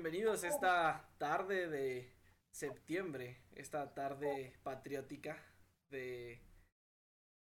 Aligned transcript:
bienvenidos 0.00 0.44
esta 0.44 1.10
tarde 1.18 1.66
de 1.66 2.14
septiembre, 2.52 3.42
esta 3.56 3.94
tarde 3.94 4.54
patriótica 4.62 5.36
de 5.90 6.40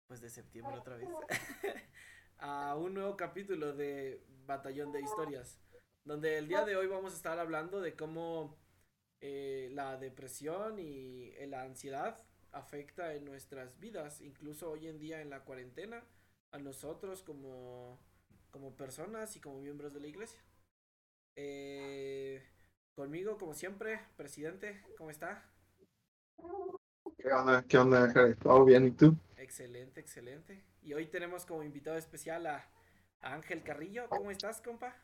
pues 0.07 0.21
de 0.21 0.29
septiembre 0.29 0.77
otra 0.77 0.99
vez 0.99 1.09
a 2.37 2.77
un 2.77 2.93
nuevo 2.93 3.17
capítulo 3.17 3.73
de 3.73 4.23
Batallón 4.45 4.93
de 4.93 5.01
Historias, 5.01 5.63
donde 6.05 6.37
el 6.37 6.47
día 6.47 6.63
de 6.67 6.77
hoy 6.77 6.89
vamos 6.89 7.15
a 7.15 7.17
estar 7.17 7.39
hablando 7.39 7.81
de 7.81 7.97
cómo 7.97 8.59
eh, 9.23 9.71
la 9.73 9.97
depresión 9.97 10.79
y 10.79 11.33
la 11.47 11.63
ansiedad 11.63 12.21
afecta 12.51 13.15
en 13.15 13.25
nuestras 13.25 13.81
vidas, 13.81 14.21
incluso 14.21 14.73
hoy 14.73 14.89
en 14.89 14.99
día 14.99 15.23
en 15.23 15.31
la 15.31 15.43
cuarentena, 15.43 16.05
a 16.51 16.59
nosotros 16.59 17.23
como, 17.23 17.99
como 18.51 18.77
personas 18.77 19.37
y 19.37 19.41
como 19.41 19.63
miembros 19.63 19.95
de 19.95 20.01
la 20.01 20.09
iglesia. 20.09 20.43
Eh, 21.37 22.43
conmigo, 22.95 23.39
como 23.39 23.55
siempre, 23.55 24.01
presidente, 24.17 24.83
¿cómo 24.99 25.11
está? 25.11 25.45
¿Qué 27.19 27.33
onda? 27.33 27.65
¿Qué 27.69 27.79
onda, 27.79 28.35
¿Todo 28.37 28.65
bien? 28.65 28.87
¿Y 28.87 28.91
tú? 28.91 29.17
Excelente, 29.37 30.01
excelente. 30.01 30.65
Y 30.83 30.95
hoy 30.95 31.07
tenemos 31.07 31.47
como 31.47 31.63
invitado 31.63 31.97
especial 31.97 32.47
a, 32.47 32.69
Ángel 33.21 33.63
Carrillo. 33.63 34.09
¿Cómo 34.09 34.33
estás, 34.33 34.61
compa? 34.61 34.97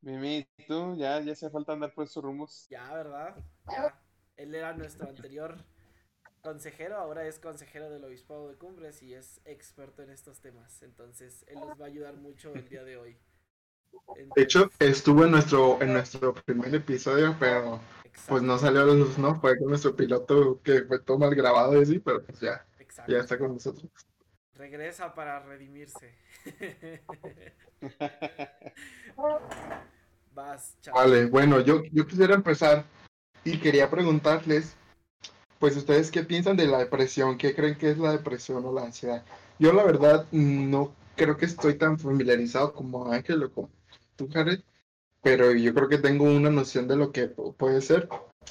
Mimi, 0.00 0.46
¿tú? 0.68 0.94
Ya, 0.96 1.20
ya 1.20 1.32
hace 1.32 1.50
falta 1.50 1.72
andar 1.72 1.92
por 1.92 2.04
esos 2.04 2.22
rumos. 2.22 2.68
Ya, 2.68 2.92
¿verdad? 2.94 3.36
Ya. 3.68 4.00
Él 4.36 4.54
era 4.54 4.72
nuestro 4.72 5.08
anterior 5.08 5.56
consejero, 6.40 6.96
ahora 6.96 7.26
es 7.26 7.38
consejero 7.38 7.90
del 7.90 8.04
Obispado 8.04 8.48
de 8.48 8.56
Cumbres 8.56 9.02
y 9.02 9.14
es 9.14 9.40
experto 9.44 10.02
en 10.02 10.10
estos 10.10 10.40
temas. 10.40 10.82
Entonces, 10.82 11.44
él 11.48 11.60
nos 11.60 11.80
va 11.80 11.86
a 11.86 11.88
ayudar 11.88 12.16
mucho 12.16 12.52
el 12.54 12.68
día 12.68 12.84
de 12.84 12.96
hoy. 12.96 13.16
De 14.36 14.42
hecho, 14.42 14.70
estuvo 14.78 15.24
en 15.24 15.32
nuestro, 15.32 15.80
en 15.82 15.92
nuestro 15.92 16.32
primer 16.34 16.74
episodio, 16.74 17.36
pero 17.38 17.80
pues 18.28 18.42
no 18.42 18.58
salió 18.58 18.82
a 18.82 18.86
la 18.86 18.94
luz, 18.94 19.18
¿no? 19.18 19.40
Fue 19.40 19.58
con 19.58 19.68
nuestro 19.68 19.94
piloto 19.94 20.60
que 20.62 20.82
fue 20.82 20.98
todo 21.00 21.18
mal 21.18 21.34
grabado 21.34 21.78
y 21.78 21.82
así, 21.82 21.98
pero 21.98 22.22
pues 22.24 22.40
ya, 22.40 22.64
ya 23.08 23.18
está 23.18 23.38
con 23.38 23.54
nosotros. 23.54 23.90
Regresa 24.54 25.14
para 25.14 25.40
redimirse. 25.40 26.14
Vas, 30.34 30.78
Vale, 30.94 31.26
bueno, 31.26 31.60
yo, 31.60 31.82
yo 31.92 32.06
quisiera 32.06 32.34
empezar 32.34 32.86
y 33.44 33.58
quería 33.58 33.90
preguntarles, 33.90 34.76
pues 35.58 35.76
ustedes 35.76 36.10
qué 36.10 36.22
piensan 36.22 36.56
de 36.56 36.66
la 36.66 36.78
depresión, 36.78 37.36
qué 37.36 37.54
creen 37.54 37.76
que 37.76 37.90
es 37.90 37.98
la 37.98 38.12
depresión 38.12 38.64
o 38.64 38.72
la 38.72 38.84
ansiedad. 38.84 39.24
Yo 39.58 39.72
la 39.72 39.84
verdad 39.84 40.26
no 40.32 40.94
creo 41.16 41.36
que 41.36 41.44
estoy 41.44 41.74
tan 41.74 41.98
familiarizado 41.98 42.72
como 42.72 43.12
Ángel 43.12 43.42
o 43.42 43.52
como 43.52 43.70
tú, 44.16 44.28
Jared, 44.28 44.60
pero 45.22 45.52
yo 45.52 45.72
creo 45.74 45.88
que 45.88 45.98
tengo 45.98 46.24
una 46.24 46.50
noción 46.50 46.88
de 46.88 46.96
lo 46.96 47.12
que 47.12 47.28
puede 47.28 47.80
ser. 47.80 48.08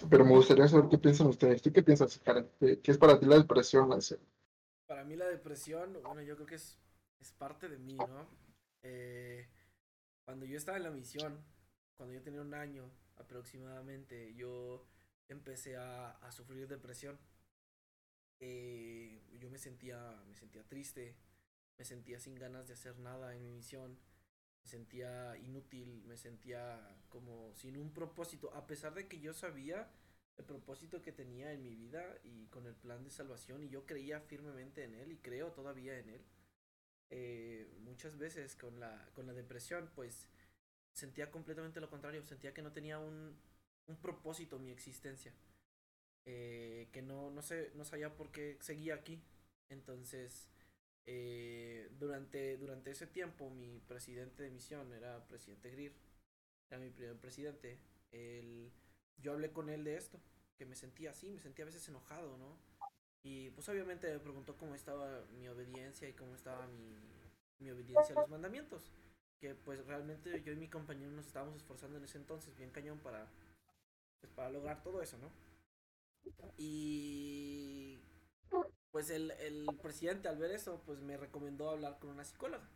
Pero 0.10 0.24
me 0.24 0.32
gustaría 0.32 0.68
saber 0.68 0.90
qué 0.90 0.98
piensan 0.98 1.28
ustedes. 1.28 1.62
¿Tú 1.62 1.72
qué 1.72 1.84
piensas, 1.84 2.22
Jared? 2.26 2.46
¿Qué 2.60 2.92
es 2.92 2.98
para 2.98 3.20
ti 3.20 3.26
la 3.26 3.38
depresión, 3.38 3.90
Para 4.88 5.04
mí 5.04 5.16
la 5.16 5.28
depresión, 5.28 5.98
bueno, 6.04 6.22
yo 6.22 6.36
creo 6.36 6.48
que 6.48 6.56
es, 6.56 6.80
es 7.20 7.32
parte 7.34 7.68
de 7.68 7.78
mí, 7.78 7.96
¿no? 7.96 8.28
Eh, 8.84 9.48
cuando 10.26 10.46
yo 10.46 10.58
estaba 10.58 10.78
en 10.78 10.84
la 10.84 10.92
misión, 10.92 11.44
cuando 11.98 12.16
yo 12.16 12.22
tenía 12.22 12.42
un 12.42 12.54
año 12.54 12.90
aproximadamente, 13.18 14.34
yo 14.34 14.88
empecé 15.28 15.78
a, 15.78 16.12
a 16.12 16.32
sufrir 16.32 16.68
depresión. 16.68 17.20
Eh, 18.40 19.22
yo 19.40 19.52
me 19.52 19.60
sentía, 19.60 20.20
me 20.28 20.36
sentía 20.36 20.64
triste, 20.64 21.16
me 21.78 21.86
sentía 21.86 22.20
sin 22.20 22.36
ganas 22.36 22.68
de 22.68 22.74
hacer 22.74 22.98
nada 22.98 23.36
en 23.36 23.44
mi 23.44 23.52
misión, 23.52 24.00
me 24.64 24.70
sentía 24.70 25.38
inútil, 25.38 26.04
me 26.06 26.18
sentía 26.18 26.80
como 27.10 27.54
sin 27.56 27.78
un 27.78 27.94
propósito, 27.94 28.54
a 28.54 28.68
pesar 28.68 28.94
de 28.94 29.08
que 29.08 29.20
yo 29.20 29.34
sabía 29.34 29.90
el 30.38 30.46
propósito 30.46 31.02
que 31.02 31.12
tenía 31.12 31.52
en 31.52 31.64
mi 31.64 31.76
vida 31.76 32.04
y 32.24 32.48
con 32.48 32.66
el 32.66 32.76
plan 32.76 33.04
de 33.04 33.10
salvación 33.10 33.64
y 33.64 33.70
yo 33.70 33.86
creía 33.86 34.22
firmemente 34.22 34.84
en 34.84 34.96
él 34.96 35.12
y 35.12 35.18
creo 35.18 35.52
todavía 35.52 35.98
en 35.98 36.10
él. 36.10 36.26
Eh, 37.10 37.78
muchas 37.82 38.18
veces 38.18 38.56
con 38.56 38.80
la, 38.80 39.10
con 39.14 39.28
la 39.28 39.34
depresión 39.34 39.92
pues 39.96 40.30
sentía 40.94 41.30
completamente 41.30 41.82
lo 41.82 41.90
contrario, 41.90 42.24
sentía 42.24 42.54
que 42.54 42.62
no 42.62 42.72
tenía 42.72 43.00
un, 43.00 43.38
un 43.88 43.98
propósito 43.98 44.60
mi 44.60 44.72
existencia, 44.72 45.34
eh, 46.26 46.88
que 46.92 47.02
no, 47.02 47.30
no, 47.32 47.42
sé, 47.42 47.72
no 47.76 47.84
sabía 47.84 48.16
por 48.16 48.32
qué 48.32 48.58
seguía 48.62 48.96
aquí. 48.96 49.22
Entonces 49.70 50.51
eh, 51.06 51.90
durante, 52.00 52.58
durante 52.58 52.92
ese 52.92 53.08
tiempo 53.08 53.50
mi 53.50 53.80
presidente 53.80 54.44
de 54.44 54.52
misión 54.52 54.94
era 54.94 55.28
presidente 55.28 55.70
Greer, 55.72 55.94
era 56.70 56.80
mi 56.80 56.90
primer 56.90 57.18
presidente. 57.18 57.80
Él, 58.12 58.72
yo 59.18 59.34
hablé 59.34 59.52
con 59.52 59.70
él 59.70 59.84
de 59.84 59.98
esto, 59.98 60.20
que 60.58 60.66
me 60.66 60.76
sentía 60.76 61.12
así, 61.12 61.30
me 61.30 61.42
sentía 61.42 61.64
a 61.64 61.68
veces 61.68 61.88
enojado, 61.88 62.38
¿no? 62.38 62.58
Y 63.24 63.52
pues 63.52 63.70
obviamente 63.70 64.12
me 64.12 64.20
preguntó 64.20 64.58
cómo 64.58 64.74
estaba 64.76 65.26
mi 65.38 65.48
obediencia 65.48 66.10
y 66.10 66.14
cómo 66.14 66.36
estaba 66.36 66.68
mi, 66.68 66.96
mi 67.60 67.70
obediencia 67.72 68.16
a 68.16 68.22
los 68.22 68.30
mandamientos. 68.30 68.92
Que 69.40 69.56
pues 69.56 69.86
realmente 69.86 70.42
yo 70.44 70.54
y 70.54 70.56
mi 70.56 70.70
compañero 70.70 71.12
nos 71.12 71.28
estábamos 71.28 71.56
esforzando 71.56 71.98
en 71.98 72.04
ese 72.04 72.18
entonces 72.18 72.56
bien 72.56 72.72
cañón 72.72 73.00
para, 73.00 73.28
pues, 74.20 74.32
para 74.34 74.50
lograr 74.52 74.84
todo 74.84 75.02
eso, 75.02 75.18
¿no? 75.18 75.32
Y 76.58 77.81
pues 78.92 79.10
el, 79.10 79.32
el 79.32 79.66
presidente 79.82 80.28
al 80.28 80.38
ver 80.38 80.52
eso, 80.52 80.82
pues 80.86 81.00
me 81.00 81.18
recomendó 81.18 81.70
hablar 81.70 81.98
con 82.00 82.10
una 82.10 82.26
psicóloga. 82.26 82.68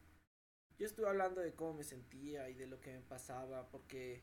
Yo 0.77 0.85
estuve 0.85 1.07
hablando 1.07 1.41
de 1.41 1.53
cómo 1.53 1.73
me 1.73 1.83
sentía 1.83 2.49
y 2.49 2.55
de 2.55 2.67
lo 2.67 2.81
que 2.81 2.93
me 2.93 3.01
pasaba, 3.01 3.69
porque 3.69 4.21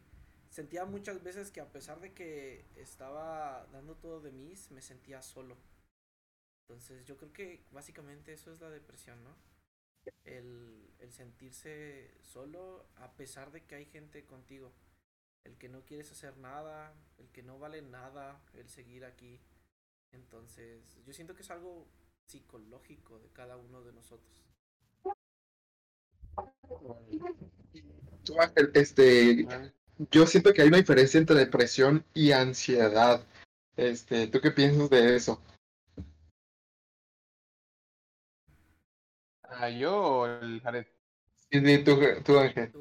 sentía 0.51 0.85
muchas 0.85 1.23
veces 1.23 1.51
que 1.51 1.61
a 1.61 1.73
pesar 1.73 2.01
de 2.01 2.13
que 2.13 2.67
estaba 2.77 3.67
dando 3.73 3.97
todo 3.97 4.21
de 4.21 4.33
mí, 4.33 4.55
me 4.71 4.83
sentía 4.83 5.23
solo. 5.23 5.57
Entonces 6.69 7.07
yo 7.07 7.17
creo 7.17 7.33
que 7.33 7.65
básicamente 7.71 8.33
eso 8.33 8.53
es 8.53 8.61
la 8.61 8.71
depresión, 8.71 9.23
¿no? 9.25 9.35
El, 10.25 10.91
el 10.99 11.13
sentirse 11.13 12.15
solo 12.23 12.87
a 12.97 13.13
pesar 13.13 13.51
de 13.53 13.65
que 13.65 13.75
hay 13.77 13.87
gente 13.87 14.25
contigo. 14.25 14.73
El 15.45 15.57
que 15.59 15.69
no 15.69 15.85
quieres 15.85 16.11
hacer 16.13 16.37
nada, 16.37 16.95
el 17.19 17.29
que 17.31 17.43
no 17.43 17.59
vale 17.59 17.83
nada, 17.83 18.41
el 18.55 18.69
seguir 18.69 19.05
aquí. 19.05 19.41
Entonces, 20.13 20.99
yo 21.05 21.13
siento 21.13 21.35
que 21.35 21.43
es 21.43 21.51
algo 21.51 21.87
psicológico 22.27 23.19
de 23.19 23.29
cada 23.31 23.57
uno 23.57 23.83
de 23.83 23.93
nosotros. 23.93 24.45
Este, 28.75 29.47
yo 30.11 30.27
siento 30.27 30.53
que 30.53 30.63
hay 30.63 30.69
una 30.69 30.77
diferencia 30.79 31.19
entre 31.19 31.37
depresión 31.37 32.05
y 32.15 32.33
ansiedad. 32.33 33.27
Este, 33.77 34.27
¿tú 34.27 34.41
qué 34.41 34.51
piensas 34.51 34.91
de 34.91 35.17
eso? 35.17 35.43
¿A 39.43 39.69
yo 39.71 39.97
o 39.97 40.27
el 40.27 40.61
Jared? 40.61 40.87
Sí, 41.51 41.85
tú, 41.85 41.99
tú, 42.25 42.39
Ángel. 42.39 42.73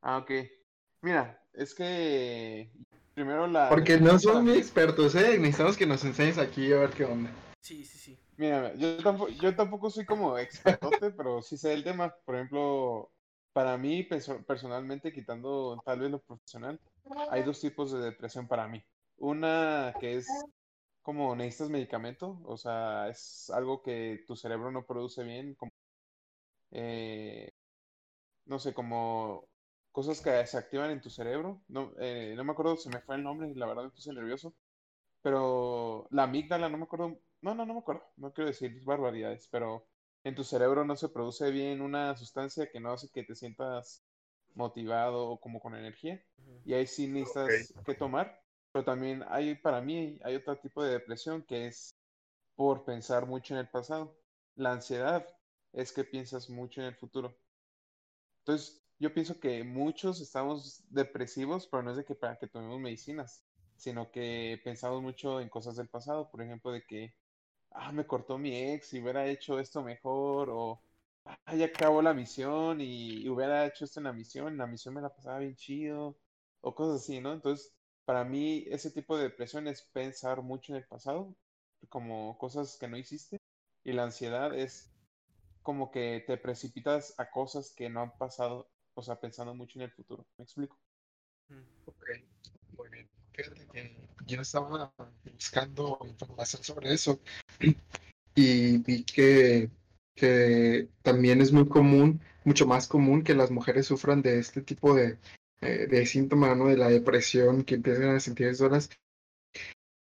Ah, 0.00 0.18
ok. 0.18 0.30
Mira, 1.00 1.44
es 1.52 1.74
que 1.74 2.70
Primero 3.14 3.46
la. 3.46 3.68
Porque 3.68 3.98
no 3.98 4.18
son 4.18 4.44
muy 4.44 4.58
expertos, 4.58 5.14
¿eh? 5.14 5.38
Necesitamos 5.38 5.76
que 5.76 5.86
nos 5.86 6.04
enseñes 6.04 6.38
aquí 6.38 6.72
a 6.72 6.78
ver 6.78 6.90
qué 6.90 7.04
onda. 7.04 7.30
Sí, 7.60 7.84
sí, 7.84 7.98
sí. 7.98 8.18
Mira, 8.36 8.74
yo 8.74 8.96
tampoco, 8.96 9.30
yo 9.30 9.54
tampoco 9.54 9.90
soy 9.90 10.04
como 10.04 10.38
expertote, 10.38 11.10
pero 11.16 11.42
sí 11.42 11.56
sé 11.56 11.74
el 11.74 11.84
tema. 11.84 12.14
Por 12.24 12.36
ejemplo, 12.36 13.10
para 13.52 13.76
mí, 13.76 14.02
personalmente, 14.46 15.12
quitando 15.12 15.80
tal 15.84 16.00
vez 16.00 16.10
lo 16.10 16.20
profesional, 16.20 16.80
hay 17.30 17.42
dos 17.42 17.60
tipos 17.60 17.92
de 17.92 18.00
depresión 18.00 18.48
para 18.48 18.66
mí. 18.66 18.82
Una 19.18 19.94
que 20.00 20.16
es 20.16 20.26
como 21.02 21.34
necesitas 21.36 21.68
medicamento, 21.68 22.40
o 22.44 22.56
sea, 22.56 23.08
es 23.08 23.50
algo 23.50 23.82
que 23.82 24.24
tu 24.26 24.36
cerebro 24.36 24.70
no 24.70 24.86
produce 24.86 25.22
bien, 25.24 25.54
como, 25.54 25.72
eh, 26.70 27.52
no 28.46 28.58
sé, 28.58 28.72
como 28.72 29.48
cosas 29.92 30.20
que 30.20 30.46
se 30.46 30.58
activan 30.58 30.90
en 30.90 31.00
tu 31.00 31.10
cerebro. 31.10 31.62
No, 31.68 31.92
eh, 31.98 32.34
no 32.36 32.44
me 32.44 32.52
acuerdo, 32.52 32.76
se 32.76 32.88
me 32.88 33.00
fue 33.00 33.16
el 33.16 33.22
nombre 33.22 33.54
la 33.54 33.66
verdad 33.66 33.84
me 33.84 33.90
puse 33.90 34.12
nervioso. 34.12 34.54
Pero 35.22 36.08
la 36.10 36.24
amígdala, 36.24 36.68
no 36.68 36.78
me 36.78 36.84
acuerdo. 36.84 37.20
No, 37.42 37.54
no, 37.54 37.64
no 37.66 37.74
me 37.74 37.80
acuerdo. 37.80 38.02
No 38.16 38.32
quiero 38.32 38.48
decir 38.48 38.82
barbaridades, 38.84 39.48
pero 39.50 39.86
en 40.24 40.34
tu 40.34 40.44
cerebro 40.44 40.84
no 40.84 40.96
se 40.96 41.08
produce 41.08 41.50
bien 41.50 41.80
una 41.80 42.16
sustancia 42.16 42.70
que 42.70 42.80
no 42.80 42.92
hace 42.92 43.10
que 43.10 43.22
te 43.22 43.34
sientas 43.34 44.02
motivado 44.54 45.28
o 45.30 45.40
como 45.40 45.60
con 45.60 45.74
energía. 45.74 46.22
Y 46.64 46.74
ahí 46.74 46.86
sí 46.86 47.06
necesitas 47.06 47.72
que 47.84 47.94
tomar. 47.94 48.42
Pero 48.72 48.84
también 48.84 49.24
hay, 49.28 49.54
para 49.54 49.80
mí, 49.80 50.18
hay 50.24 50.36
otro 50.36 50.56
tipo 50.58 50.82
de 50.82 50.92
depresión 50.92 51.42
que 51.42 51.66
es 51.66 51.94
por 52.56 52.84
pensar 52.84 53.26
mucho 53.26 53.54
en 53.54 53.60
el 53.60 53.68
pasado. 53.68 54.16
La 54.56 54.72
ansiedad 54.72 55.26
es 55.72 55.92
que 55.92 56.04
piensas 56.04 56.48
mucho 56.48 56.80
en 56.80 56.88
el 56.88 56.96
futuro. 56.96 57.36
Entonces, 58.40 58.81
yo 59.02 59.12
pienso 59.12 59.40
que 59.40 59.64
muchos 59.64 60.20
estamos 60.20 60.84
depresivos, 60.90 61.66
pero 61.66 61.82
no 61.82 61.90
es 61.90 61.96
de 61.96 62.04
que 62.04 62.14
para 62.14 62.38
que 62.38 62.46
tomemos 62.46 62.80
medicinas, 62.80 63.44
sino 63.76 64.12
que 64.12 64.60
pensamos 64.64 65.02
mucho 65.02 65.40
en 65.40 65.48
cosas 65.48 65.76
del 65.76 65.88
pasado, 65.88 66.30
por 66.30 66.40
ejemplo, 66.42 66.70
de 66.72 66.84
que, 66.84 67.14
ah, 67.72 67.92
me 67.92 68.06
cortó 68.06 68.38
mi 68.38 68.56
ex 68.56 68.94
y 68.94 69.00
hubiera 69.02 69.26
hecho 69.26 69.58
esto 69.58 69.82
mejor, 69.82 70.50
o 70.50 70.82
ah, 71.24 71.56
ya 71.56 71.66
acabó 71.66 72.02
la 72.02 72.14
misión 72.14 72.80
y, 72.80 73.28
hubiera 73.28 73.66
hecho 73.66 73.84
esto 73.86 74.00
en 74.00 74.04
la 74.04 74.12
misión, 74.12 74.56
la 74.56 74.66
misión 74.68 74.94
me 74.94 75.02
la 75.02 75.14
pasaba 75.14 75.40
bien 75.40 75.56
chido, 75.56 76.16
o 76.60 76.74
cosas 76.74 77.02
así, 77.02 77.20
¿no? 77.20 77.32
Entonces, 77.32 77.74
para 78.04 78.24
mí, 78.24 78.64
ese 78.68 78.90
tipo 78.92 79.16
de 79.16 79.24
depresión 79.24 79.66
es 79.68 79.82
pensar 79.82 80.42
mucho 80.42 80.72
en 80.72 80.78
el 80.78 80.86
pasado, 80.86 81.34
como 81.88 82.38
cosas 82.38 82.76
que 82.78 82.88
no 82.88 82.96
hiciste, 82.96 83.40
y 83.84 83.92
la 83.92 84.04
ansiedad 84.04 84.54
es 84.56 84.92
como 85.62 85.90
que 85.90 86.22
te 86.26 86.36
precipitas 86.36 87.14
a 87.18 87.30
cosas 87.30 87.72
que 87.74 87.88
no 87.90 88.02
han 88.02 88.16
pasado, 88.18 88.68
o 88.94 89.02
sea, 89.02 89.18
pensando 89.18 89.54
mucho 89.54 89.78
en 89.78 89.84
el 89.84 89.90
futuro. 89.90 90.26
¿Me 90.36 90.44
explico? 90.44 90.78
Ok, 91.86 92.04
muy 92.76 92.88
bien. 92.90 93.08
Fíjate 93.32 93.66
que 93.72 93.96
yo 94.26 94.40
estaba 94.40 94.92
buscando 95.24 95.98
información 96.06 96.62
sobre 96.62 96.92
eso 96.92 97.20
y 98.34 98.78
vi 98.78 99.04
que, 99.04 99.70
que 100.14 100.88
también 101.02 101.40
es 101.40 101.52
muy 101.52 101.66
común, 101.66 102.20
mucho 102.44 102.66
más 102.66 102.88
común 102.88 103.22
que 103.22 103.34
las 103.34 103.50
mujeres 103.50 103.86
sufran 103.86 104.22
de 104.22 104.38
este 104.38 104.62
tipo 104.62 104.94
de, 104.94 105.18
eh, 105.60 105.86
de 105.88 106.06
síntoma, 106.06 106.54
¿no? 106.54 106.66
De 106.66 106.76
la 106.76 106.88
depresión, 106.88 107.64
que 107.64 107.76
empiezan 107.76 108.16
a 108.16 108.20
sentir 108.20 108.54
solas. 108.54 108.90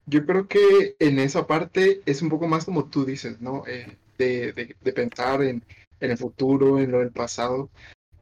Yo 0.05 0.25
creo 0.25 0.47
que 0.47 0.95
en 0.99 1.19
esa 1.19 1.47
parte 1.47 2.01
es 2.05 2.21
un 2.21 2.29
poco 2.29 2.47
más 2.47 2.65
como 2.65 2.89
tú 2.89 3.05
dices, 3.05 3.39
¿no? 3.39 3.63
Eh, 3.67 3.97
de, 4.17 4.51
de, 4.53 4.75
de, 4.79 4.93
pensar 4.93 5.41
en, 5.41 5.63
en 5.99 6.11
el 6.11 6.17
futuro, 6.17 6.79
en 6.79 6.91
lo 6.91 6.99
del 6.99 7.11
pasado. 7.11 7.69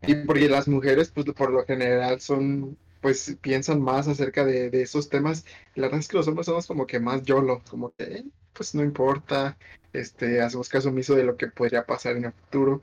Y 0.02 0.16
porque 0.16 0.50
las 0.50 0.68
mujeres, 0.68 1.12
pues 1.12 1.26
por 1.28 1.52
lo 1.52 1.66
general 1.66 2.22
son 2.22 2.78
pues 3.02 3.38
piensan 3.42 3.82
más 3.82 4.08
acerca 4.08 4.46
de, 4.46 4.70
de, 4.70 4.82
esos 4.82 5.10
temas. 5.10 5.46
La 5.76 5.84
verdad 5.84 6.00
es 6.00 6.08
que 6.08 6.18
los 6.18 6.28
hombres 6.28 6.46
somos 6.48 6.68
como 6.68 6.86
que 6.86 7.00
más 7.00 7.24
YOLO, 7.24 7.62
como 7.70 7.92
que 7.92 8.04
eh, 8.04 8.26
pues 8.54 8.76
no 8.76 8.84
importa, 8.84 9.58
este, 9.94 10.42
hacemos 10.42 10.70
caso 10.70 10.90
omiso 10.90 11.16
de 11.16 11.24
lo 11.24 11.38
que 11.38 11.48
podría 11.48 11.86
pasar 11.86 12.18
en 12.18 12.26
el 12.26 12.34
futuro. 12.34 12.82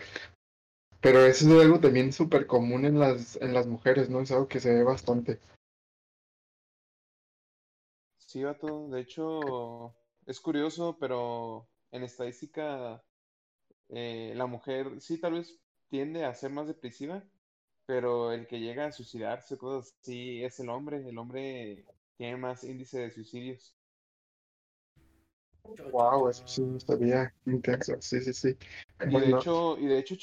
Pero 1.01 1.21
eso 1.21 1.47
es 1.47 1.63
algo 1.63 1.79
también 1.79 2.13
súper 2.13 2.47
común 2.47 2.85
en 2.85 2.99
las, 2.99 3.37
en 3.37 3.53
las 3.53 3.67
mujeres, 3.67 4.09
¿no? 4.09 4.21
Es 4.21 4.33
algo 4.33 4.49
que 4.49 4.61
se 4.61 4.75
ve 4.75 4.83
bastante. 4.83 5.39
Sí, 8.17 8.43
vato. 8.43 8.89
De 8.89 9.01
hecho, 9.03 9.95
es 10.27 10.41
curioso, 10.41 10.97
pero 10.99 11.69
en 11.93 12.03
estadística, 12.03 13.03
eh, 13.89 14.33
la 14.35 14.47
mujer 14.47 15.01
sí 15.01 15.21
tal 15.21 15.35
vez 15.35 15.61
tiende 15.97 16.27
a 16.27 16.35
ser 16.35 16.51
más 16.51 16.67
depresiva, 16.67 17.25
pero 17.87 18.31
el 18.31 18.47
que 18.47 18.61
llega 18.61 18.85
a 18.85 18.93
suicidarse, 18.93 19.57
cosas 19.57 19.95
así, 20.03 20.45
es 20.45 20.61
el 20.61 20.69
hombre. 20.69 21.09
El 21.09 21.17
hombre 21.17 21.87
tiene 22.19 22.37
más 22.37 22.65
índice 22.65 22.99
de 22.99 23.11
suicidios. 23.11 23.75
Wow, 25.91 26.29
eso 26.29 26.47
sí 26.47 26.63
sabía 26.87 27.35
intenso, 27.47 27.97
sí, 28.01 28.21
sí, 28.21 28.35
sí. 28.35 28.57
Y 29.09 29.19
de 29.19 29.31
hecho, 29.31 29.79
y 29.79 29.87
de 29.87 29.99
hecho, 29.99 30.17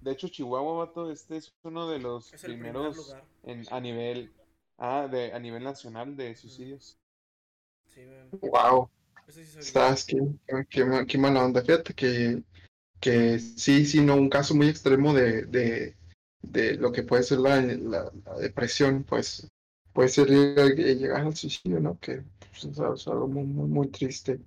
de 0.00 0.12
hecho, 0.12 0.28
Chihuahua, 0.28 0.86
vato, 0.86 1.12
este 1.12 1.36
es 1.36 1.54
uno 1.62 1.90
de 1.90 1.98
los 1.98 2.32
primeros 2.42 3.14
en, 3.42 3.66
a 3.70 3.80
nivel, 3.80 4.32
ah, 4.78 5.08
de, 5.10 5.34
a 5.34 5.38
nivel 5.38 5.62
nacional 5.62 6.16
de 6.16 6.34
suicidios. 6.36 6.98
Sí, 7.86 8.00
wow. 8.40 8.88
Estás, 9.26 10.06
qué, 10.06 10.16
qué, 10.70 11.06
qué, 11.06 11.18
mala 11.18 11.44
onda. 11.44 11.60
Fíjate 11.60 11.92
que, 11.92 12.42
que 13.00 13.38
sí, 13.38 13.84
sí, 13.84 14.00
no, 14.00 14.16
un 14.16 14.28
caso 14.28 14.54
muy 14.54 14.68
extremo 14.68 15.14
de, 15.14 15.42
de, 15.46 15.96
de 16.42 16.74
lo 16.74 16.92
que 16.92 17.02
puede 17.02 17.22
ser 17.22 17.38
la, 17.38 17.60
la, 17.60 18.10
depresión, 18.40 19.04
pues 19.04 19.46
puede 19.92 20.08
ser 20.08 20.28
llegar 20.28 21.22
al 21.22 21.36
suicidio, 21.36 21.80
¿no? 21.80 21.98
Que 22.00 22.22
pues, 22.50 22.64
es 22.64 23.08
algo 23.08 23.28
muy, 23.28 23.44
muy, 23.44 23.68
muy, 23.68 23.88
triste. 23.88 24.40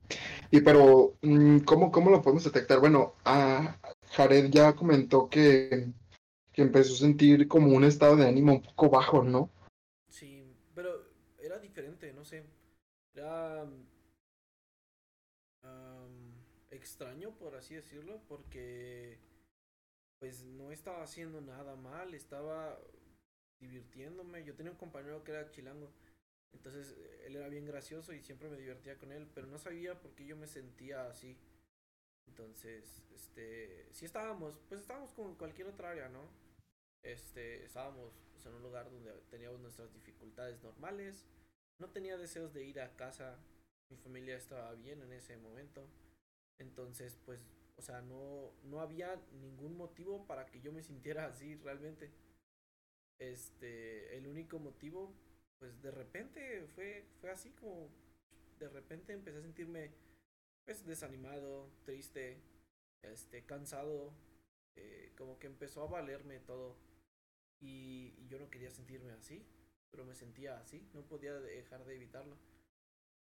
Y 0.50 0.62
pero, 0.62 1.15
mm, 1.21 1.59
¿cómo, 1.59 1.92
¿cómo 1.92 2.09
lo 2.09 2.21
podemos 2.21 2.44
detectar? 2.44 2.80
Bueno, 2.80 3.15
a 3.25 3.77
Jared 4.12 4.50
ya 4.50 4.74
comentó 4.74 5.30
que, 5.30 5.88
que 6.51 6.62
empezó 6.62 6.94
a 6.94 6.97
sentir 6.97 7.47
como 7.47 7.75
un 7.75 7.83
estado 7.83 8.15
de 8.15 8.27
ánimo 8.27 8.54
un 8.54 8.62
poco 8.62 8.89
bajo, 8.89 9.24
¿no? 9.24 9.50
Sí, 10.09 10.44
pero 10.75 11.09
era 11.39 11.59
diferente, 11.59 12.13
no 12.13 12.24
sé. 12.25 12.44
Era 13.13 13.65
extraño, 16.81 17.38
por 17.38 17.56
así 17.56 17.75
decirlo, 17.75 18.22
porque 18.28 19.19
pues 20.19 20.44
no 20.45 20.72
estaba 20.72 21.04
haciendo 21.04 21.42
nada 21.42 21.75
mal, 21.75 22.13
estaba 22.13 22.80
divirtiéndome. 23.60 24.44
Yo 24.44 24.56
tenía 24.56 24.72
un 24.72 24.78
compañero 24.78 25.24
que 25.24 25.31
era 25.31 25.50
chilango, 25.51 25.92
entonces 26.54 26.95
él 27.24 27.36
era 27.36 27.48
bien 27.50 27.66
gracioso 27.66 28.13
y 28.13 28.22
siempre 28.22 28.50
me 28.50 28.57
divertía 28.57 28.98
con 28.98 29.12
él, 29.12 29.28
pero 29.33 29.48
no 29.48 29.57
sabía 29.57 30.00
por 30.00 30.13
qué 30.16 30.25
yo 30.25 30.36
me 30.36 30.48
sentía 30.48 31.07
así. 31.07 31.38
Entonces, 32.28 33.04
este, 33.13 33.88
sí 33.92 34.06
estábamos, 34.06 34.60
pues 34.69 34.81
estábamos 34.81 35.12
como 35.13 35.30
en 35.30 35.36
cualquier 35.36 35.68
otra 35.68 35.92
área, 35.92 36.10
¿no? 36.10 36.30
Este, 37.04 37.63
estábamos 37.66 38.13
pues, 38.33 38.45
en 38.45 38.54
un 38.54 38.63
lugar 38.63 38.89
donde 38.92 39.12
teníamos 39.30 39.60
nuestras 39.60 39.94
dificultades 39.94 40.62
normales. 40.62 41.25
No 41.80 41.89
tenía 41.89 42.18
deseos 42.18 42.54
de 42.54 42.63
ir 42.63 42.80
a 42.80 42.95
casa. 42.95 43.39
Mi 43.89 43.98
familia 43.98 44.38
estaba 44.38 44.74
bien 44.75 45.01
en 45.01 45.12
ese 45.13 45.36
momento. 45.38 45.88
Entonces, 46.61 47.17
pues 47.25 47.45
o 47.81 47.83
sea, 47.83 48.01
no, 48.01 48.53
no 48.65 48.79
había 48.79 49.19
ningún 49.41 49.75
motivo 49.75 50.27
para 50.27 50.45
que 50.45 50.61
yo 50.61 50.71
me 50.71 50.83
sintiera 50.83 51.25
así 51.25 51.55
realmente. 51.55 52.11
Este, 53.19 54.15
el 54.17 54.27
único 54.27 54.59
motivo, 54.59 55.11
pues 55.57 55.81
de 55.81 55.89
repente 55.89 56.67
fue, 56.75 57.05
fue 57.19 57.31
así 57.31 57.49
como, 57.51 57.89
de 58.59 58.69
repente 58.69 59.13
empecé 59.13 59.39
a 59.39 59.41
sentirme, 59.41 59.89
pues 60.63 60.85
desanimado, 60.85 61.71
triste, 61.83 62.37
este, 63.01 63.45
cansado, 63.47 64.13
eh, 64.75 65.11
como 65.17 65.39
que 65.39 65.47
empezó 65.47 65.81
a 65.81 65.89
valerme 65.89 66.39
todo. 66.39 66.77
Y, 67.59 68.13
y, 68.17 68.27
yo 68.27 68.37
no 68.37 68.51
quería 68.51 68.69
sentirme 68.69 69.11
así, 69.13 69.43
pero 69.89 70.05
me 70.05 70.13
sentía 70.13 70.59
así, 70.59 70.87
no 70.93 71.01
podía 71.07 71.33
dejar 71.39 71.83
de 71.85 71.95
evitarlo. 71.95 72.37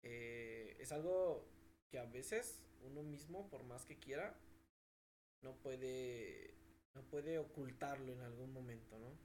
Eh, 0.03 0.77
es 0.79 0.91
algo 0.91 1.47
que 1.89 1.97
a 1.97 2.05
veces 2.05 2.63
uno 2.83 3.03
mismo, 3.03 3.49
por 3.49 3.63
más 3.63 3.85
que 3.85 3.97
quiera, 3.97 4.35
no 5.41 5.55
puede 5.55 6.53
no 6.93 7.03
puede 7.03 7.37
ocultarlo 7.39 8.13
en 8.13 8.21
algún 8.21 8.51
momento, 8.51 8.97
¿no? 8.99 9.17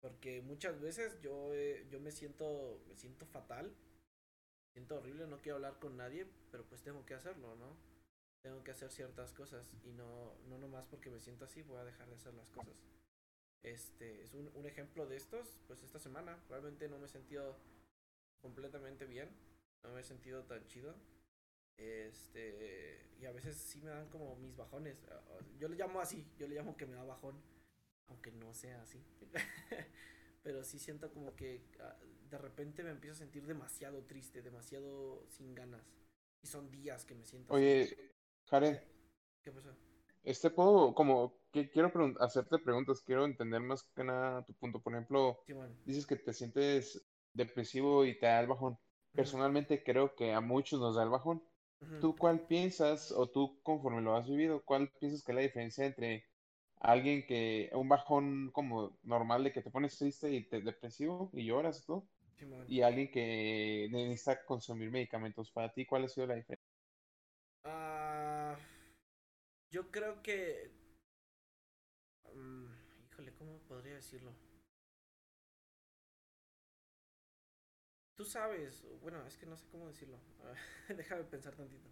Porque 0.00 0.40
muchas 0.40 0.80
veces 0.80 1.20
yo 1.20 1.52
eh, 1.54 1.86
yo 1.90 2.00
me 2.00 2.10
siento 2.10 2.82
me 2.88 2.96
siento 2.96 3.26
fatal, 3.26 3.66
me 3.66 4.72
siento 4.72 4.96
horrible, 4.96 5.26
no 5.26 5.40
quiero 5.40 5.56
hablar 5.56 5.78
con 5.78 5.96
nadie, 5.96 6.26
pero 6.50 6.64
pues 6.64 6.82
tengo 6.82 7.04
que 7.04 7.14
hacerlo, 7.14 7.54
¿no? 7.56 7.76
Tengo 8.42 8.62
que 8.62 8.70
hacer 8.70 8.90
ciertas 8.90 9.32
cosas 9.32 9.74
y 9.84 9.92
no 9.92 10.34
no 10.48 10.58
nomás 10.58 10.86
porque 10.86 11.10
me 11.10 11.20
siento 11.20 11.44
así 11.44 11.62
voy 11.62 11.78
a 11.78 11.84
dejar 11.84 12.08
de 12.08 12.16
hacer 12.16 12.34
las 12.34 12.50
cosas. 12.50 12.76
Este 13.62 14.22
es 14.22 14.34
un, 14.34 14.50
un 14.54 14.66
ejemplo 14.66 15.06
de 15.06 15.16
estos, 15.16 15.58
pues 15.66 15.82
esta 15.82 15.98
semana 15.98 16.38
realmente 16.48 16.88
no 16.88 16.98
me 16.98 17.06
he 17.06 17.08
sentido 17.08 17.56
completamente 18.40 19.06
bien, 19.06 19.28
no 19.82 19.90
me 19.90 20.00
he 20.00 20.04
sentido 20.04 20.44
tan 20.44 20.64
chido 20.68 20.94
este, 21.76 23.06
y 23.20 23.26
a 23.26 23.32
veces 23.32 23.56
sí 23.56 23.80
me 23.80 23.90
dan 23.90 24.08
como 24.08 24.36
mis 24.36 24.56
bajones. 24.56 24.96
Yo 25.58 25.68
le 25.68 25.76
llamo 25.76 26.00
así, 26.00 26.26
yo 26.38 26.48
le 26.48 26.56
llamo 26.56 26.76
que 26.76 26.86
me 26.86 26.94
da 26.94 27.04
bajón, 27.04 27.40
aunque 28.08 28.32
no 28.32 28.54
sea 28.54 28.82
así. 28.82 29.04
Pero 30.42 30.62
sí 30.62 30.78
siento 30.78 31.10
como 31.10 31.34
que 31.34 31.64
ah, 31.80 31.96
de 32.30 32.38
repente 32.38 32.84
me 32.84 32.90
empiezo 32.90 33.14
a 33.14 33.18
sentir 33.18 33.46
demasiado 33.46 34.04
triste, 34.04 34.42
demasiado 34.42 35.26
sin 35.28 35.54
ganas. 35.54 35.82
Y 36.42 36.46
son 36.46 36.70
días 36.70 37.04
que 37.04 37.14
me 37.14 37.24
siento 37.24 37.52
Oye, 37.52 38.12
Jaren. 38.44 38.80
¿Qué 39.42 39.50
pasó? 39.50 39.74
Este 40.22 40.50
puedo, 40.50 40.94
como, 40.94 41.38
que 41.52 41.70
quiero 41.70 41.90
hacerte 42.20 42.58
preguntas, 42.58 43.00
quiero 43.00 43.24
entender 43.24 43.60
más 43.60 43.84
que 43.94 44.04
nada 44.04 44.44
tu 44.44 44.52
punto. 44.54 44.80
Por 44.80 44.92
ejemplo, 44.92 45.40
dices 45.84 46.06
que 46.06 46.16
te 46.16 46.32
sientes 46.32 47.06
depresivo 47.32 48.04
y 48.04 48.18
te 48.18 48.26
da 48.26 48.40
el 48.40 48.48
bajón. 48.48 48.78
Personalmente 49.12 49.82
creo 49.82 50.14
que 50.14 50.32
a 50.32 50.40
muchos 50.40 50.80
nos 50.80 50.96
da 50.96 51.04
el 51.04 51.10
bajón. 51.10 51.42
¿Tú 52.00 52.16
cuál 52.16 52.40
piensas, 52.46 53.12
o 53.12 53.28
tú 53.28 53.58
conforme 53.62 54.02
lo 54.02 54.16
has 54.16 54.28
vivido, 54.28 54.62
cuál 54.64 54.90
piensas 54.98 55.22
que 55.22 55.32
es 55.32 55.36
la 55.36 55.42
diferencia 55.42 55.86
entre 55.86 56.24
alguien 56.80 57.26
que, 57.26 57.70
un 57.72 57.88
bajón 57.88 58.50
como 58.52 58.98
normal 59.02 59.44
de 59.44 59.52
que 59.52 59.62
te 59.62 59.70
pones 59.70 59.96
triste 59.98 60.30
y 60.30 60.44
te 60.44 60.60
depresivo 60.60 61.30
y 61.32 61.46
lloras 61.46 61.84
todo, 61.86 62.06
y 62.68 62.82
alguien 62.82 63.10
que 63.10 63.88
necesita 63.90 64.44
consumir 64.44 64.90
medicamentos? 64.90 65.50
Para 65.50 65.72
ti, 65.72 65.86
¿cuál 65.86 66.04
ha 66.04 66.08
sido 66.08 66.26
la 66.26 66.34
diferencia? 66.34 66.66
Ah, 67.64 68.56
yo 69.70 69.90
creo 69.90 70.22
que... 70.22 70.70
Mm, 72.34 72.66
híjole, 73.10 73.32
¿cómo 73.34 73.58
podría 73.68 73.94
decirlo? 73.94 74.32
Tú 78.16 78.24
sabes, 78.24 78.82
bueno, 79.02 79.18
es 79.26 79.36
que 79.36 79.46
no 79.46 79.56
sé 79.56 79.66
cómo 79.70 79.88
decirlo. 79.88 80.18
Déjame 80.88 81.24
pensar 81.24 81.54
tantito. 81.54 81.88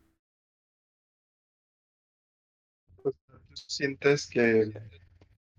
Pues, 3.02 3.14
sientes 3.68 4.26
que, 4.26 4.72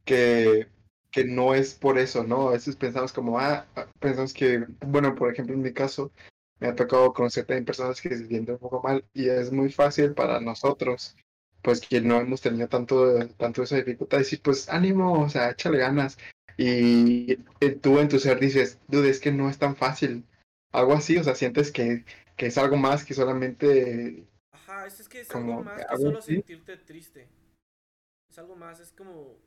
que, 0.04 0.68
que 1.12 1.26
no 1.26 1.54
es 1.54 1.76
por 1.76 2.00
eso, 2.00 2.24
¿no? 2.24 2.50
A 2.50 2.52
veces 2.54 2.76
pensamos 2.76 3.14
como, 3.14 3.40
ah, 3.40 3.68
ah, 3.76 3.88
pensamos 4.00 4.34
que, 4.34 4.66
bueno, 4.86 5.14
por 5.16 5.32
ejemplo, 5.32 5.54
en 5.54 5.62
mi 5.62 5.74
caso, 5.74 6.12
me 6.60 6.68
ha 6.68 6.76
tocado 6.76 7.14
conocer 7.14 7.46
también 7.46 7.66
personas 7.66 8.02
que 8.02 8.10
se 8.10 8.28
sienten 8.28 8.56
un 8.56 8.60
poco 8.60 8.82
mal 8.82 9.06
y 9.14 9.30
es 9.30 9.52
muy 9.52 9.72
fácil 9.72 10.14
para 10.14 10.40
nosotros 10.40 11.16
pues 11.66 11.82
que 11.82 12.00
no 12.00 12.20
hemos 12.22 12.42
tenido 12.42 12.68
tanto, 12.70 13.28
tanto 13.38 13.64
esa 13.64 13.78
dificultad, 13.78 14.20
decir, 14.20 14.40
pues 14.44 14.70
ánimo, 14.70 15.24
o 15.24 15.30
sea, 15.30 15.50
échale 15.50 15.80
ganas. 15.80 16.18
Y 16.58 17.40
eh, 17.60 17.72
tú 17.82 17.98
en 18.00 18.08
tu 18.08 18.20
ser 18.20 18.40
dices, 18.40 18.80
dude, 18.88 19.10
es 19.10 19.20
que 19.20 19.32
no 19.32 19.50
es 19.50 19.58
tan 19.58 19.76
fácil. 19.76 20.24
Algo 20.80 20.94
así, 20.94 21.18
o 21.18 21.24
sea, 21.24 21.36
sientes 21.36 21.72
que, 21.72 22.06
que 22.38 22.48
es 22.48 22.58
algo 22.58 22.78
más 22.78 23.06
que 23.06 23.14
solamente... 23.14 24.28
Ajá, 24.52 24.88
es, 24.88 25.00
es 25.00 25.08
que 25.10 25.22
es 25.22 25.28
Como 25.28 25.54
algo 25.54 25.64
más 25.64 25.86
que 25.86 25.98
solo 25.98 26.20
así. 26.20 26.34
sentirte 26.34 26.78
triste. 26.78 27.30
Es 28.30 28.38
algo 28.38 28.56
más, 28.56 28.80
es 28.80 28.92
como... 28.92 29.40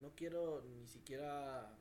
No 0.00 0.14
quiero 0.16 0.62
ni 0.62 0.86
siquiera 0.88 1.78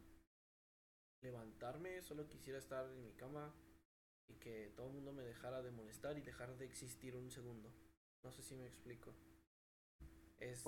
levantarme, 1.24 2.02
solo 2.02 2.28
quisiera 2.28 2.60
estar 2.60 2.86
en 2.86 3.02
mi 3.02 3.12
cama 3.14 3.54
y 4.28 4.36
que 4.36 4.72
todo 4.76 4.88
el 4.88 4.94
mundo 4.94 5.14
me 5.14 5.24
dejara 5.24 5.62
de 5.62 5.72
molestar 5.72 6.18
y 6.18 6.22
dejar 6.22 6.56
de 6.58 6.66
existir 6.66 7.16
un 7.16 7.32
segundo. 7.32 7.72
No 8.24 8.32
sé 8.32 8.44
si 8.44 8.56
me 8.56 8.68
explico. 8.68 9.14
Es 10.40 10.64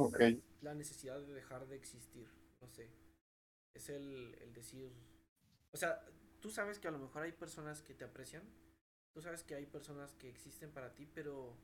la 0.62 0.74
necesidad 0.76 1.20
de 1.20 1.34
dejar 1.34 1.68
de 1.68 1.76
existir, 1.76 2.28
no 2.62 2.70
sé. 2.70 2.90
Es 3.74 3.90
el, 3.90 4.36
el 4.42 4.54
decir... 4.54 4.92
O 5.72 5.78
sea, 5.78 6.04
tú 6.44 6.50
sabes 6.50 6.78
que 6.78 6.90
a 6.90 6.92
lo 6.92 7.00
mejor 7.00 7.24
hay 7.24 7.32
personas 7.32 7.82
que 7.82 7.94
te 7.94 8.04
aprecian, 8.04 8.44
tú 9.14 9.22
sabes 9.22 9.44
que 9.44 9.56
hay 9.56 9.66
personas 9.66 10.14
que 10.16 10.28
existen 10.30 10.72
para 10.72 10.94
ti, 10.94 11.06
pero... 11.06 11.58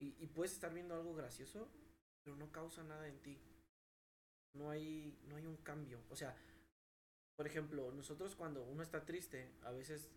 Y, 0.00 0.26
puedes 0.28 0.52
estar 0.52 0.72
viendo 0.72 0.94
algo 0.94 1.14
gracioso, 1.14 1.68
pero 2.22 2.36
no 2.36 2.50
causa 2.50 2.82
nada 2.82 3.06
en 3.08 3.18
ti. 3.22 3.38
No 4.54 4.68
hay, 4.70 5.18
no 5.28 5.36
hay 5.36 5.46
un 5.46 5.56
cambio. 5.58 6.02
O 6.10 6.16
sea, 6.16 6.36
por 7.36 7.46
ejemplo, 7.46 7.90
nosotros 7.92 8.34
cuando 8.34 8.64
uno 8.64 8.82
está 8.82 9.04
triste, 9.04 9.50
a 9.62 9.70
veces, 9.70 10.10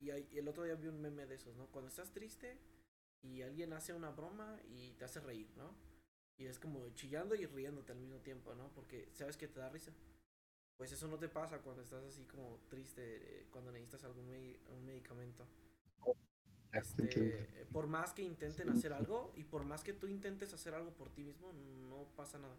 y, 0.00 0.10
hay, 0.10 0.28
el 0.32 0.48
otro 0.48 0.64
día 0.64 0.74
vi 0.74 0.88
un 0.88 1.00
meme 1.00 1.26
de 1.26 1.34
esos, 1.34 1.54
¿no? 1.56 1.66
Cuando 1.66 1.88
estás 1.88 2.12
triste 2.12 2.58
y 3.22 3.42
alguien 3.42 3.72
hace 3.72 3.92
una 3.92 4.10
broma 4.10 4.58
y 4.68 4.92
te 4.92 5.04
hace 5.04 5.20
reír, 5.20 5.50
¿no? 5.56 5.74
Y 6.38 6.46
es 6.46 6.58
como 6.58 6.88
chillando 6.90 7.34
y 7.34 7.46
riéndote 7.46 7.92
al 7.92 7.98
mismo 7.98 8.20
tiempo, 8.20 8.54
¿no? 8.54 8.70
Porque 8.74 9.10
sabes 9.12 9.36
que 9.36 9.48
te 9.48 9.60
da 9.60 9.68
risa. 9.68 9.92
Pues 10.76 10.92
eso 10.92 11.08
no 11.08 11.18
te 11.18 11.28
pasa 11.28 11.58
cuando 11.58 11.82
estás 11.82 12.04
así 12.04 12.24
como 12.24 12.58
triste, 12.68 13.02
eh, 13.16 13.46
cuando 13.50 13.72
necesitas 13.72 14.04
algún 14.04 14.28
medi- 14.28 14.58
un 14.76 14.84
medicamento. 14.84 15.46
Este, 16.72 17.66
por 17.72 17.86
más 17.86 18.12
que 18.12 18.22
intenten 18.22 18.68
hacer 18.68 18.92
algo 18.92 19.32
y 19.36 19.44
por 19.44 19.64
más 19.64 19.82
que 19.82 19.94
tú 19.94 20.06
intentes 20.06 20.52
hacer 20.52 20.74
algo 20.74 20.90
por 20.90 21.08
ti 21.10 21.22
mismo, 21.22 21.52
no 21.88 22.04
pasa 22.14 22.38
nada. 22.38 22.54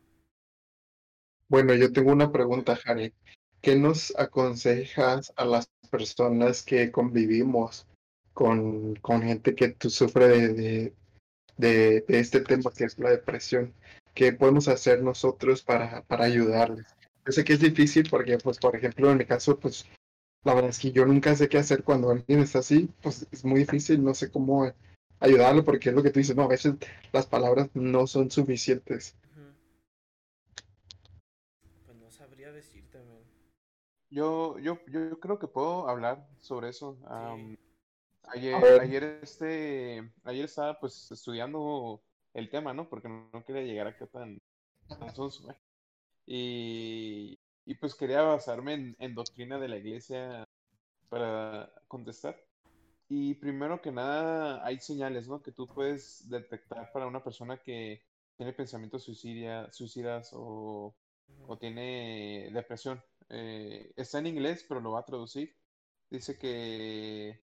Bueno, 1.47 1.75
yo 1.75 1.93
tengo 1.93 2.11
una 2.11 2.31
pregunta, 2.31 2.75
Jare. 2.75 3.13
¿Qué 3.61 3.75
nos 3.75 4.15
aconsejas 4.17 5.31
a 5.35 5.45
las 5.45 5.69
personas 5.91 6.63
que 6.63 6.91
convivimos 6.91 7.85
con, 8.33 8.95
con 8.95 9.21
gente 9.21 9.53
que 9.55 9.69
tú 9.69 9.89
sufre 9.89 10.27
de, 10.27 10.53
de, 10.53 10.93
de- 11.57 12.01
de 12.07 12.19
este 12.19 12.41
tema 12.41 12.71
que 12.75 12.85
es 12.85 12.97
la 12.97 13.11
depresión? 13.11 13.73
¿Qué 14.15 14.33
podemos 14.33 14.67
hacer 14.67 15.03
nosotros 15.03 15.61
para, 15.61 16.01
para 16.03 16.25
ayudarles? 16.25 16.87
Yo 17.27 17.33
sé 17.33 17.43
que 17.43 17.53
es 17.53 17.59
difícil 17.59 18.09
porque, 18.09 18.37
pues, 18.37 18.57
por 18.57 18.73
ejemplo, 18.73 19.11
en 19.11 19.17
mi 19.17 19.25
caso, 19.25 19.59
pues, 19.59 19.85
la 20.45 20.53
verdad 20.53 20.69
es 20.69 20.79
que 20.79 20.93
yo 20.93 21.05
nunca 21.05 21.35
sé 21.35 21.49
qué 21.49 21.57
hacer 21.57 21.83
cuando 21.83 22.09
alguien 22.09 22.39
está 22.39 22.59
así, 22.59 22.89
pues 23.01 23.27
es 23.29 23.43
muy 23.43 23.59
difícil, 23.59 24.01
no 24.01 24.13
sé 24.13 24.31
cómo 24.31 24.71
ayudarlo 25.19 25.65
porque 25.65 25.89
es 25.89 25.95
lo 25.95 26.01
que 26.01 26.09
tú 26.09 26.19
dices, 26.19 26.37
no, 26.37 26.43
a 26.43 26.47
veces 26.47 26.75
las 27.11 27.25
palabras 27.25 27.69
no 27.73 28.07
son 28.07 28.31
suficientes. 28.31 29.17
Pues 31.85 31.97
no 31.97 32.09
sabría 32.09 32.53
decirte, 32.53 32.99
man. 32.99 33.19
Yo, 34.09 34.57
yo, 34.59 34.79
yo 34.87 35.19
creo 35.19 35.37
que 35.37 35.47
puedo 35.47 35.89
hablar 35.89 36.25
sobre 36.39 36.69
eso. 36.69 36.97
Sí. 37.35 37.59
ayer, 38.29 38.79
ayer, 38.79 39.03
este, 39.21 40.13
ayer 40.23 40.45
estaba 40.45 40.79
pues 40.79 41.11
estudiando 41.11 42.01
el 42.33 42.49
tema, 42.49 42.73
¿no? 42.73 42.87
Porque 42.87 43.09
no, 43.09 43.43
quería 43.43 43.63
llegar 43.63 43.87
acá 43.87 44.07
tan, 44.07 44.39
tan 44.87 45.13
sonso. 45.13 45.53
Y, 46.27 47.39
y 47.65 47.75
pues 47.75 47.95
quería 47.95 48.21
basarme 48.23 48.75
en, 48.75 48.97
en 48.99 49.15
doctrina 49.15 49.59
de 49.59 49.69
la 49.69 49.77
iglesia 49.77 50.47
para 51.09 51.71
contestar. 51.87 52.37
Y 53.09 53.35
primero 53.35 53.81
que 53.81 53.91
nada, 53.91 54.65
hay 54.65 54.79
señales, 54.79 55.27
¿no? 55.29 55.41
Que 55.41 55.51
tú 55.53 55.67
puedes 55.67 56.29
detectar 56.29 56.91
para 56.91 57.07
una 57.07 57.23
persona 57.23 57.57
que 57.63 58.03
tiene 58.37 58.53
pensamientos 58.53 59.03
suicidia, 59.03 59.71
suicidas 59.71 60.31
o, 60.33 60.95
o 61.47 61.57
tiene 61.57 62.49
depresión. 62.53 63.01
Eh, 63.29 63.93
está 63.95 64.19
en 64.19 64.27
inglés, 64.27 64.65
pero 64.67 64.81
lo 64.81 64.91
va 64.91 65.01
a 65.01 65.05
traducir. 65.05 65.55
Dice 66.09 66.37
que 66.37 67.41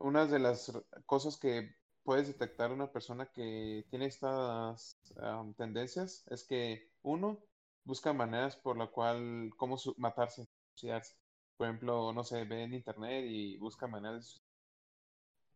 una 0.00 0.26
de 0.26 0.38
las 0.38 0.72
cosas 1.06 1.36
que 1.38 1.76
puedes 2.02 2.26
detectar 2.28 2.72
una 2.72 2.90
persona 2.92 3.30
que 3.32 3.86
tiene 3.90 4.06
estas 4.06 4.98
am, 5.16 5.54
tendencias 5.54 6.24
es 6.28 6.44
que 6.44 6.90
uno 7.02 7.44
busca 7.84 8.12
maneras 8.12 8.56
por 8.56 8.76
la 8.78 8.88
cual 8.88 9.50
cómo 9.56 9.78
su- 9.78 9.94
matarse, 9.98 10.48
suicidarse. 10.74 11.14
Por 11.56 11.68
ejemplo, 11.68 12.12
no 12.12 12.24
sé, 12.24 12.44
ve 12.44 12.62
en 12.64 12.74
internet 12.74 13.24
y 13.28 13.56
busca 13.58 13.86
maneras 13.86 14.42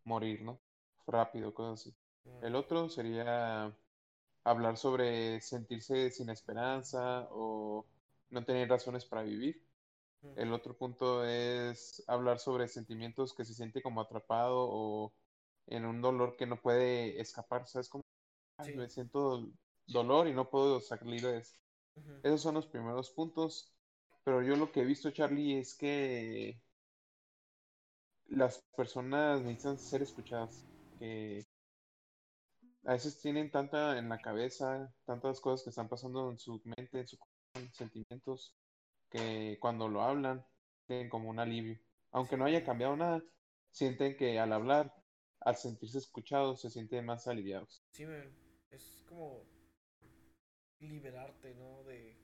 de 0.05 0.11
morir, 0.11 0.43
¿no? 0.43 0.61
Rápido, 1.07 1.55
cosas 1.55 1.81
así. 1.81 1.97
Ujú. 2.27 2.39
El 2.41 2.55
otro 2.55 2.89
sería 2.89 3.75
hablar 4.45 4.77
sobre 4.77 5.41
sentirse 5.41 6.11
sin 6.11 6.31
esperanza 6.31 7.29
o 7.31 7.87
no 8.31 8.45
tener 8.45 8.69
razones 8.69 9.05
para 9.07 9.23
vivir. 9.23 9.63
Ujú. 10.23 10.37
El 10.37 10.53
otro 10.53 10.77
punto 10.77 11.25
es 11.27 12.05
hablar 12.09 12.39
sobre 12.41 12.69
sentimientos 12.69 13.35
que 13.35 13.45
se 13.45 13.55
siente 13.55 13.83
como 13.83 14.01
atrapado 14.03 14.69
o 14.71 15.15
en 15.67 15.87
un 15.87 16.03
dolor 16.03 16.37
que 16.37 16.47
no 16.47 16.61
puede 16.61 17.21
escapar, 17.21 17.67
¿sabes? 17.69 17.89
Como 17.91 18.05
"Ay, 18.59 18.67
Sí. 18.67 18.77
me 18.77 18.89
siento 18.91 19.49
dolor 19.87 20.29
y 20.29 20.35
no 20.35 20.51
puedo 20.51 20.81
salir 20.81 21.23
de 21.23 21.43
Esos 22.23 22.43
son 22.43 22.55
los 22.55 22.67
primeros 22.67 23.11
puntos, 23.11 23.73
pero 24.25 24.43
yo 24.43 24.57
lo 24.57 24.73
que 24.73 24.81
he 24.81 24.85
visto, 24.85 25.11
Charlie, 25.11 25.59
es 25.59 25.75
que 25.75 26.61
las 28.29 28.63
personas 28.77 29.41
necesitan 29.43 29.79
ser 29.79 30.03
escuchadas, 30.03 30.65
que 30.99 31.47
a 32.85 32.93
veces 32.93 33.21
tienen 33.21 33.51
tanta 33.51 33.99
en 33.99 34.09
la 34.09 34.19
cabeza, 34.19 34.93
tantas 35.05 35.41
cosas 35.41 35.65
que 35.65 35.71
están 35.71 35.89
pasando 35.89 36.31
en 36.31 36.39
su 36.39 36.61
mente, 36.65 37.01
en 37.01 37.09
su 37.09 37.19
corazón, 37.19 37.73
sentimientos, 37.73 38.55
que 39.11 39.59
cuando 39.61 39.89
lo 39.89 40.03
hablan, 40.03 40.45
tienen 40.87 41.09
como 41.09 41.31
un 41.31 41.39
alivio. 41.39 41.79
Aunque 42.13 42.37
no 42.37 42.45
haya 42.45 42.65
cambiado 42.65 42.97
nada, 42.97 43.23
sienten 43.71 44.17
que 44.17 44.39
al 44.39 44.53
hablar, 44.53 44.95
al 45.41 45.57
sentirse 45.57 45.99
escuchados, 45.99 46.61
se 46.61 46.71
sienten 46.71 47.07
más 47.07 47.27
aliviados. 47.27 47.83
Sí, 47.91 48.07
man. 48.07 48.35
Es 48.71 49.05
como 49.09 49.43
liberarte, 50.81 51.55
¿no? 51.55 51.83
De, 51.85 52.17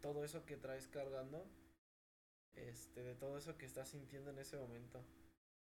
todo 0.00 0.24
eso 0.24 0.46
que 0.46 0.56
traes 0.56 0.86
cargando. 0.88 1.44
Este, 2.54 3.02
de 3.02 3.14
todo 3.14 3.38
eso 3.38 3.56
que 3.56 3.66
estás 3.66 3.88
sintiendo 3.88 4.30
en 4.30 4.38
ese 4.38 4.56
momento. 4.56 5.04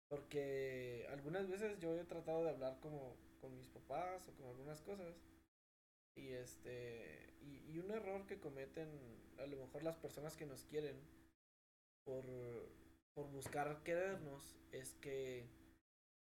Porque 0.09 1.07
algunas 1.11 1.49
veces 1.49 1.79
yo 1.79 1.99
he 1.99 2.05
tratado 2.05 2.45
de 2.45 2.51
hablar 2.51 2.79
como 2.81 3.17
con 3.41 3.57
mis 3.57 3.69
papás 3.69 4.29
o 4.29 4.33
con 4.35 4.49
algunas 4.49 4.81
cosas. 4.83 5.15
Y 6.15 6.29
este. 6.29 7.35
Y, 7.41 7.73
y 7.73 7.79
un 7.79 7.91
error 7.91 8.27
que 8.27 8.39
cometen 8.39 8.89
a 9.39 9.47
lo 9.47 9.57
mejor 9.57 9.83
las 9.83 9.97
personas 9.97 10.37
que 10.37 10.47
nos 10.47 10.65
quieren 10.65 10.97
por, 12.05 12.25
por 13.15 13.29
buscar 13.31 13.83
querernos 13.83 14.57
es 14.71 14.95
que 14.95 15.47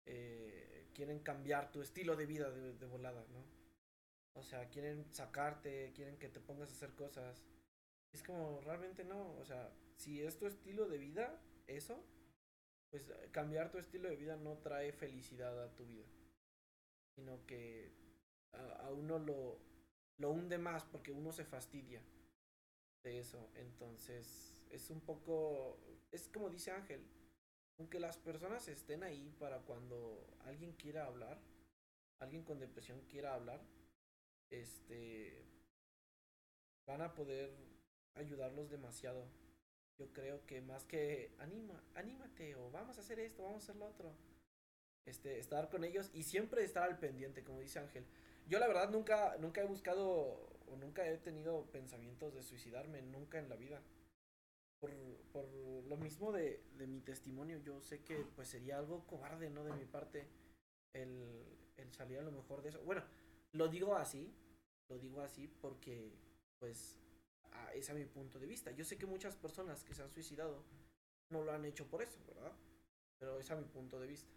eh, 0.07 0.89
quieren 0.95 1.21
cambiar 1.21 1.71
tu 1.73 1.81
estilo 1.81 2.17
de 2.17 2.27
vida 2.27 2.51
de, 2.51 2.75
de 2.75 2.87
volada, 2.87 3.25
¿no? 3.33 3.62
O 4.35 4.43
sea, 4.43 4.69
quieren 4.71 5.05
sacarte, 5.13 5.93
quieren 5.95 6.19
que 6.19 6.29
te 6.29 6.41
pongas 6.41 6.71
a 6.71 6.73
hacer 6.73 6.95
cosas. 6.95 7.45
Es 8.13 8.23
como, 8.23 8.61
realmente 8.61 9.05
no. 9.05 9.33
O 9.37 9.45
sea, 9.45 9.73
si 9.97 10.23
es 10.23 10.39
tu 10.39 10.47
estilo 10.47 10.89
de 10.89 10.99
vida, 10.99 11.41
eso, 11.67 12.03
pues 12.91 13.13
cambiar 13.31 13.71
tu 13.71 13.79
estilo 13.79 14.09
de 14.09 14.17
vida 14.17 14.37
no 14.37 14.59
trae 14.59 14.93
felicidad 14.93 15.63
a 15.63 15.75
tu 15.75 15.85
vida. 15.85 16.07
Sino 17.15 17.45
que 17.47 17.93
a, 18.53 18.87
a 18.87 18.93
uno 18.93 19.19
lo, 19.19 19.59
lo 20.19 20.31
hunde 20.31 20.59
más 20.59 20.85
porque 20.85 21.13
uno 21.13 21.33
se 21.33 21.45
fastidia 21.45 22.03
de 23.03 23.19
eso. 23.19 23.51
Entonces, 23.55 24.65
es 24.71 24.91
un 24.91 25.01
poco, 25.01 25.79
es 26.11 26.29
como 26.29 26.49
dice 26.49 26.71
Ángel, 26.71 27.05
aunque 27.79 28.01
las 28.01 28.17
personas 28.19 28.69
estén 28.69 29.03
ahí 29.03 29.35
para 29.39 29.59
cuando 29.61 30.27
alguien 30.45 30.73
quiera 30.73 31.07
hablar, 31.07 31.41
alguien 32.21 32.45
con 32.45 32.59
depresión 32.59 33.01
quiera 33.09 33.35
hablar, 33.35 33.61
este, 34.53 35.45
van 36.87 37.03
a 37.03 37.15
poder 37.15 37.51
ayudarlos 38.15 38.71
demasiado. 38.71 39.27
Yo 39.99 40.13
creo 40.13 40.47
que 40.47 40.61
más 40.61 40.85
que 40.85 41.35
anima, 41.39 41.83
anímate 41.95 42.55
o 42.55 42.71
vamos 42.71 42.97
a 42.99 43.01
hacer 43.01 43.19
esto, 43.19 43.43
vamos 43.43 43.63
a 43.63 43.65
hacer 43.65 43.77
lo 43.77 43.87
otro. 43.87 44.15
Este, 45.05 45.39
estar 45.39 45.69
con 45.69 45.85
ellos 45.85 46.11
y 46.15 46.23
siempre 46.23 46.63
estar 46.63 46.85
al 46.85 46.99
pendiente, 46.99 47.43
como 47.43 47.61
dice 47.61 47.81
Ángel. 47.81 48.07
Yo 48.47 48.59
la 48.59 48.69
verdad 48.69 48.91
nunca, 48.91 49.37
nunca 49.39 49.61
he 49.61 49.67
buscado 49.67 50.07
o 50.69 50.77
nunca 50.77 51.07
he 51.07 51.19
tenido 51.19 51.67
pensamientos 51.73 52.35
de 52.35 52.43
suicidarme, 52.43 53.03
nunca 53.03 53.39
en 53.39 53.49
la 53.49 53.57
vida. 53.57 53.83
Por, 54.81 54.91
por 55.33 55.49
lo 55.87 55.97
mismo 55.97 56.33
de, 56.33 56.63
de 56.77 56.87
mi 56.87 57.01
testimonio, 57.01 57.59
yo 57.59 57.81
sé 57.81 58.03
que 58.03 58.17
pues 58.35 58.49
sería 58.49 58.79
algo 58.79 59.07
cobarde, 59.07 59.49
¿no? 59.49 59.65
De 59.65 59.73
mi 59.73 59.85
parte, 59.85 60.27
el, 60.93 61.45
el 61.77 61.93
salir 61.93 62.19
a 62.19 62.23
lo 62.23 62.33
mejor 62.33 62.63
de 62.63 62.71
eso. 62.71 62.83
Bueno, 62.83 63.03
Lo 63.53 63.69
digo 63.69 63.95
así, 63.97 64.35
lo 64.93 64.99
digo 64.99 65.23
así 65.23 65.49
porque, 65.61 66.13
pues, 66.59 66.99
a, 67.53 67.73
es 67.73 67.89
a 67.91 67.95
mi 67.95 68.05
punto 68.05 68.39
de 68.39 68.47
vista. 68.47 68.71
Yo 68.73 68.85
sé 68.85 68.99
que 68.99 69.07
muchas 69.07 69.37
personas 69.37 69.85
que 69.85 69.95
se 69.95 70.03
han 70.03 70.11
suicidado 70.11 70.65
no 71.31 71.43
lo 71.43 71.53
han 71.53 71.65
hecho 71.65 71.87
por 71.87 72.03
eso, 72.03 72.19
¿verdad? 72.27 72.53
Pero 73.19 73.39
es 73.39 73.51
a 73.51 73.57
mi 73.57 73.65
punto 73.65 73.99
de 73.99 74.07
vista. 74.07 74.31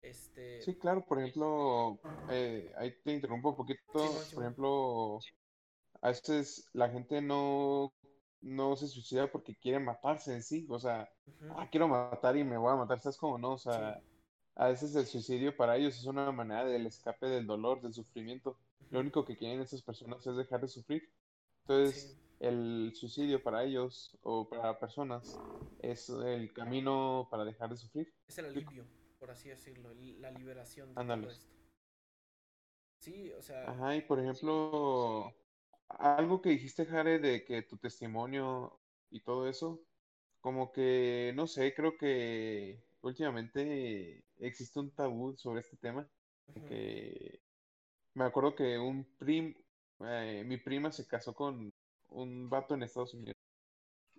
Este. 0.00 0.62
Sí, 0.62 0.76
claro, 0.76 1.04
por 1.04 1.20
ejemplo, 1.20 2.00
eh, 2.30 2.72
ahí 2.76 2.92
te 3.04 3.12
interrumpo 3.12 3.50
un 3.50 3.56
poquito. 3.56 3.82
Por 4.34 4.42
ejemplo, 4.42 5.18
a 6.00 6.08
veces 6.08 6.68
la 6.72 6.88
gente 6.88 7.20
no, 7.20 7.92
no 8.40 8.74
se 8.76 8.88
suicida 8.88 9.30
porque 9.30 9.54
quiere 9.54 9.78
matarse 9.78 10.32
en 10.32 10.42
sí. 10.42 10.66
O 10.70 10.78
sea, 10.78 11.08
ah, 11.50 11.68
quiero 11.70 11.88
matar 11.88 12.36
y 12.36 12.42
me 12.42 12.56
voy 12.56 12.72
a 12.72 12.76
matar, 12.76 13.00
¿sabes 13.00 13.18
cómo 13.18 13.38
no? 13.38 13.52
O 13.52 13.58
sea, 13.58 14.02
a 14.56 14.68
veces 14.68 14.94
el 14.96 15.06
suicidio 15.06 15.56
para 15.56 15.76
ellos 15.76 15.96
es 15.96 16.06
una 16.06 16.32
manera 16.32 16.64
del 16.64 16.86
escape 16.86 17.26
del 17.26 17.46
dolor, 17.46 17.80
del 17.80 17.94
sufrimiento. 17.94 18.58
Lo 18.90 19.00
único 19.00 19.24
que 19.24 19.36
quieren 19.36 19.60
esas 19.60 19.82
personas 19.82 20.26
es 20.26 20.36
dejar 20.36 20.60
de 20.60 20.68
sufrir. 20.68 21.02
Entonces, 21.66 22.12
Sí. 22.12 22.18
el 22.40 22.92
suicidio 22.94 23.42
para 23.42 23.64
ellos 23.64 24.18
o 24.22 24.48
para 24.48 24.78
personas 24.78 25.34
es 25.78 26.08
el 26.08 26.52
camino 26.52 27.28
para 27.30 27.44
dejar 27.44 27.70
de 27.70 27.76
sufrir. 27.76 28.12
Es 28.26 28.36
el 28.38 28.46
alivio, 28.46 28.88
por 29.20 29.30
así 29.30 29.48
decirlo, 29.48 29.94
la 29.94 30.30
liberación 30.32 30.94
de 30.94 31.04
todo 31.04 31.30
esto. 31.30 31.52
Sí, 33.00 33.32
o 33.32 33.42
sea, 33.42 33.66
Ajá, 33.66 33.96
y 33.96 34.02
por 34.02 34.18
ejemplo, 34.20 35.32
algo 35.88 36.40
que 36.42 36.50
dijiste, 36.50 36.86
Jare, 36.86 37.18
de 37.18 37.44
que 37.44 37.62
tu 37.62 37.76
testimonio 37.78 38.80
y 39.10 39.20
todo 39.22 39.48
eso, 39.48 39.80
como 40.40 40.72
que, 40.72 41.32
no 41.36 41.46
sé, 41.46 41.74
creo 41.74 41.96
que 41.98 42.84
últimamente 43.02 44.24
existe 44.38 44.80
un 44.80 44.92
tabú 44.94 45.36
sobre 45.38 45.60
este 45.60 45.76
tema, 45.76 46.08
ujú, 46.48 46.68
que 46.68 47.41
me 48.14 48.24
acuerdo 48.24 48.54
que 48.54 48.78
un 48.78 49.04
prim, 49.16 49.54
eh, 50.00 50.44
mi 50.46 50.58
prima 50.58 50.92
se 50.92 51.06
casó 51.06 51.34
con 51.34 51.70
un 52.08 52.50
vato 52.50 52.74
en 52.74 52.82
Estados 52.82 53.14
Unidos 53.14 53.36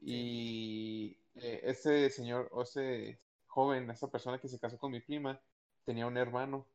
y 0.02 1.18
eh, 1.36 1.62
ese 1.64 2.10
señor, 2.10 2.50
o 2.52 2.64
ese 2.64 3.22
joven, 3.48 3.90
esa 3.90 4.12
persona 4.12 4.40
que 4.40 4.48
se 4.50 4.60
casó 4.60 4.78
con 4.80 4.92
mi 4.92 5.02
prima, 5.02 5.42
tenía 5.86 6.08
un 6.08 6.18
hermano 6.18 6.68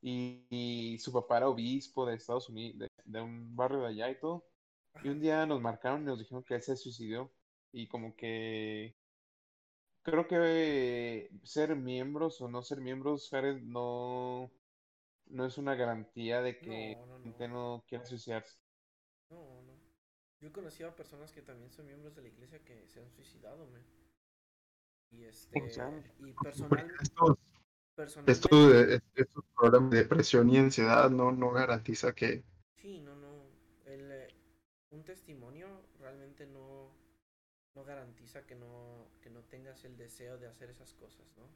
y, 0.00 0.46
y 0.50 0.98
su 0.98 1.12
papá 1.12 1.38
era 1.38 1.48
obispo 1.48 2.06
de 2.06 2.16
Estados 2.16 2.48
Unidos, 2.48 2.78
de, 2.80 2.88
de 3.04 3.20
un 3.22 3.56
barrio 3.56 3.80
de 3.82 3.88
allá 3.88 4.10
y 4.10 4.18
todo. 4.20 4.48
Y 5.04 5.08
un 5.10 5.20
día 5.20 5.46
nos 5.46 5.60
marcaron 5.60 6.02
y 6.02 6.06
nos 6.06 6.18
dijeron 6.18 6.44
que 6.44 6.54
él 6.56 6.62
se 6.62 6.76
suicidó. 6.76 7.34
Y 7.72 7.88
como 7.88 8.16
que 8.16 8.98
creo 10.02 10.26
que 10.26 11.30
ser 11.44 11.76
miembros 11.76 12.40
o 12.40 12.48
no 12.48 12.62
ser 12.62 12.80
miembros, 12.80 13.28
Jared, 13.30 13.60
no, 13.62 14.57
no 15.30 15.46
es 15.46 15.58
una 15.58 15.74
garantía 15.74 16.40
de 16.42 16.58
que 16.58 16.96
no, 16.96 17.06
no, 17.06 17.18
la 17.18 17.24
gente 17.24 17.48
no, 17.48 17.54
no 17.76 17.84
quiera 17.86 18.04
suicidarse. 18.04 18.56
no, 19.30 19.62
no. 19.62 19.78
Yo 20.40 20.48
he 20.48 20.52
conocido 20.52 20.88
a 20.88 20.94
personas 20.96 21.32
que 21.32 21.42
también 21.42 21.70
son 21.72 21.86
miembros 21.86 22.14
de 22.14 22.22
la 22.22 22.28
iglesia 22.28 22.64
que 22.64 22.86
se 22.86 23.00
han 23.00 23.10
suicidado, 23.10 23.66
man. 23.66 23.82
Y 25.10 25.24
este, 25.24 25.58
Claro. 25.70 26.02
y 26.20 26.32
personal, 26.32 26.90
estos, 27.00 27.36
personalmente, 27.94 29.02
estos 29.14 29.44
problemas 29.56 29.90
de 29.90 29.98
depresión 29.98 30.48
y 30.50 30.58
ansiedad 30.58 31.10
no, 31.10 31.32
no 31.32 31.50
garantiza 31.50 32.14
que 32.14 32.44
sí, 32.76 33.00
no, 33.00 33.14
no. 33.16 33.46
El, 33.84 34.10
eh, 34.12 34.28
un 34.90 35.04
testimonio 35.04 35.68
realmente 35.98 36.46
no, 36.46 36.90
no 37.74 37.84
garantiza 37.84 38.46
que 38.46 38.54
no, 38.54 39.10
que 39.22 39.30
no 39.30 39.42
tengas 39.44 39.84
el 39.84 39.96
deseo 39.96 40.38
de 40.38 40.46
hacer 40.46 40.70
esas 40.70 40.94
cosas, 40.94 41.26
¿no? 41.36 41.48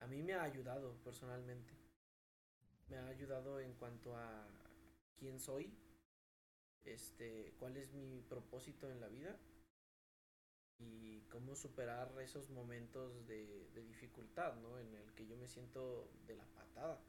A 0.00 0.06
mí 0.08 0.22
me 0.22 0.34
ha 0.34 0.42
ayudado 0.42 0.96
personalmente. 1.04 1.72
Me 2.88 2.96
ha 2.96 3.06
ayudado 3.08 3.60
en 3.60 3.74
cuanto 3.74 4.16
a 4.16 4.46
quién 5.16 5.38
soy, 5.38 5.70
este, 6.84 7.52
cuál 7.58 7.76
es 7.76 7.92
mi 7.92 8.22
propósito 8.22 8.90
en 8.90 9.00
la 9.00 9.08
vida 9.08 9.36
y 10.78 11.20
cómo 11.22 11.54
superar 11.54 12.10
esos 12.22 12.48
momentos 12.50 13.26
de, 13.26 13.68
dificultad, 13.86 14.54
¿no? 14.56 14.78
En 14.78 14.94
el 14.94 15.12
que 15.14 15.26
yo 15.26 15.36
me 15.36 15.48
siento 15.48 16.10
de 16.26 16.36
la 16.36 16.46
patada. 16.46 17.00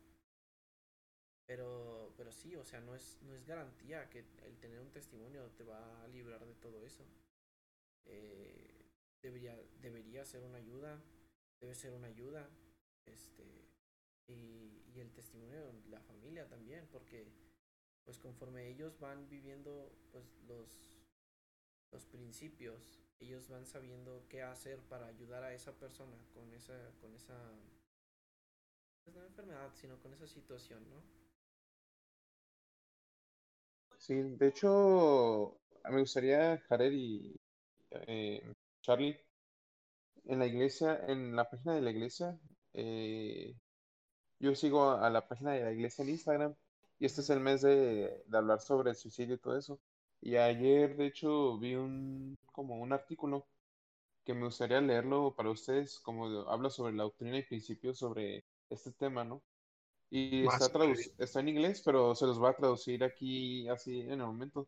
Pero, 1.45 2.13
pero 2.17 2.31
sí, 2.31 2.55
o 2.55 2.63
sea, 2.63 2.79
no 2.81 2.95
es, 2.95 3.17
no 3.23 3.33
es 3.33 3.45
garantía 3.45 4.09
que 4.09 4.19
el 4.19 4.59
tener 4.59 4.79
un 4.79 4.91
testimonio 4.91 5.49
te 5.51 5.63
va 5.63 6.03
a 6.03 6.07
librar 6.07 6.45
de 6.45 6.55
todo 6.55 6.83
eso. 6.85 7.05
Eh, 8.05 8.85
debería, 9.21 9.57
debería 9.81 10.25
ser 10.25 10.43
una 10.43 10.57
ayuda, 10.57 11.01
debe 11.59 11.75
ser 11.75 11.93
una 11.93 12.07
ayuda, 12.07 12.49
este, 13.05 13.67
y, 14.29 14.83
y 14.95 14.99
el 14.99 15.11
testimonio 15.11 15.59
de 15.59 15.73
la 15.89 16.01
familia 16.01 16.47
también, 16.47 16.87
porque 16.91 17.27
pues 18.05 18.17
conforme 18.17 18.67
ellos 18.69 18.99
van 18.99 19.29
viviendo 19.29 19.91
pues 20.11 20.25
los, 20.47 20.89
los 21.91 22.05
principios, 22.05 22.99
ellos 23.19 23.47
van 23.49 23.65
sabiendo 23.65 24.25
qué 24.29 24.41
hacer 24.41 24.79
para 24.87 25.07
ayudar 25.07 25.43
a 25.43 25.53
esa 25.53 25.73
persona 25.77 26.17
con 26.33 26.53
esa, 26.53 26.91
con 27.01 27.13
esa, 27.15 27.35
pues 29.03 29.15
enfermedad, 29.17 29.71
sino 29.75 29.99
con 29.99 30.13
esa 30.13 30.27
situación, 30.27 30.87
¿no? 30.89 31.03
Sí, 33.97 34.15
de 34.15 34.47
hecho, 34.47 35.59
me 35.91 35.99
gustaría, 35.99 36.57
Jared 36.67 36.91
y 36.93 37.35
eh, 37.91 38.53
Charlie, 38.81 39.19
en 40.25 40.39
la 40.39 40.47
iglesia, 40.47 41.05
en 41.07 41.35
la 41.35 41.49
página 41.49 41.75
de 41.75 41.81
la 41.81 41.91
iglesia, 41.91 42.39
eh, 42.73 43.55
yo 44.39 44.56
sigo 44.56 44.91
a, 44.91 45.10
la 45.10 45.28
página 45.28 45.52
de 45.52 45.63
la 45.63 45.71
iglesia 45.71 46.04
en 46.04 46.10
Instagram 46.10 46.56
y 46.99 47.06
este 47.06 47.21
es 47.21 47.30
el 47.30 47.39
mes 47.39 47.62
de, 47.62 48.23
de 48.25 48.38
hablar 48.38 48.62
sobre 48.62 48.91
el 48.91 48.95
suicidio 48.95 49.36
y 49.36 49.39
todo 49.39 49.58
eso. 49.58 49.80
Y 50.21 50.36
ayer, 50.36 50.95
de 50.97 51.08
hecho, 51.08 51.58
vi 51.58 51.75
un, 51.75 52.38
como 52.52 52.78
un 52.78 52.91
artículo 52.91 53.47
que 54.25 54.34
me 54.34 54.45
gustaría 54.45 54.82
leerlo 54.82 55.34
para 55.36 55.49
ustedes, 55.49 55.99
como 55.99 56.25
habla 56.49 56.69
sobre 56.69 56.93
la 56.93 57.04
doctrina 57.04 57.38
y 57.38 57.43
principios 57.43 57.97
sobre 57.97 58.45
este 58.69 58.91
tema, 58.91 59.23
¿no? 59.23 59.41
Y 60.10 60.45
está, 60.45 60.71
está 61.17 61.39
en 61.39 61.49
inglés, 61.49 61.82
pero 61.86 62.15
se 62.15 62.25
los 62.25 62.39
voy 62.39 62.49
a 62.49 62.56
traducir 62.56 63.04
aquí 63.04 63.67
así 63.69 64.02
en 64.02 64.12
el 64.12 64.28
momento. 64.28 64.67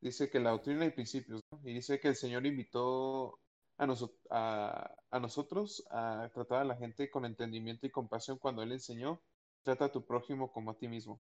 Dice 0.00 0.28
que 0.28 0.40
la 0.40 0.50
doctrina 0.50 0.84
y 0.84 0.90
principios, 0.90 1.42
¿no? 1.50 1.60
Y 1.64 1.74
dice 1.74 2.00
que 2.00 2.08
el 2.08 2.16
Señor 2.16 2.44
invitó 2.44 3.38
a, 3.82 3.86
noso- 3.86 4.14
a, 4.30 4.94
a 5.10 5.18
nosotros 5.20 5.84
a 5.90 6.30
tratar 6.32 6.60
a 6.62 6.64
la 6.64 6.76
gente 6.76 7.10
con 7.10 7.24
entendimiento 7.24 7.86
y 7.86 7.90
compasión 7.90 8.38
cuando 8.38 8.62
Él 8.62 8.72
enseñó, 8.72 9.20
trata 9.64 9.86
a 9.86 9.92
tu 9.92 10.04
prójimo 10.04 10.52
como 10.52 10.70
a 10.70 10.78
ti 10.78 10.88
mismo. 10.88 11.20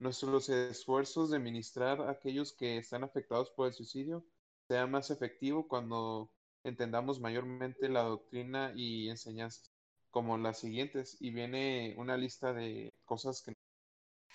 Nuestros 0.00 0.48
esfuerzos 0.48 1.30
de 1.30 1.38
ministrar 1.38 2.00
a 2.00 2.10
aquellos 2.10 2.52
que 2.52 2.78
están 2.78 3.04
afectados 3.04 3.50
por 3.50 3.68
el 3.68 3.74
suicidio 3.74 4.24
sea 4.68 4.86
más 4.86 5.10
efectivo 5.10 5.68
cuando 5.68 6.30
entendamos 6.64 7.20
mayormente 7.20 7.88
la 7.88 8.02
doctrina 8.02 8.72
y 8.74 9.08
enseñanzas, 9.08 9.70
como 10.10 10.36
las 10.36 10.58
siguientes, 10.58 11.16
y 11.20 11.30
viene 11.30 11.94
una 11.96 12.16
lista 12.16 12.52
de 12.52 12.92
cosas 13.04 13.40
que... 13.42 13.54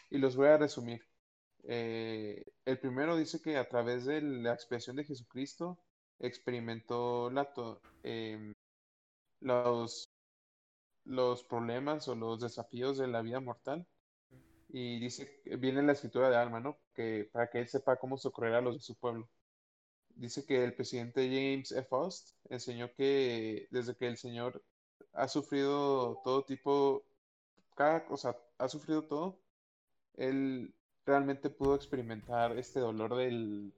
Y 0.10 0.18
los 0.18 0.36
voy 0.38 0.48
a 0.48 0.58
resumir. 0.58 1.02
Eh, 1.64 2.46
el 2.66 2.80
primero 2.80 3.18
dice 3.18 3.42
que 3.42 3.58
a 3.58 3.68
través 3.68 4.06
de 4.06 4.22
la 4.22 4.54
expiación 4.54 4.96
de 4.96 5.04
Jesucristo 5.04 5.78
experimentó 6.20 7.30
la 7.32 7.50
em, 8.04 8.54
los, 9.42 10.10
los 11.06 11.44
problemas 11.44 12.08
o 12.08 12.16
los 12.16 12.40
desafíos 12.40 12.98
de 12.98 13.08
la 13.08 13.22
vida 13.22 13.40
mortal. 13.40 13.88
Y 14.70 15.00
dice, 15.00 15.42
viene 15.60 15.80
en 15.80 15.88
la 15.88 15.94
escritura 15.94 16.30
de 16.30 16.38
Alma, 16.38 16.60
¿no? 16.60 16.78
Que 16.94 17.30
para 17.32 17.50
que 17.50 17.60
él 17.60 17.68
sepa 17.68 17.98
cómo 17.98 18.18
socorrer 18.18 18.54
a 18.56 18.62
los 18.62 18.76
de 18.76 18.82
su 18.82 18.96
pueblo. 18.96 19.28
Dice 20.16 20.46
que 20.46 20.64
el 20.64 20.76
presidente 20.76 21.28
James 21.28 21.72
F. 21.72 21.88
Faust 21.90 22.36
enseñó 22.50 22.92
que 22.94 23.68
desde 23.72 23.96
que 23.96 24.08
el 24.08 24.18
Señor 24.18 24.64
ha 25.14 25.28
sufrido 25.28 26.22
todo 26.24 26.44
tipo, 26.46 27.06
cada 27.76 28.06
cosa, 28.06 28.38
ha 28.58 28.68
sufrido 28.68 29.06
todo, 29.06 29.40
él 30.18 30.76
realmente 31.06 31.50
pudo 31.50 31.76
experimentar 31.76 32.58
este 32.58 32.80
dolor 32.80 33.16
del, 33.16 33.74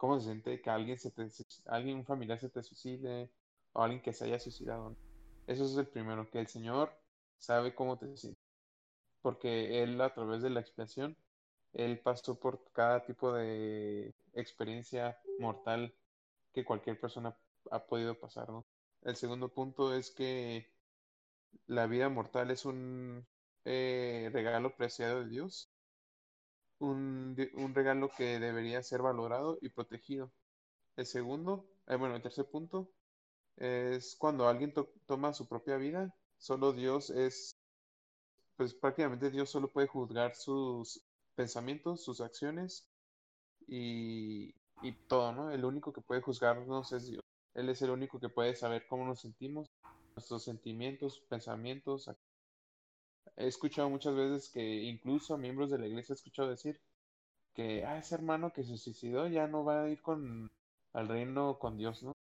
¿cómo 0.00 0.18
se 0.18 0.24
siente 0.24 0.62
que 0.62 0.70
alguien 0.70 0.98
se 0.98 1.10
te, 1.10 1.28
alguien, 1.66 1.98
un 1.98 2.06
familiar 2.06 2.40
se 2.40 2.48
te 2.48 2.62
suicide 2.62 3.30
o 3.74 3.82
alguien 3.82 4.00
que 4.00 4.14
se 4.14 4.24
haya 4.24 4.40
suicidado? 4.40 4.96
Eso 5.46 5.66
es 5.66 5.76
el 5.76 5.86
primero, 5.86 6.30
que 6.30 6.40
el 6.40 6.46
Señor 6.46 6.90
sabe 7.36 7.74
cómo 7.74 7.98
te 7.98 8.16
sientes, 8.16 8.42
porque 9.20 9.82
Él 9.82 10.00
a 10.00 10.14
través 10.14 10.40
de 10.40 10.48
la 10.48 10.60
expiación, 10.60 11.18
Él 11.74 12.00
pasó 12.00 12.40
por 12.40 12.64
cada 12.72 13.04
tipo 13.04 13.34
de 13.34 14.14
experiencia 14.32 15.20
mortal 15.38 15.94
que 16.54 16.64
cualquier 16.64 16.98
persona 16.98 17.36
ha 17.70 17.84
podido 17.84 18.18
pasar, 18.18 18.48
¿no? 18.48 18.64
El 19.02 19.16
segundo 19.16 19.50
punto 19.50 19.94
es 19.94 20.10
que 20.10 20.72
la 21.66 21.86
vida 21.86 22.08
mortal 22.08 22.50
es 22.50 22.64
un 22.64 23.26
eh, 23.66 24.30
regalo 24.32 24.74
preciado 24.76 25.20
de 25.20 25.28
Dios 25.28 25.70
un, 26.80 27.36
un 27.54 27.74
regalo 27.74 28.10
que 28.16 28.40
debería 28.40 28.82
ser 28.82 29.02
valorado 29.02 29.58
y 29.62 29.70
protegido. 29.70 30.32
El 30.96 31.06
segundo, 31.06 31.66
eh, 31.88 31.96
bueno, 31.96 32.16
el 32.16 32.22
tercer 32.22 32.46
punto 32.50 32.90
es 33.56 34.16
cuando 34.18 34.48
alguien 34.48 34.74
to- 34.74 34.92
toma 35.06 35.34
su 35.34 35.48
propia 35.48 35.76
vida, 35.78 36.14
solo 36.38 36.72
Dios 36.72 37.10
es 37.10 37.56
pues 38.56 38.74
prácticamente 38.74 39.30
Dios 39.30 39.50
solo 39.50 39.68
puede 39.68 39.86
juzgar 39.88 40.34
sus 40.34 41.02
pensamientos, 41.34 42.04
sus 42.04 42.20
acciones 42.20 42.86
y, 43.68 44.54
y 44.82 44.92
todo, 45.08 45.32
¿no? 45.32 45.50
El 45.50 45.64
único 45.64 45.92
que 45.92 46.00
puede 46.02 46.22
juzgarnos 46.22 46.92
es 46.92 47.08
Dios. 47.08 47.22
Él 47.54 47.68
es 47.70 47.82
el 47.82 47.90
único 47.90 48.20
que 48.20 48.28
puede 48.28 48.56
saber 48.56 48.86
cómo 48.88 49.06
nos 49.06 49.20
sentimos, 49.22 49.68
nuestros 50.16 50.44
sentimientos, 50.44 51.22
pensamientos. 51.28 52.10
He 53.36 53.46
escuchado 53.46 53.88
muchas 53.90 54.14
veces 54.14 54.50
que 54.50 54.82
incluso 54.84 55.38
miembros 55.38 55.70
de 55.70 55.78
la 55.78 55.86
iglesia 55.86 56.12
he 56.12 56.16
escuchado 56.16 56.50
decir 56.50 56.80
que 57.54 57.84
ah, 57.84 57.98
ese 57.98 58.14
hermano 58.14 58.52
que 58.52 58.64
se 58.64 58.76
suicidó 58.78 59.28
ya 59.28 59.46
no 59.46 59.64
va 59.64 59.84
a 59.84 59.88
ir 59.88 60.02
con 60.02 60.50
al 60.92 61.08
reino 61.08 61.58
con 61.58 61.76
Dios, 61.78 62.02
¿no? 62.02 62.12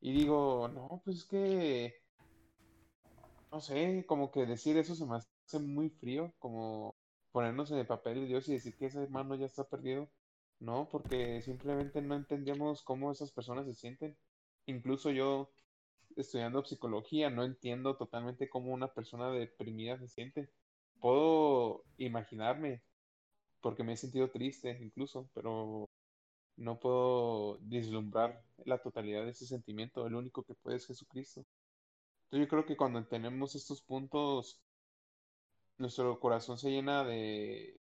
Y 0.00 0.12
digo, 0.12 0.68
no, 0.68 1.02
pues 1.04 1.18
es 1.18 1.24
que 1.24 2.02
no 3.50 3.60
sé, 3.60 4.04
como 4.06 4.30
que 4.30 4.46
decir 4.46 4.76
eso 4.76 4.94
se 4.94 5.06
me 5.06 5.16
hace 5.16 5.58
muy 5.58 5.90
frío, 5.90 6.32
como 6.38 6.94
ponernos 7.32 7.70
en 7.70 7.78
el 7.78 7.86
papel 7.86 8.20
de 8.20 8.26
Dios 8.26 8.48
y 8.48 8.52
decir 8.52 8.76
que 8.76 8.86
ese 8.86 9.02
hermano 9.02 9.34
ya 9.36 9.46
está 9.46 9.64
perdido. 9.64 10.08
No, 10.60 10.88
porque 10.90 11.40
simplemente 11.42 12.02
no 12.02 12.16
entendemos 12.16 12.82
cómo 12.82 13.12
esas 13.12 13.30
personas 13.30 13.66
se 13.66 13.74
sienten. 13.74 14.16
Incluso 14.66 15.10
yo, 15.10 15.50
estudiando 16.22 16.64
psicología, 16.64 17.30
no 17.30 17.44
entiendo 17.44 17.96
totalmente 17.96 18.48
cómo 18.48 18.72
una 18.72 18.92
persona 18.92 19.30
deprimida 19.30 19.98
se 19.98 20.08
siente. 20.08 20.48
Puedo 21.00 21.84
imaginarme, 21.98 22.82
porque 23.60 23.84
me 23.84 23.92
he 23.92 23.96
sentido 23.96 24.30
triste 24.30 24.78
incluso, 24.80 25.28
pero 25.34 25.88
no 26.56 26.78
puedo 26.80 27.58
vislumbrar 27.60 28.42
la 28.64 28.78
totalidad 28.78 29.24
de 29.24 29.30
ese 29.30 29.46
sentimiento. 29.46 30.06
El 30.06 30.14
único 30.14 30.42
que 30.42 30.54
puede 30.54 30.76
es 30.76 30.86
Jesucristo. 30.86 31.44
Entonces 32.24 32.46
yo 32.46 32.48
creo 32.48 32.66
que 32.66 32.76
cuando 32.76 33.04
tenemos 33.06 33.54
estos 33.54 33.80
puntos, 33.80 34.60
nuestro 35.78 36.18
corazón 36.20 36.58
se 36.58 36.70
llena 36.70 37.04
de, 37.04 37.80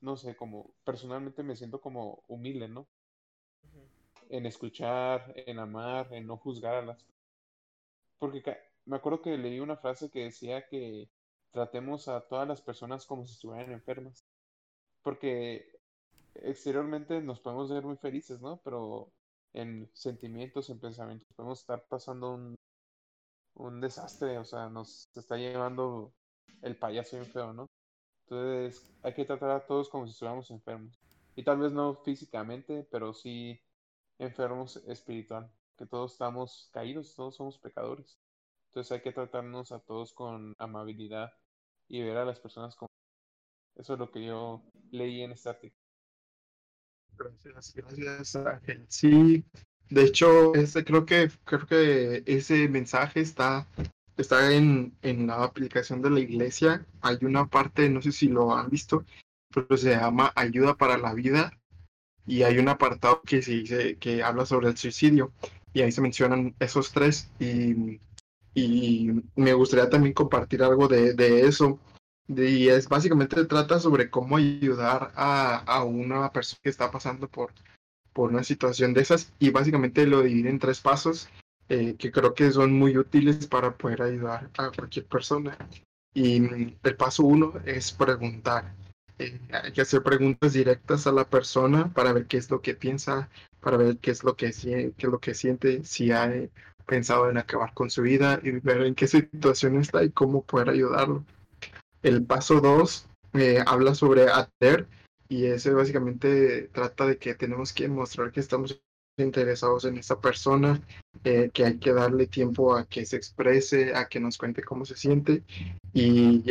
no 0.00 0.16
sé, 0.16 0.36
como 0.36 0.74
personalmente 0.84 1.42
me 1.42 1.56
siento 1.56 1.80
como 1.80 2.24
humilde, 2.28 2.68
¿no? 2.68 2.88
En 4.30 4.46
escuchar, 4.46 5.32
en 5.36 5.58
amar, 5.58 6.12
en 6.12 6.26
no 6.26 6.36
juzgar 6.38 6.74
a 6.74 6.82
las 6.82 7.06
Porque 8.18 8.58
me 8.86 8.96
acuerdo 8.96 9.22
que 9.22 9.36
leí 9.38 9.60
una 9.60 9.76
frase 9.76 10.10
que 10.10 10.24
decía 10.24 10.66
que 10.68 11.10
tratemos 11.52 12.08
a 12.08 12.20
todas 12.20 12.46
las 12.48 12.60
personas 12.60 13.06
como 13.06 13.26
si 13.26 13.34
estuvieran 13.34 13.72
enfermas. 13.72 14.24
Porque 15.02 15.80
exteriormente 16.34 17.20
nos 17.20 17.40
podemos 17.40 17.70
ver 17.70 17.84
muy 17.84 17.96
felices, 17.96 18.40
¿no? 18.40 18.60
Pero 18.64 19.12
en 19.52 19.90
sentimientos, 19.94 20.70
en 20.70 20.80
pensamientos, 20.80 21.28
podemos 21.36 21.60
estar 21.60 21.84
pasando 21.88 22.34
un, 22.34 22.54
un 23.54 23.80
desastre, 23.80 24.38
o 24.38 24.44
sea, 24.44 24.68
nos 24.68 25.08
está 25.14 25.36
llevando 25.36 26.12
el 26.62 26.76
payaso 26.76 27.16
bien 27.16 27.30
feo, 27.30 27.52
¿no? 27.52 27.66
Entonces 28.24 28.94
hay 29.02 29.14
que 29.14 29.24
tratar 29.24 29.50
a 29.50 29.66
todos 29.66 29.88
como 29.88 30.06
si 30.06 30.12
estuviéramos 30.12 30.50
enfermos. 30.50 30.98
Y 31.34 31.44
tal 31.44 31.58
vez 31.58 31.72
no 31.72 31.94
físicamente, 31.94 32.86
pero 32.90 33.12
sí 33.14 33.60
enfermos 34.18 34.76
espiritual, 34.88 35.50
que 35.78 35.86
todos 35.86 36.12
estamos 36.12 36.68
caídos, 36.72 37.14
todos 37.14 37.36
somos 37.36 37.58
pecadores. 37.58 38.18
Entonces 38.68 38.92
hay 38.92 39.00
que 39.00 39.12
tratarnos 39.12 39.72
a 39.72 39.78
todos 39.78 40.12
con 40.12 40.54
amabilidad 40.58 41.32
y 41.88 42.02
ver 42.02 42.18
a 42.18 42.24
las 42.24 42.40
personas 42.40 42.76
como... 42.76 42.88
Eso 43.76 43.94
es 43.94 43.98
lo 43.98 44.10
que 44.10 44.26
yo 44.26 44.62
leí 44.90 45.22
en 45.22 45.32
este 45.32 45.48
artículo. 45.48 45.80
Gracias, 47.16 47.74
gracias 47.74 48.36
Ángel. 48.36 48.84
Sí, 48.88 49.44
de 49.88 50.04
hecho, 50.04 50.54
ese, 50.54 50.84
creo 50.84 51.06
que 51.06 51.30
creo 51.44 51.66
que 51.66 52.22
ese 52.26 52.68
mensaje 52.68 53.20
está, 53.20 53.66
está 54.16 54.52
en, 54.52 54.96
en 55.02 55.28
la 55.28 55.42
aplicación 55.42 56.02
de 56.02 56.10
la 56.10 56.20
iglesia. 56.20 56.86
Hay 57.00 57.18
una 57.22 57.46
parte, 57.46 57.88
no 57.88 58.02
sé 58.02 58.12
si 58.12 58.28
lo 58.28 58.54
han 58.54 58.68
visto, 58.68 59.04
pero 59.52 59.76
se 59.76 59.90
llama 59.90 60.32
Ayuda 60.36 60.76
para 60.76 60.98
la 60.98 61.14
Vida 61.14 61.52
y 62.26 62.42
hay 62.42 62.58
un 62.58 62.68
apartado 62.68 63.22
que 63.22 63.40
se 63.40 63.52
dice 63.52 63.96
que 63.96 64.22
habla 64.22 64.44
sobre 64.44 64.68
el 64.68 64.76
suicidio 64.76 65.32
y 65.72 65.82
ahí 65.82 65.92
se 65.92 66.00
mencionan 66.00 66.54
esos 66.58 66.92
tres 66.92 67.30
y, 67.38 68.00
y 68.54 69.10
me 69.36 69.52
gustaría 69.52 69.88
también 69.88 70.14
compartir 70.14 70.62
algo 70.62 70.88
de, 70.88 71.14
de 71.14 71.46
eso. 71.46 71.78
Y 72.28 72.68
es 72.68 72.88
básicamente 72.88 73.44
trata 73.46 73.80
sobre 73.80 74.10
cómo 74.10 74.36
ayudar 74.36 75.12
a, 75.14 75.58
a 75.58 75.84
una 75.84 76.30
persona 76.30 76.60
que 76.62 76.68
está 76.68 76.90
pasando 76.90 77.26
por, 77.28 77.52
por 78.12 78.30
una 78.30 78.44
situación 78.44 78.92
de 78.92 79.00
esas 79.00 79.32
y 79.38 79.50
básicamente 79.50 80.06
lo 80.06 80.22
divide 80.22 80.50
en 80.50 80.58
tres 80.58 80.80
pasos 80.80 81.28
eh, 81.70 81.96
que 81.98 82.10
creo 82.10 82.34
que 82.34 82.50
son 82.50 82.72
muy 82.72 82.96
útiles 82.96 83.46
para 83.46 83.76
poder 83.76 84.02
ayudar 84.02 84.50
a 84.56 84.70
cualquier 84.70 85.06
persona. 85.06 85.56
Y 86.14 86.36
el 86.82 86.96
paso 86.96 87.24
uno 87.24 87.52
es 87.64 87.92
preguntar. 87.92 88.74
Eh, 89.18 89.40
hay 89.52 89.72
que 89.72 89.82
hacer 89.82 90.02
preguntas 90.02 90.52
directas 90.52 91.06
a 91.06 91.12
la 91.12 91.24
persona 91.24 91.92
para 91.92 92.12
ver 92.12 92.26
qué 92.26 92.38
es 92.38 92.50
lo 92.50 92.62
que 92.62 92.74
piensa, 92.74 93.28
para 93.60 93.76
ver 93.76 93.98
qué 93.98 94.10
es 94.10 94.24
lo 94.24 94.36
que, 94.36 94.52
qué 94.52 94.92
es 94.96 95.04
lo 95.04 95.18
que 95.18 95.34
siente, 95.34 95.84
si 95.84 96.12
ha 96.12 96.32
pensado 96.86 97.28
en 97.28 97.38
acabar 97.38 97.74
con 97.74 97.90
su 97.90 98.02
vida 98.02 98.40
y 98.42 98.52
ver 98.52 98.82
en 98.82 98.94
qué 98.94 99.06
situación 99.06 99.80
está 99.80 100.02
y 100.02 100.10
cómo 100.10 100.42
poder 100.42 100.70
ayudarlo. 100.70 101.24
El 102.02 102.24
paso 102.24 102.60
dos 102.60 103.06
eh, 103.34 103.62
habla 103.66 103.94
sobre 103.94 104.30
atender 104.30 104.86
y 105.28 105.44
ese 105.46 105.72
básicamente 105.72 106.70
trata 106.72 107.06
de 107.06 107.18
que 107.18 107.34
tenemos 107.34 107.72
que 107.72 107.88
mostrar 107.88 108.32
que 108.32 108.40
estamos 108.40 108.80
interesados 109.18 109.84
en 109.84 109.98
esa 109.98 110.20
persona, 110.20 110.80
eh, 111.24 111.50
que 111.52 111.64
hay 111.64 111.78
que 111.78 111.92
darle 111.92 112.26
tiempo 112.26 112.76
a 112.76 112.86
que 112.86 113.04
se 113.04 113.16
exprese, 113.16 113.94
a 113.94 114.08
que 114.08 114.20
nos 114.20 114.38
cuente 114.38 114.62
cómo 114.62 114.84
se 114.84 114.96
siente. 114.96 115.42
Y 115.92 116.44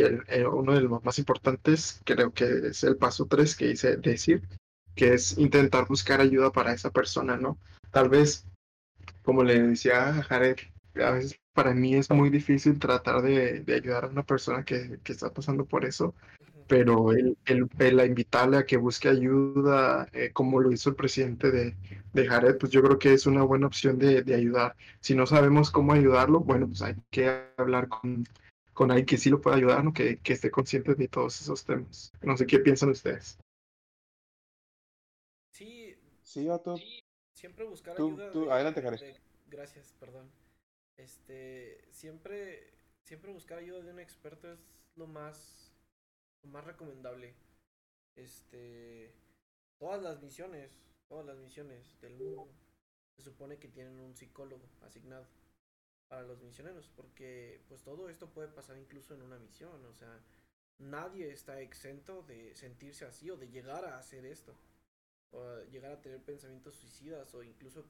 uno 0.52 0.74
de 0.74 0.82
los 0.82 1.02
más 1.02 1.18
importantes 1.18 2.00
creo 2.04 2.32
que 2.32 2.68
es 2.68 2.84
el 2.84 2.96
paso 2.96 3.26
tres 3.26 3.56
que 3.56 3.68
dice 3.68 3.96
decir, 3.96 4.42
que 4.98 5.14
es 5.14 5.38
intentar 5.38 5.86
buscar 5.86 6.20
ayuda 6.20 6.50
para 6.50 6.72
esa 6.72 6.90
persona, 6.90 7.36
¿no? 7.36 7.56
Tal 7.92 8.08
vez, 8.08 8.44
como 9.22 9.44
le 9.44 9.62
decía 9.62 10.08
a 10.08 10.22
Jared, 10.24 10.56
a 10.96 11.12
veces 11.12 11.40
para 11.52 11.72
mí 11.72 11.94
es 11.94 12.10
muy 12.10 12.30
difícil 12.30 12.80
tratar 12.80 13.22
de, 13.22 13.64
ayudar 13.72 14.04
a 14.04 14.08
una 14.08 14.24
persona 14.24 14.64
que, 14.64 14.98
que, 15.04 15.12
está 15.12 15.32
pasando 15.32 15.64
por 15.66 15.84
eso, 15.84 16.16
pero 16.66 17.12
el, 17.12 17.38
el, 17.46 17.68
el, 17.78 18.06
invitarle 18.06 18.56
a 18.56 18.66
que 18.66 18.76
busque 18.76 19.08
ayuda, 19.08 20.08
eh, 20.12 20.30
como 20.32 20.60
lo 20.60 20.72
hizo 20.72 20.90
el 20.90 20.96
presidente 20.96 21.52
de, 21.52 21.76
de, 22.12 22.26
Jared, 22.26 22.58
pues 22.58 22.72
yo 22.72 22.82
creo 22.82 22.98
que 22.98 23.12
es 23.12 23.26
una 23.26 23.44
buena 23.44 23.68
opción 23.68 23.98
de, 23.98 24.22
de, 24.22 24.34
ayudar. 24.34 24.74
Si 25.00 25.14
no 25.14 25.26
sabemos 25.26 25.70
cómo 25.70 25.92
ayudarlo, 25.92 26.40
bueno, 26.40 26.66
pues 26.66 26.82
hay 26.82 26.96
que 27.10 27.40
hablar 27.56 27.88
con, 27.88 28.26
con 28.74 28.90
alguien 28.90 29.06
que 29.06 29.16
sí 29.16 29.30
lo 29.30 29.40
pueda 29.40 29.56
ayudar, 29.56 29.84
¿no? 29.84 29.92
que, 29.92 30.16
que 30.18 30.32
esté 30.32 30.50
consciente 30.50 30.96
de 30.96 31.06
todos 31.06 31.40
esos 31.40 31.64
temas. 31.64 32.10
No 32.20 32.36
sé 32.36 32.46
qué 32.46 32.58
piensan 32.58 32.90
ustedes. 32.90 33.38
Sí. 36.76 37.02
Siempre 37.34 37.64
buscar 37.64 37.96
tú, 37.96 38.08
ayuda. 38.08 38.30
Tú, 38.32 38.50
adelante, 38.50 38.82
Jared. 38.82 39.16
Gracias, 39.46 39.92
perdón. 39.98 40.30
Este, 40.96 41.86
siempre, 41.92 42.74
siempre 43.04 43.32
buscar 43.32 43.58
ayuda 43.58 43.80
de 43.80 43.90
un 43.90 44.00
experto 44.00 44.52
es 44.52 44.58
lo 44.96 45.06
más 45.06 45.68
más 46.44 46.64
recomendable. 46.64 47.34
Este, 48.16 49.12
todas 49.78 50.02
las 50.02 50.20
misiones, 50.22 50.78
todas 51.08 51.26
las 51.26 51.38
misiones 51.38 52.00
del 52.00 52.14
mundo 52.14 52.48
se 53.16 53.22
supone 53.22 53.58
que 53.58 53.68
tienen 53.68 53.98
un 53.98 54.14
psicólogo 54.16 54.68
asignado 54.82 55.26
para 56.08 56.22
los 56.22 56.40
misioneros, 56.42 56.88
porque 56.88 57.60
pues 57.68 57.82
todo 57.82 58.08
esto 58.08 58.30
puede 58.30 58.48
pasar 58.48 58.78
incluso 58.78 59.14
en 59.14 59.22
una 59.22 59.38
misión, 59.38 59.84
o 59.84 59.94
sea, 59.94 60.20
nadie 60.78 61.30
está 61.30 61.60
exento 61.60 62.22
de 62.22 62.54
sentirse 62.54 63.04
así 63.04 63.28
o 63.30 63.36
de 63.36 63.48
llegar 63.48 63.84
a 63.84 63.98
hacer 63.98 64.24
esto, 64.24 64.54
o 65.32 65.62
llegar 65.70 65.92
a 65.92 66.00
tener 66.00 66.22
pensamientos 66.22 66.76
suicidas 66.76 67.34
o 67.34 67.42
incluso 67.42 67.84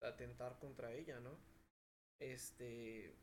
atentar 0.00 0.58
contra 0.58 0.92
ella, 0.92 1.20
¿no? 1.20 1.36
Este, 2.18 3.14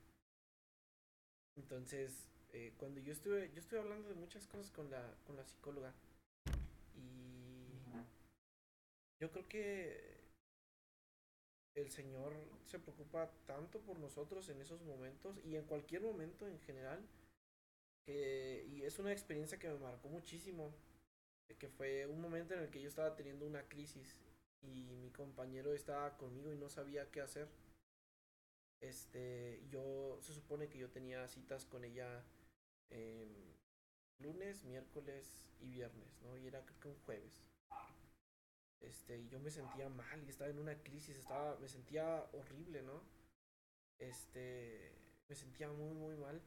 entonces, 1.55 2.29
eh, 2.51 2.73
cuando 2.77 2.99
yo 2.99 3.11
estuve, 3.11 3.51
yo 3.53 3.59
estuve 3.59 3.79
hablando 3.79 4.07
de 4.09 4.15
muchas 4.15 4.47
cosas 4.47 4.71
con 4.71 4.89
la, 4.89 5.15
con 5.25 5.35
la 5.35 5.45
psicóloga 5.45 5.93
y 6.95 7.67
yo 9.21 9.31
creo 9.31 9.47
que 9.47 10.19
el 11.75 11.91
Señor 11.91 12.33
se 12.65 12.79
preocupa 12.79 13.29
tanto 13.45 13.79
por 13.81 13.99
nosotros 13.99 14.49
en 14.49 14.61
esos 14.61 14.81
momentos 14.81 15.37
y 15.45 15.55
en 15.55 15.65
cualquier 15.65 16.01
momento 16.01 16.47
en 16.47 16.59
general 16.61 17.05
que, 18.05 18.65
y 18.69 18.83
es 18.83 18.99
una 18.99 19.11
experiencia 19.11 19.59
que 19.59 19.69
me 19.69 19.79
marcó 19.79 20.09
muchísimo 20.09 20.73
que 21.57 21.69
fue 21.69 22.05
un 22.05 22.21
momento 22.21 22.53
en 22.53 22.61
el 22.61 22.69
que 22.69 22.81
yo 22.81 22.87
estaba 22.87 23.15
teniendo 23.15 23.45
una 23.45 23.67
crisis 23.67 24.17
y 24.61 24.95
mi 24.95 25.11
compañero 25.11 25.73
estaba 25.73 26.17
conmigo 26.17 26.53
y 26.53 26.57
no 26.57 26.69
sabía 26.69 27.09
qué 27.11 27.21
hacer 27.21 27.47
este 28.81 29.61
yo 29.69 30.19
se 30.21 30.33
supone 30.33 30.69
que 30.69 30.77
yo 30.77 30.89
tenía 30.89 31.27
citas 31.27 31.65
con 31.65 31.83
ella 31.83 32.23
eh, 32.91 33.55
lunes, 34.19 34.63
miércoles 34.63 35.49
y 35.59 35.69
viernes, 35.69 36.21
¿no? 36.21 36.37
Y 36.37 36.47
era 36.47 36.65
creo 36.65 36.79
que 36.79 36.87
un 36.89 36.99
jueves. 37.05 37.41
Este, 38.81 39.27
yo 39.27 39.39
me 39.39 39.51
sentía 39.51 39.89
mal 39.89 40.23
y 40.23 40.29
estaba 40.29 40.49
en 40.49 40.59
una 40.59 40.75
crisis, 40.83 41.17
estaba, 41.17 41.57
me 41.59 41.67
sentía 41.67 42.23
horrible, 42.33 42.81
¿no? 42.81 43.01
Este, 43.97 44.93
me 45.27 45.35
sentía 45.35 45.69
muy, 45.69 45.93
muy 45.93 46.15
mal. 46.15 46.41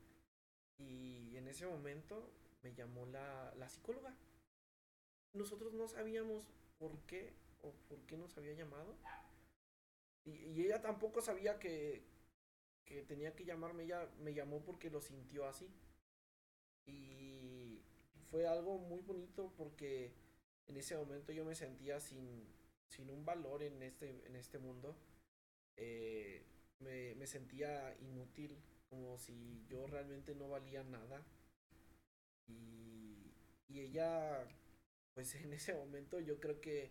Y 0.79 1.37
en 1.37 1.49
ese 1.49 1.67
momento 1.67 2.31
me 2.63 2.75
llamó 2.75 3.07
la, 3.07 3.55
la 3.57 3.69
psicóloga. 3.69 4.15
Nosotros 5.35 5.73
no 5.73 5.89
sabíamos 5.89 6.45
por 6.79 6.99
qué 7.07 7.35
o 7.63 7.73
por 7.89 7.99
qué 8.07 8.17
nos 8.17 8.37
había 8.37 8.55
llamado. 8.55 8.97
Y, 10.25 10.63
ella 10.63 10.81
tampoco 10.81 11.21
sabía 11.21 11.59
que, 11.59 12.05
que 12.85 13.03
tenía 13.03 13.35
que 13.35 13.45
llamarme. 13.45 13.85
Ella 13.85 14.09
me 14.21 14.35
llamó 14.35 14.63
porque 14.63 14.91
lo 14.91 15.01
sintió 15.01 15.47
así. 15.47 15.69
Y 16.87 17.81
fue 18.31 18.47
algo 18.47 18.79
muy 18.79 19.01
bonito 19.03 19.53
porque 19.57 20.13
en 20.67 20.77
ese 20.77 20.97
momento 20.97 21.33
yo 21.33 21.45
me 21.45 21.55
sentía 21.55 22.01
sin, 22.01 22.47
sin 22.89 23.11
un 23.11 23.25
valor 23.25 23.63
en 23.63 23.83
este, 23.83 24.27
en 24.27 24.37
este 24.37 24.59
mundo. 24.59 24.97
Eh, 25.77 26.45
me, 26.81 27.15
me 27.15 27.27
sentía 27.27 27.97
inútil, 28.01 28.57
como 28.91 29.19
si 29.19 29.65
yo 29.69 29.87
realmente 29.87 30.35
no 30.35 30.49
valía 30.49 30.83
nada. 30.83 31.25
Y, 32.47 33.33
y 33.69 33.81
ella, 33.81 34.47
pues 35.15 35.35
en 35.35 35.53
ese 35.53 35.75
momento 35.75 36.21
yo 36.21 36.41
creo 36.41 36.61
que 36.61 36.91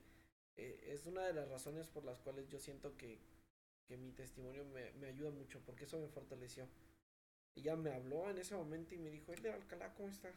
eh, 0.58 0.80
es 0.88 1.06
una 1.06 1.26
de 1.26 1.34
las 1.34 1.50
razones 1.50 1.88
por 1.88 2.04
las 2.06 2.20
cuales 2.20 2.48
yo 2.50 2.60
siento 2.60 2.96
que, 2.98 3.20
que 3.88 3.98
mi 3.98 4.12
testimonio 4.12 4.66
me, 4.66 4.92
me, 4.94 5.08
ayuda 5.08 5.32
mucho, 5.32 5.60
porque 5.66 5.86
eso 5.86 6.00
me 6.00 6.08
fortaleció. 6.08 6.68
Ella 7.56 7.76
me 7.76 7.92
habló 7.92 8.30
en 8.30 8.38
ese 8.38 8.56
momento 8.56 8.96
y 8.96 9.00
me 9.00 9.10
dijo, 9.10 9.34
de 9.34 9.52
Alcalá, 9.52 9.94
¿cómo 9.94 10.10
está? 10.10 10.32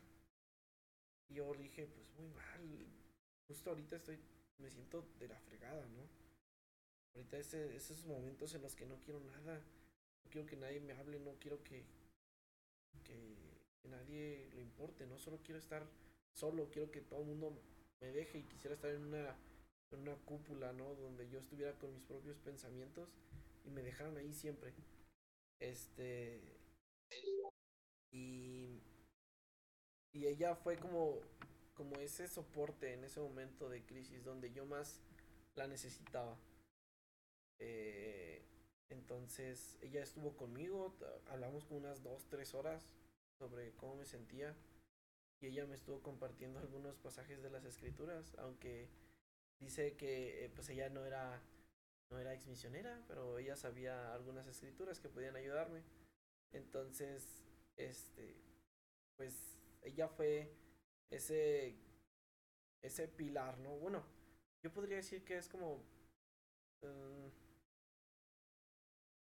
Y 1.29 1.35
yo 1.35 1.53
le 1.55 1.65
dije, 1.65 1.87
pues 1.87 2.11
muy 2.19 2.29
mal. 2.29 2.87
Justo 3.49 3.71
ahorita 3.71 3.97
estoy, 3.97 4.19
me 4.59 4.71
siento 4.71 5.07
de 5.19 5.29
la 5.29 5.39
fregada, 5.41 5.87
¿no? 5.87 6.09
Ahorita 7.15 7.39
ese, 7.39 7.77
esos 7.77 8.05
momentos 8.07 8.55
en 8.55 8.63
los 8.63 8.75
que 8.75 8.87
no 8.87 8.99
quiero 9.01 9.21
nada. 9.21 9.63
No 10.25 10.31
quiero 10.31 10.47
que 10.47 10.57
nadie 10.57 10.81
me 10.81 10.95
hable, 10.95 11.21
no 11.21 11.39
quiero 11.39 11.63
que, 11.63 11.85
que, 13.05 13.37
que 13.79 13.89
nadie 13.89 14.51
le 14.55 14.63
importe, 14.63 15.07
no 15.07 15.19
solo 15.19 15.39
quiero 15.45 15.59
estar 15.59 15.87
solo, 16.33 16.71
quiero 16.71 16.91
que 16.91 17.03
todo 17.03 17.21
el 17.21 17.27
mundo 17.27 17.61
me 18.01 18.13
deje 18.13 18.39
y 18.39 18.45
quisiera 18.45 18.75
estar 18.75 18.91
en 18.91 19.05
una, 19.05 19.37
en 19.93 20.01
una 20.01 20.17
cúpula, 20.25 20.73
¿no? 20.73 20.95
Donde 20.95 21.29
yo 21.29 21.39
estuviera 21.39 21.73
con 21.79 21.93
mis 21.93 22.03
propios 22.03 22.39
pensamientos 22.39 23.09
y 23.65 23.71
me 23.71 23.83
dejaran 23.83 24.17
ahí 24.17 24.33
siempre. 24.33 24.73
Este. 25.61 26.41
Y. 28.13 28.81
Y 30.13 30.27
ella 30.27 30.55
fue 30.55 30.77
como. 30.79 31.21
Como 31.75 31.99
ese 31.99 32.29
soporte 32.29 32.93
en 32.93 33.03
ese 33.03 33.19
momento 33.19 33.69
de 33.69 33.85
crisis 33.85 34.23
donde 34.23 34.53
yo 34.53 34.65
más 34.65 35.01
la 35.57 35.67
necesitaba. 35.67 36.39
Eh, 37.59 38.45
entonces 38.91 39.77
ella 39.81 40.03
estuvo 40.03 40.37
conmigo, 40.37 40.95
hablamos 41.27 41.65
como 41.65 41.81
unas 41.81 42.03
dos, 42.05 42.29
tres 42.29 42.55
horas 42.55 42.95
sobre 43.39 43.73
cómo 43.73 43.97
me 43.97 44.05
sentía 44.05 44.55
y 45.45 45.49
ella 45.49 45.67
me 45.67 45.75
estuvo 45.75 46.01
compartiendo 46.03 46.59
algunos 46.59 46.97
pasajes 46.97 47.43
de 47.43 47.51
las 47.51 47.65
escrituras, 47.65 48.35
aunque 48.39 48.89
dice 49.61 49.95
que 49.97 50.45
eh, 50.45 50.51
pues 50.51 50.71
ella 50.71 50.89
no 50.89 51.05
era 51.05 51.43
no 52.11 52.19
era 52.19 52.35
ex 52.35 52.47
misionera, 52.47 53.03
pero 53.09 53.39
ella 53.39 53.57
sabía 53.57 54.15
algunas 54.15 54.47
escrituras 54.47 55.01
que 55.01 55.09
podían 55.09 55.37
ayudarme. 55.37 55.83
Entonces, 56.53 57.43
este 57.77 58.41
pues 59.17 59.59
ella 59.83 60.09
fue 60.09 60.51
ese 61.11 61.77
ese 62.83 63.09
pilar, 63.09 63.59
¿no? 63.59 63.77
Bueno, 63.79 64.03
yo 64.63 64.73
podría 64.73 64.97
decir 64.97 65.25
que 65.25 65.37
es 65.37 65.49
como 65.49 65.85
um, 66.83 67.31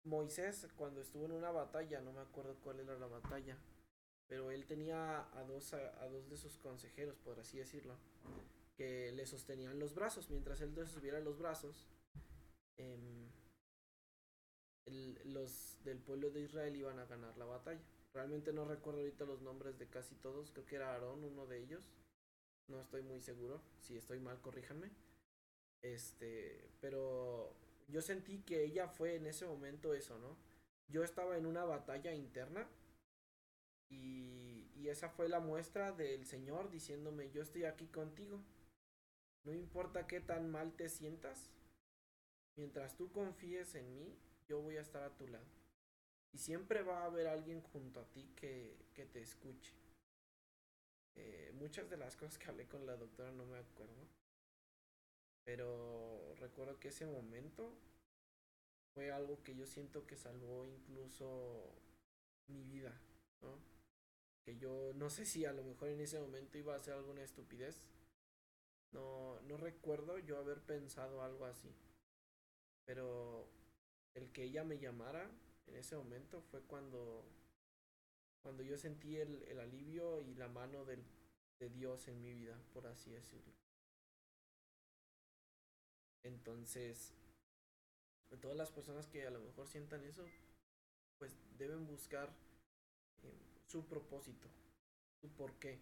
Moisés 0.05 0.67
cuando 0.75 1.01
estuvo 1.01 1.25
en 1.25 1.33
una 1.33 1.51
batalla, 1.51 2.01
no 2.01 2.13
me 2.13 2.21
acuerdo 2.21 2.55
cuál 2.61 2.79
era 2.79 2.97
la 2.97 3.07
batalla, 3.07 3.57
pero 4.29 4.51
él 4.51 4.65
tenía 4.65 5.27
a 5.33 5.43
dos, 5.43 5.73
a, 5.73 6.07
dos 6.07 6.29
de 6.29 6.37
sus 6.37 6.55
consejeros, 6.57 7.17
por 7.17 7.39
así 7.39 7.57
decirlo, 7.57 7.97
que 8.77 9.11
le 9.11 9.25
sostenían 9.25 9.79
los 9.79 9.95
brazos, 9.95 10.29
mientras 10.29 10.61
él 10.61 10.73
subiera 10.87 11.19
los 11.19 11.39
brazos, 11.39 11.89
el, 12.77 13.27
los 15.25 15.83
del 15.83 15.97
pueblo 15.97 16.29
de 16.29 16.41
Israel 16.41 16.75
iban 16.75 16.99
a 16.99 17.05
ganar 17.05 17.35
la 17.37 17.45
batalla. 17.45 17.81
Realmente 18.13 18.53
no 18.53 18.65
recuerdo 18.65 18.99
ahorita 19.01 19.25
los 19.25 19.41
nombres 19.41 19.79
de 19.79 19.87
casi 19.87 20.15
todos, 20.15 20.51
creo 20.51 20.65
que 20.65 20.75
era 20.75 20.93
Aarón, 20.93 21.23
uno 21.23 21.47
de 21.47 21.57
ellos, 21.57 21.89
no 22.67 22.79
estoy 22.79 23.01
muy 23.01 23.21
seguro, 23.21 23.61
si 23.81 23.97
estoy 23.97 24.19
mal, 24.19 24.39
corríjanme. 24.41 24.91
Este, 25.81 26.69
pero 26.79 27.55
yo 27.87 28.01
sentí 28.01 28.43
que 28.43 28.63
ella 28.63 28.87
fue 28.87 29.15
en 29.15 29.25
ese 29.25 29.47
momento 29.47 29.95
eso, 29.95 30.19
¿no? 30.19 30.37
Yo 30.87 31.03
estaba 31.03 31.35
en 31.37 31.47
una 31.47 31.65
batalla 31.65 32.13
interna 32.13 32.67
y, 33.89 34.69
y, 34.75 34.89
esa 34.89 35.09
fue 35.09 35.29
la 35.29 35.39
muestra 35.39 35.91
del 35.91 36.25
Señor 36.25 36.69
diciéndome, 36.69 37.31
yo 37.31 37.41
estoy 37.41 37.65
aquí 37.65 37.87
contigo. 37.87 38.39
No 39.43 39.53
importa 39.53 40.07
qué 40.07 40.19
tan 40.19 40.51
mal 40.51 40.73
te 40.73 40.89
sientas, 40.89 41.49
mientras 42.55 42.95
tú 42.95 43.11
confíes 43.11 43.73
en 43.75 43.95
mí, 43.95 44.15
yo 44.47 44.61
voy 44.61 44.77
a 44.77 44.81
estar 44.81 45.03
a 45.03 45.15
tu 45.15 45.27
lado. 45.27 45.45
Y 46.31 46.37
siempre 46.37 46.83
va 46.83 47.01
a 47.01 47.05
haber 47.05 47.27
alguien 47.27 47.61
junto 47.61 47.99
a 47.99 48.05
ti 48.11 48.31
que, 48.35 48.77
que 48.93 49.05
te 49.05 49.21
escuche. 49.21 49.73
Eh, 51.15 51.51
muchas 51.55 51.89
de 51.89 51.97
las 51.97 52.15
cosas 52.15 52.37
que 52.37 52.49
hablé 52.49 52.67
con 52.67 52.85
la 52.85 52.95
doctora 52.95 53.31
no 53.31 53.45
me 53.45 53.57
acuerdo. 53.57 54.07
Pero 55.43 56.35
recuerdo 56.39 56.79
que 56.79 56.89
ese 56.89 57.05
momento 57.05 57.73
fue 58.93 59.11
algo 59.11 59.41
que 59.43 59.55
yo 59.55 59.65
siento 59.65 60.05
que 60.05 60.15
salvó 60.15 60.65
incluso 60.67 61.73
mi 62.47 62.63
vida, 62.63 62.99
¿no? 63.41 63.78
Que 64.45 64.57
yo 64.57 64.93
no 64.95 65.09
sé 65.09 65.25
si 65.25 65.45
a 65.45 65.53
lo 65.53 65.63
mejor 65.63 65.89
en 65.89 66.01
ese 66.01 66.19
momento 66.19 66.57
iba 66.57 66.73
a 66.73 66.77
hacer 66.77 66.93
alguna 66.93 67.23
estupidez. 67.23 67.81
No, 68.91 69.39
no 69.41 69.57
recuerdo 69.57 70.17
yo 70.19 70.37
haber 70.37 70.61
pensado 70.61 71.21
algo 71.21 71.45
así. 71.45 71.73
Pero 72.85 73.47
el 74.15 74.31
que 74.31 74.43
ella 74.43 74.63
me 74.63 74.79
llamara 74.79 75.29
en 75.67 75.75
ese 75.75 75.95
momento 75.95 76.41
fue 76.41 76.61
cuando 76.61 77.25
cuando 78.41 78.63
yo 78.63 78.77
sentí 78.77 79.17
el, 79.17 79.43
el 79.43 79.59
alivio 79.59 80.21
y 80.21 80.33
la 80.35 80.47
mano 80.47 80.85
del, 80.85 81.03
de 81.59 81.69
Dios 81.69 82.07
en 82.07 82.21
mi 82.21 82.33
vida, 82.33 82.57
por 82.73 82.87
así 82.87 83.11
decirlo. 83.11 83.53
Entonces, 86.23 87.13
todas 88.41 88.57
las 88.57 88.71
personas 88.71 89.07
que 89.07 89.25
a 89.25 89.31
lo 89.31 89.39
mejor 89.39 89.67
sientan 89.67 90.03
eso, 90.03 90.25
pues 91.17 91.35
deben 91.57 91.85
buscar 91.85 92.33
su 93.69 93.85
propósito, 93.85 94.47
su 95.21 95.29
por 95.29 95.53
qué, 95.59 95.79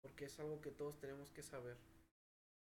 porque 0.00 0.26
es 0.26 0.38
algo 0.38 0.60
que 0.60 0.70
todos 0.70 0.98
tenemos 0.98 1.30
que 1.30 1.42
saber. 1.42 1.76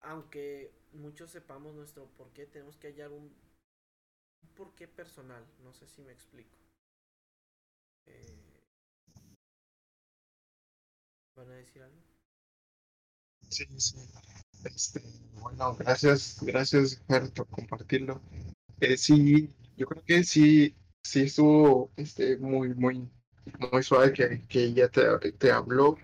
Aunque 0.02 0.70
muchos 0.92 1.30
sepamos 1.30 1.74
nuestro 1.74 2.07
por 2.18 2.30
qué, 2.33 2.44
tenemos 2.46 2.76
que 2.76 2.88
hallar 2.88 3.11
un, 3.11 3.24
un 4.42 4.48
por 4.54 4.74
qué 4.74 4.87
personal, 4.87 5.46
no 5.62 5.72
sé 5.72 5.88
si 5.88 6.02
me 6.02 6.12
explico. 6.12 6.59
Eh, 8.07 8.64
¿Van 11.37 11.50
a 11.50 11.54
decir 11.54 11.83
algo? 11.83 12.02
Sí, 13.48 13.64
sí. 13.78 13.96
Este, 14.64 15.00
bueno, 15.40 15.74
gracias, 15.76 16.38
gracias, 16.42 17.02
Ger, 17.09 17.33
por 17.33 17.48
compartirlo. 17.48 18.20
Eh, 18.80 18.96
sí, 18.96 19.50
yo 19.76 19.87
creo 19.87 20.04
que 20.04 20.24
sí, 20.24 20.74
sí 21.02 21.22
estuvo 21.22 21.90
este, 21.96 22.37
muy, 22.38 22.74
muy, 22.74 23.09
muy 23.72 23.83
suave 23.83 24.12
que, 24.12 24.42
que 24.48 24.64
ella 24.64 24.88
te, 24.88 25.33
te 25.33 25.50
habló. 25.52 25.96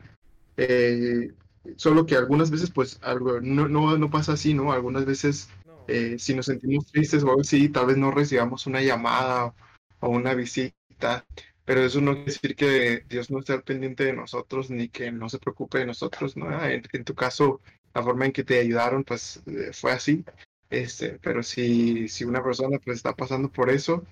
Eh, 0.57 1.33
solo 1.77 2.07
que 2.07 2.17
algunas 2.17 2.51
veces, 2.51 2.71
pues, 2.71 2.99
algo 3.03 3.41
no, 3.41 3.69
no, 3.69 3.97
no 3.99 4.11
pasa 4.11 4.33
así, 4.35 4.55
¿no? 4.55 4.73
Algunas 4.73 5.05
veces, 5.07 5.49
No, 5.67 5.85
eh, 5.89 6.19
si 6.19 6.35
nos 6.35 6.47
sentimos 6.47 6.87
tristes 6.87 7.23
o 7.23 7.29
algo 7.29 7.41
así, 7.43 7.69
tal 7.69 7.87
vez 7.87 7.97
no 7.97 8.11
recibamos 8.11 8.67
una 8.67 8.83
llamada 8.83 9.55
o 10.01 10.09
una 10.09 10.35
visita, 10.35 11.27
pero 11.65 11.83
eso 11.83 12.01
no 12.01 12.13
quiere 12.15 12.27
decir 12.33 12.57
que 12.57 13.05
Dios 13.09 13.31
no 13.31 13.39
esté 13.41 13.53
al 13.53 13.63
pendiente 13.63 14.05
de 14.05 14.13
nosotros 14.13 14.71
ni 14.71 14.89
que 14.89 15.13
no 15.13 15.29
se 15.29 15.39
preocupe 15.39 15.79
de 15.79 15.87
nosotros, 15.87 16.37
¿no? 16.37 16.51
En, 16.65 16.83
en 16.93 17.05
tu 17.05 17.15
caso, 17.15 17.61
la 17.95 18.03
forma 18.03 18.27
en 18.27 18.33
que 18.33 18.45
te 18.45 18.59
ayudaron, 18.61 19.05
pues, 19.05 19.43
eh, 19.47 19.71
fue 19.73 19.93
así. 19.93 20.25
Este, 20.71 21.19
pero 21.23 21.43
si, 21.43 22.09
si 22.09 22.25
una 22.25 22.43
persona 22.43 22.79
pues 22.85 22.99
está 22.99 23.15
pasando 23.15 23.49
por 23.51 23.71
eso, 23.71 24.05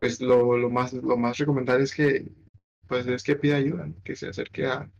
pues 0.00 0.20
lo, 0.20 0.56
lo 0.56 0.70
más, 0.70 0.92
lo 0.92 1.16
más 1.16 1.38
recomendable 1.38 1.84
es 1.84 1.94
que, 1.94 2.26
pues 2.92 3.06
es 3.06 3.22
que 3.22 3.36
pida 3.36 3.56
ayuda, 3.56 3.86
¿no? 3.86 3.94
que 4.04 4.14
se 4.16 4.28
acerque 4.28 4.66
a, 4.66 4.90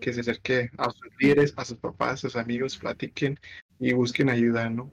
que 0.00 0.12
se 0.12 0.20
acerque 0.20 0.70
a 0.78 0.90
sus 0.90 1.08
líderes, 1.18 1.52
a 1.56 1.64
sus 1.64 1.78
papás, 1.78 2.12
a 2.12 2.16
sus 2.28 2.36
amigos, 2.36 2.78
platiquen 2.78 3.38
y 3.80 3.92
busquen 3.92 4.28
ayuda, 4.28 4.70
¿no? 4.70 4.90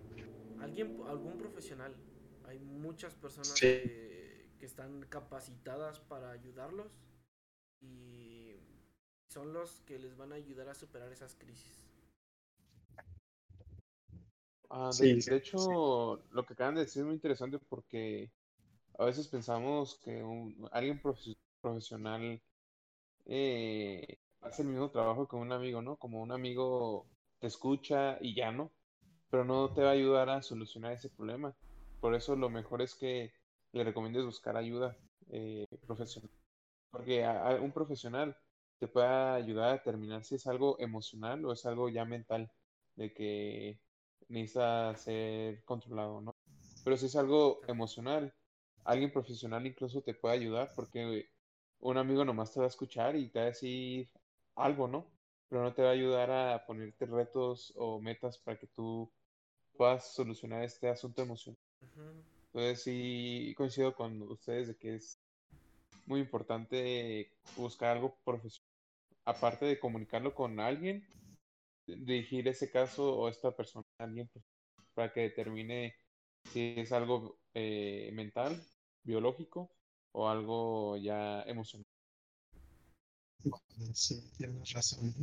alguien, 0.60 0.98
algún 1.08 1.38
profesional. 1.38 1.96
Hay 2.46 2.60
muchas 2.60 3.14
personas 3.14 3.60
Sí. 3.60 3.68
que, 3.68 4.50
que 4.60 4.66
están 4.66 5.02
capacitadas 5.04 6.00
para 6.00 6.32
ayudarlos 6.32 6.92
y 7.82 8.56
son 9.30 9.54
los 9.54 9.82
que 9.82 10.00
les 10.00 10.18
van 10.18 10.32
a 10.32 10.36
ayudar 10.36 10.70
a 10.70 10.74
superar 10.74 11.12
esas 11.12 11.36
crisis. 11.36 11.84
Ah, 14.70 14.90
de, 14.90 14.94
Sí, 14.94 15.22
sí, 15.22 15.30
de 15.30 15.38
sí. 15.40 15.44
hecho, 15.50 16.24
lo 16.32 16.46
que 16.46 16.54
acaban 16.54 16.76
de 16.76 16.82
decir 16.82 17.02
es 17.02 17.06
muy 17.06 17.16
interesante 17.16 17.60
porque 17.70 18.32
a 18.98 19.06
veces 19.06 19.28
pensamos 19.28 19.96
que 20.04 20.24
un- 20.24 20.68
alguien 20.72 21.02
profe- 21.02 21.38
profesional 21.62 22.42
eh, 23.28 24.20
hace 24.42 24.62
el 24.62 24.70
mismo 24.70 24.90
trabajo 24.90 25.28
que 25.28 25.36
un 25.36 25.52
amigo, 25.52 25.82
¿no? 25.82 25.98
Como 25.98 26.22
un 26.22 26.32
amigo 26.32 27.08
te 27.40 27.48
escucha 27.48 28.18
y 28.22 28.34
ya 28.34 28.52
no, 28.52 28.72
pero 29.30 29.44
no 29.44 29.74
te 29.74 29.82
va 29.82 29.90
a 29.90 29.94
ayudar 29.94 30.30
a 30.30 30.42
solucionar 30.42 30.94
ese 30.94 31.10
problema. 31.10 31.54
Por 32.00 32.16
eso 32.16 32.36
lo 32.36 32.50
mejor 32.50 32.82
es 32.82 32.96
que 32.96 33.34
le 33.74 33.84
recomiendes 33.84 34.26
buscar 34.26 34.56
ayuda 34.56 34.98
eh, 35.30 35.68
profesional. 35.86 36.32
Porque 36.90 37.26
a, 37.26 37.60
un 37.62 37.72
profesional 37.74 38.38
te 38.80 38.88
puede 38.88 39.08
ayudar 39.08 39.70
a 39.70 39.74
determinar 39.74 40.24
si 40.24 40.36
es 40.36 40.48
algo 40.48 40.80
emocional 40.80 41.44
o 41.46 41.52
es 41.52 41.66
algo 41.66 41.90
ya 41.90 42.06
mental, 42.06 42.50
de 42.96 43.14
que 43.14 43.82
necesita 44.30 44.96
ser 44.96 45.64
controlado, 45.66 46.22
¿no? 46.22 46.36
Pero 46.84 46.98
si 46.98 47.08
es 47.08 47.16
algo 47.16 47.60
emocional, 47.68 48.34
alguien 48.86 49.12
profesional 49.12 49.68
incluso 49.68 50.02
te 50.02 50.14
puede 50.14 50.36
ayudar 50.36 50.72
porque 50.76 51.30
un 51.80 51.98
amigo 51.98 52.26
nomás 52.26 52.52
te 52.54 52.60
va 52.60 52.66
a 52.66 52.70
escuchar 52.70 53.16
y 53.16 53.30
te 53.30 53.40
va 53.40 53.46
a 53.46 53.50
decir 53.50 54.10
algo, 54.56 54.88
¿no? 54.88 55.06
Pero 55.50 55.64
no 55.64 55.74
te 55.74 55.82
va 55.82 55.90
a 55.90 55.94
ayudar 55.94 56.32
a 56.32 56.66
ponerte 56.66 57.06
retos 57.06 57.74
o 57.76 58.02
metas 58.02 58.38
para 58.38 58.58
que 58.58 58.68
tú 58.68 59.12
puedas 59.78 60.14
solucionar 60.14 60.64
este 60.64 60.90
asunto 60.90 61.22
emocional. 61.22 61.60
Entonces 62.48 62.84
sí 62.84 63.54
coincido 63.56 63.96
con 63.96 64.22
ustedes 64.24 64.68
de 64.68 64.78
que 64.78 64.96
es 64.96 65.20
muy 66.06 66.20
importante 66.22 67.32
buscar 67.56 67.98
algo 67.98 68.18
profesional. 68.24 68.68
Aparte 69.26 69.66
de 69.66 69.80
comunicarlo 69.80 70.34
con 70.34 70.60
alguien, 70.60 71.06
dirigir 71.86 72.48
ese 72.48 72.72
caso 72.72 73.18
o 73.18 73.30
esta 73.30 73.56
persona 73.56 73.86
a 74.00 74.04
alguien 74.06 74.30
para 74.94 75.14
que 75.14 75.22
determine 75.22 75.96
si 76.52 76.76
es 76.78 76.92
algo 76.92 77.38
eh, 77.54 78.10
mental, 78.14 78.62
biológico 79.04 79.70
o 80.12 80.30
algo 80.30 80.98
ya 80.98 81.44
emocional. 81.44 81.86
Sí, 83.94 84.22
tienes 84.38 84.74
razón. 84.74 85.14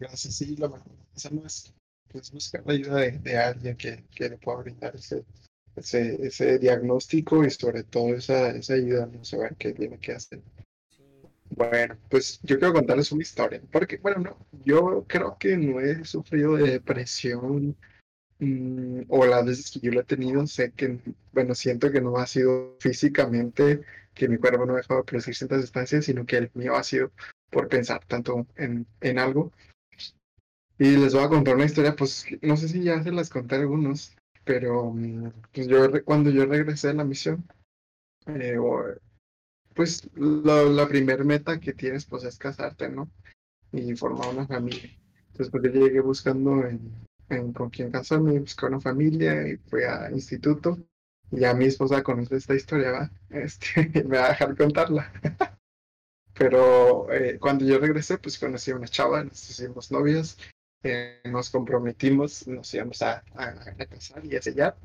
Gracias, 0.00 0.36
sí, 0.36 0.56
lo 0.56 0.70
mejor. 0.70 0.92
No 1.30 1.46
es 1.46 1.72
pues, 2.08 2.32
buscar 2.32 2.62
la 2.66 2.72
ayuda 2.72 2.96
de, 3.00 3.38
alguien 3.38 3.76
que, 3.76 4.04
que, 4.14 4.28
le 4.30 4.38
pueda 4.38 4.58
brindar 4.58 4.94
ese, 4.96 5.24
ese, 5.76 6.26
ese 6.26 6.58
diagnóstico 6.58 7.44
y 7.44 7.50
sobre 7.50 7.84
todo 7.84 8.14
esa, 8.14 8.50
esa 8.50 8.74
ayuda, 8.74 9.06
no 9.06 9.24
saber 9.24 9.56
qué 9.56 9.72
tiene 9.72 9.98
que 9.98 10.12
hacer. 10.12 10.42
Bueno, 11.50 11.96
pues 12.10 12.40
yo 12.42 12.58
quiero 12.58 12.74
contarles 12.74 13.12
una 13.12 13.22
historia, 13.22 13.62
porque, 13.70 13.98
bueno, 13.98 14.20
no, 14.20 14.46
yo 14.64 15.04
creo 15.06 15.36
que 15.38 15.56
no 15.56 15.80
he 15.80 16.04
sufrido 16.04 16.56
de 16.56 16.72
depresión 16.72 17.76
mm, 18.38 19.02
o 19.08 19.26
las 19.26 19.44
veces 19.44 19.70
que 19.70 19.80
yo 19.80 19.92
lo 19.92 20.00
he 20.00 20.04
tenido, 20.04 20.46
sé 20.46 20.72
que, 20.72 20.98
bueno, 21.32 21.54
siento 21.54 21.90
que 21.90 22.00
no 22.00 22.16
ha 22.18 22.26
sido 22.26 22.76
físicamente 22.80 23.82
que 24.14 24.28
mi 24.28 24.38
cuerpo 24.38 24.64
no 24.66 24.74
ha 24.74 24.78
dejado 24.78 25.00
de 25.00 25.04
producir 25.04 25.34
ciertas 25.34 25.60
sustancias, 25.60 26.06
sino 26.06 26.24
que 26.26 26.38
el 26.38 26.50
mío 26.54 26.74
ha 26.74 26.82
sido 26.82 27.12
por 27.50 27.68
pensar 27.68 28.04
tanto 28.06 28.46
en, 28.56 28.86
en 29.00 29.18
algo. 29.18 29.52
Y 30.78 30.96
les 30.96 31.14
voy 31.14 31.24
a 31.24 31.28
contar 31.28 31.54
una 31.54 31.64
historia, 31.64 31.94
pues 31.96 32.26
no 32.42 32.56
sé 32.56 32.68
si 32.68 32.82
ya 32.82 33.02
se 33.02 33.12
las 33.12 33.30
conté 33.30 33.54
a 33.54 33.58
algunos, 33.58 34.16
pero 34.44 34.92
mm, 34.92 35.32
pues 35.52 35.66
yo 35.68 36.04
cuando 36.04 36.30
yo 36.30 36.46
regresé 36.46 36.90
a 36.90 36.94
la 36.94 37.04
misión, 37.04 37.44
eh, 38.26 38.56
pues 39.74 40.08
la 40.14 40.88
primera 40.88 41.24
meta 41.24 41.60
que 41.60 41.72
tienes 41.72 42.06
pues 42.06 42.24
es 42.24 42.38
casarte, 42.38 42.88
¿no? 42.88 43.10
Y 43.72 43.94
formar 43.96 44.28
una 44.28 44.46
familia. 44.46 44.90
Entonces 45.28 45.50
pues 45.50 45.64
yo 45.64 45.70
llegué 45.70 46.00
buscando 46.00 46.64
en, 46.66 46.92
con 47.54 47.70
quién 47.70 47.90
casarme, 47.90 48.38
busqué 48.38 48.66
una 48.66 48.80
familia 48.80 49.46
y 49.48 49.56
fui 49.56 49.82
a 49.82 50.10
instituto. 50.10 50.78
Y 51.30 51.40
ya 51.40 51.54
mi 51.54 51.66
esposa 51.66 52.02
conoce 52.02 52.36
esta 52.36 52.54
historia, 52.54 52.92
¿va? 52.92 53.10
Este, 53.30 53.90
me 54.04 54.18
va 54.18 54.26
a 54.26 54.28
dejar 54.30 54.56
contarla. 54.56 55.12
Pero 56.38 57.10
eh, 57.12 57.38
cuando 57.38 57.64
yo 57.64 57.78
regresé, 57.78 58.18
pues 58.18 58.38
conocí 58.38 58.70
a 58.70 58.76
una 58.76 58.88
chava, 58.88 59.24
nos 59.24 59.50
hicimos 59.50 59.90
novias, 59.90 60.36
eh, 60.82 61.20
nos 61.24 61.50
comprometimos, 61.50 62.46
nos 62.46 62.72
íbamos 62.74 63.00
a, 63.02 63.24
a, 63.34 63.44
a, 63.44 63.86
casar 63.86 64.24
y 64.24 64.36
a 64.36 64.42
sellar. 64.42 64.76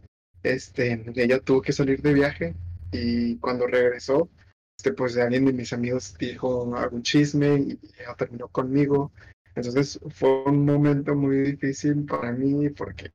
Este, 0.44 1.04
ella 1.16 1.40
tuvo 1.40 1.62
que 1.62 1.74
salir 1.74 2.02
de 2.02 2.14
viaje 2.14 2.56
y 2.92 3.38
cuando 3.38 3.68
regresó, 3.68 4.30
este, 4.78 4.94
pues 4.94 5.16
alguien 5.18 5.46
de 5.46 5.54
mis 5.54 5.74
amigos 5.74 6.18
dijo 6.18 6.76
algún 6.76 7.04
chisme 7.04 7.56
y 7.56 7.80
ella 8.00 8.16
terminó 8.18 8.48
conmigo. 8.48 9.12
Entonces 9.56 10.00
fue 10.10 10.44
un 10.44 10.66
momento 10.66 11.16
muy 11.16 11.38
difícil 11.38 12.06
para 12.06 12.32
mí 12.32 12.70
porque 12.70 13.12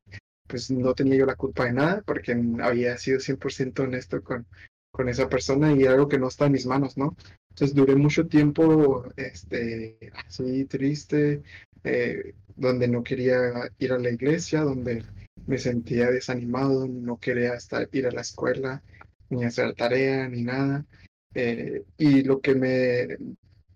pues 0.47 0.71
no 0.71 0.93
tenía 0.93 1.17
yo 1.17 1.25
la 1.25 1.35
culpa 1.35 1.65
de 1.65 1.73
nada, 1.73 2.03
porque 2.05 2.35
había 2.61 2.97
sido 2.97 3.19
100% 3.19 3.83
honesto 3.83 4.23
con, 4.23 4.45
con 4.91 5.09
esa 5.09 5.27
persona 5.29 5.73
y 5.73 5.85
algo 5.85 6.07
que 6.07 6.17
no 6.19 6.27
está 6.27 6.45
en 6.45 6.53
mis 6.53 6.65
manos, 6.65 6.97
¿no? 6.97 7.15
Entonces 7.49 7.75
duré 7.75 7.95
mucho 7.95 8.27
tiempo 8.27 9.05
este, 9.17 9.97
así 10.27 10.65
triste, 10.65 11.41
eh, 11.83 12.33
donde 12.55 12.87
no 12.87 13.03
quería 13.03 13.37
ir 13.79 13.93
a 13.93 13.97
la 13.97 14.09
iglesia, 14.09 14.61
donde 14.61 15.03
me 15.47 15.57
sentía 15.57 16.11
desanimado, 16.11 16.87
no 16.87 17.17
quería 17.17 17.55
estar, 17.55 17.89
ir 17.91 18.07
a 18.07 18.11
la 18.11 18.21
escuela, 18.21 18.83
ni 19.29 19.43
hacer 19.43 19.73
tarea, 19.73 20.27
ni 20.29 20.43
nada. 20.43 20.85
Eh, 21.33 21.83
y 21.97 22.23
lo 22.23 22.41
que 22.41 22.55
me, 22.55 23.17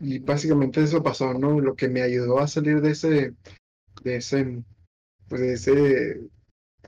y 0.02 0.20
básicamente 0.20 0.84
eso 0.84 1.04
pasó, 1.04 1.34
¿no? 1.34 1.60
Lo 1.60 1.76
que 1.76 1.88
me 1.88 2.02
ayudó 2.02 2.40
a 2.40 2.48
salir 2.48 2.82
de 2.82 2.92
ese, 2.92 3.34
de 4.04 4.16
ese, 4.16 4.64
pues 5.30 5.42
de 5.42 5.54
ese 5.54 6.22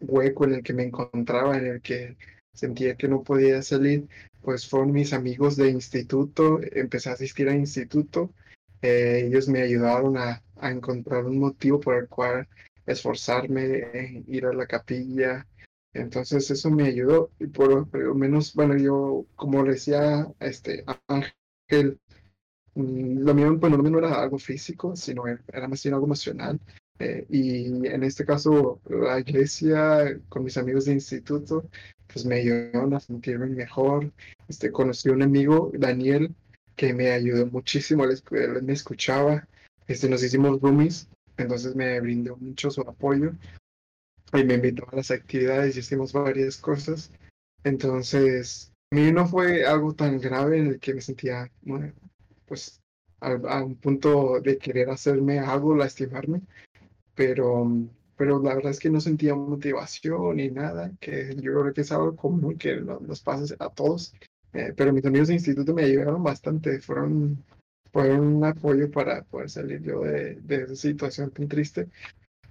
hueco 0.02 0.46
en 0.46 0.56
el 0.56 0.64
que 0.64 0.74
me 0.74 0.84
encontraba, 0.84 1.58
en 1.58 1.68
el 1.68 1.82
que 1.82 2.18
sentía 2.54 2.96
que 2.96 3.08
no 3.08 3.24
podía 3.24 3.62
salir, 3.62 4.08
pues 4.42 4.68
fueron 4.68 4.92
mis 4.92 5.14
amigos 5.14 5.56
de 5.56 5.70
instituto, 5.70 6.60
empecé 6.72 7.10
a 7.10 7.14
asistir 7.14 7.50
a 7.50 7.56
instituto, 7.56 8.32
eh, 8.82 9.24
ellos 9.28 9.48
me 9.48 9.62
ayudaron 9.62 10.18
a, 10.18 10.44
a, 10.58 10.72
encontrar 10.72 11.26
un 11.26 11.40
motivo 11.40 11.80
por 11.80 11.96
el 11.96 12.08
cual 12.08 12.48
esforzarme, 12.86 14.24
ir 14.28 14.46
a 14.46 14.54
la 14.54 14.68
capilla, 14.68 15.48
entonces 15.94 16.50
eso 16.50 16.72
me 16.72 16.86
ayudó 16.86 17.32
y 17.40 17.48
por, 17.48 17.96
lo 17.96 18.16
menos, 18.16 18.54
bueno, 18.56 18.76
yo 18.78 19.26
como 19.36 19.64
decía 19.64 20.28
este 20.40 20.84
Ángel, 21.08 22.00
lo 22.76 23.34
mío, 23.34 23.58
bueno, 23.58 23.78
lo 23.78 23.84
mío 23.84 23.92
no 23.92 24.00
era 24.00 24.22
algo 24.22 24.40
físico, 24.40 24.96
sino 24.96 25.24
era 25.28 25.68
más 25.68 25.84
bien 25.84 25.94
algo 25.94 26.08
emocional. 26.08 26.60
Eh, 27.00 27.26
y 27.30 27.88
en 27.88 28.04
este 28.04 28.26
caso, 28.26 28.80
la 28.86 29.20
iglesia 29.20 30.20
con 30.30 30.44
mis 30.44 30.58
amigos 30.58 30.86
de 30.86 30.94
instituto, 30.94 31.70
pues 32.08 32.26
me 32.26 32.36
ayudaron 32.36 32.94
a 32.94 33.00
sentirme 33.00 33.48
mejor. 33.48 34.12
Este, 34.48 34.72
conocí 34.72 35.10
a 35.10 35.14
un 35.14 35.24
amigo, 35.24 35.72
Daniel, 35.74 36.34
que 36.76 36.94
me 36.94 37.12
ayudó 37.12 37.46
muchísimo, 37.48 38.06
él, 38.06 38.22
me 38.64 38.74
escuchaba, 38.74 39.48
este, 39.88 40.10
nos 40.10 40.24
hicimos 40.24 40.62
roomies, 40.62 41.08
entonces 41.38 41.76
me 41.76 42.00
brindó 42.00 42.38
mucho 42.38 42.70
su 42.72 42.82
apoyo 42.82 43.34
y 44.34 44.44
me 44.44 44.56
invitó 44.56 44.88
a 44.92 44.96
las 44.96 45.12
actividades 45.12 45.76
y 45.76 45.80
hicimos 45.80 46.14
varias 46.14 46.58
cosas. 46.58 47.12
Entonces, 47.64 48.72
a 48.92 48.96
mí 48.96 49.12
no 49.12 49.28
fue 49.28 49.66
algo 49.66 49.94
tan 49.94 50.20
grave 50.20 50.60
en 50.60 50.68
el 50.68 50.80
que 50.80 50.94
me 50.94 51.02
sentía, 51.02 51.52
pues, 52.46 52.82
a, 53.20 53.64
un 53.64 53.76
punto 53.76 54.40
de 54.42 54.58
querer 54.58 54.90
hacerme 54.90 55.40
algo, 55.40 55.76
lastimarme, 55.76 56.42
pero, 57.16 57.66
pero 58.18 58.42
la 58.42 58.56
verdad 58.56 58.72
es 58.72 58.80
que 58.80 58.90
no 58.90 59.00
sentía 59.02 59.36
motivación 59.36 60.38
ni 60.38 60.50
nada, 60.50 60.92
que 61.00 61.36
yo 61.36 61.60
creo 61.62 61.74
que 61.74 61.82
es 61.82 61.92
algo 61.92 62.16
común 62.16 62.58
que 62.58 62.76
nos 62.78 63.22
pasa 63.22 63.56
a 63.60 63.70
todos. 63.70 64.14
Eh, 64.54 64.74
pero 64.76 64.94
mis 64.94 65.06
amigos 65.06 65.30
de 65.30 65.36
instituto 65.36 65.74
me 65.74 65.84
ayudaron 65.84 66.24
bastante, 66.24 66.80
fueron, 66.80 67.44
fueron 67.92 68.20
un 68.20 68.46
apoyo 68.46 68.92
para 68.92 69.24
poder 69.24 69.50
salir 69.50 69.82
yo 69.82 70.02
de, 70.02 70.36
de 70.36 70.64
esa 70.64 70.76
situación 70.76 71.32
tan 71.32 71.48
triste. 71.48 71.90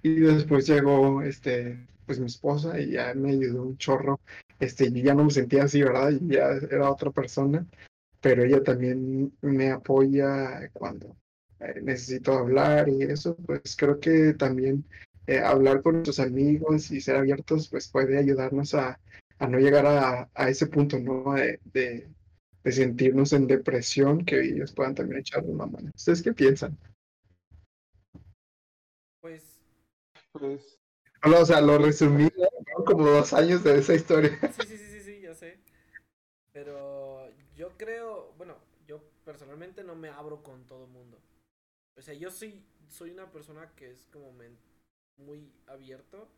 Y 0.03 0.15
después 0.15 0.67
llegó 0.67 1.23
este, 1.23 1.87
pues 2.07 2.19
mi 2.19 2.27
esposa 2.27 2.79
y 2.81 2.93
ya 2.93 3.15
me 3.15 3.31
ayudó 3.31 3.63
un 3.63 3.77
chorro. 3.79 4.21
Este, 4.59 4.91
yo 4.91 5.03
ya 5.03 5.15
no 5.15 5.25
me 5.25 5.31
sentía 5.31 5.65
así, 5.65 5.83
¿verdad? 5.83 6.13
Ya 6.23 6.49
era 6.71 6.91
otra 6.91 7.11
persona, 7.11 7.67
pero 8.23 8.45
ella 8.45 8.63
también 8.63 9.37
me 9.43 9.71
apoya 9.71 10.71
cuando 10.73 11.17
eh, 11.61 11.81
necesito 11.83 12.33
hablar 12.33 12.89
y 12.89 13.03
eso, 13.03 13.37
pues 13.37 13.77
creo 13.77 14.01
que 14.01 14.33
también 14.35 14.85
eh, 15.27 15.41
hablar 15.41 15.83
con 15.83 15.95
nuestros 15.95 16.21
amigos 16.21 16.91
y 16.91 17.01
ser 17.01 17.17
abiertos, 17.17 17.69
pues 17.69 17.89
puede 17.89 18.17
ayudarnos 18.19 18.75
a, 18.75 18.99
a 19.39 19.47
no 19.49 19.59
llegar 19.59 19.87
a, 19.87 20.31
a, 20.35 20.49
ese 20.49 20.67
punto, 20.67 20.99
¿no? 20.99 21.35
De, 21.35 21.61
de, 21.73 22.09
de, 22.65 22.73
sentirnos 22.73 23.33
en 23.33 23.47
depresión, 23.47 24.25
que 24.25 24.41
ellos 24.41 24.73
puedan 24.73 24.95
también 24.95 25.21
echar 25.21 25.45
una 25.45 25.67
mano. 25.67 25.91
¿Ustedes 25.95 26.23
qué 26.23 26.33
piensan? 26.33 26.79
Pues 29.21 29.61
pues. 30.33 30.79
o 31.23 31.45
sea, 31.45 31.61
lo 31.61 31.79
resumí 31.79 32.29
como 32.87 33.07
dos 33.07 33.33
años 33.33 33.63
de 33.63 33.79
esa 33.79 33.95
historia. 33.95 34.39
Sí, 34.59 34.67
sí, 34.67 34.77
sí, 34.77 34.87
sí, 34.87 35.01
sí, 35.01 35.21
ya 35.21 35.35
sé. 35.35 35.59
Pero 36.53 37.31
yo 37.57 37.77
creo, 37.77 38.33
bueno, 38.39 38.57
yo 38.87 39.01
personalmente 39.33 39.83
no 39.83 39.95
me 39.95 40.11
abro 40.11 40.43
con 40.43 40.67
todo 40.67 40.87
mundo. 40.87 41.19
O 41.97 42.03
sea, 42.03 42.13
yo 42.13 42.31
sí 42.31 42.63
soy 42.87 43.13
una 43.13 43.31
persona 43.33 43.75
que 43.75 43.91
es 43.91 44.07
como 44.09 44.31
muy 45.17 45.51
abierto 45.67 46.29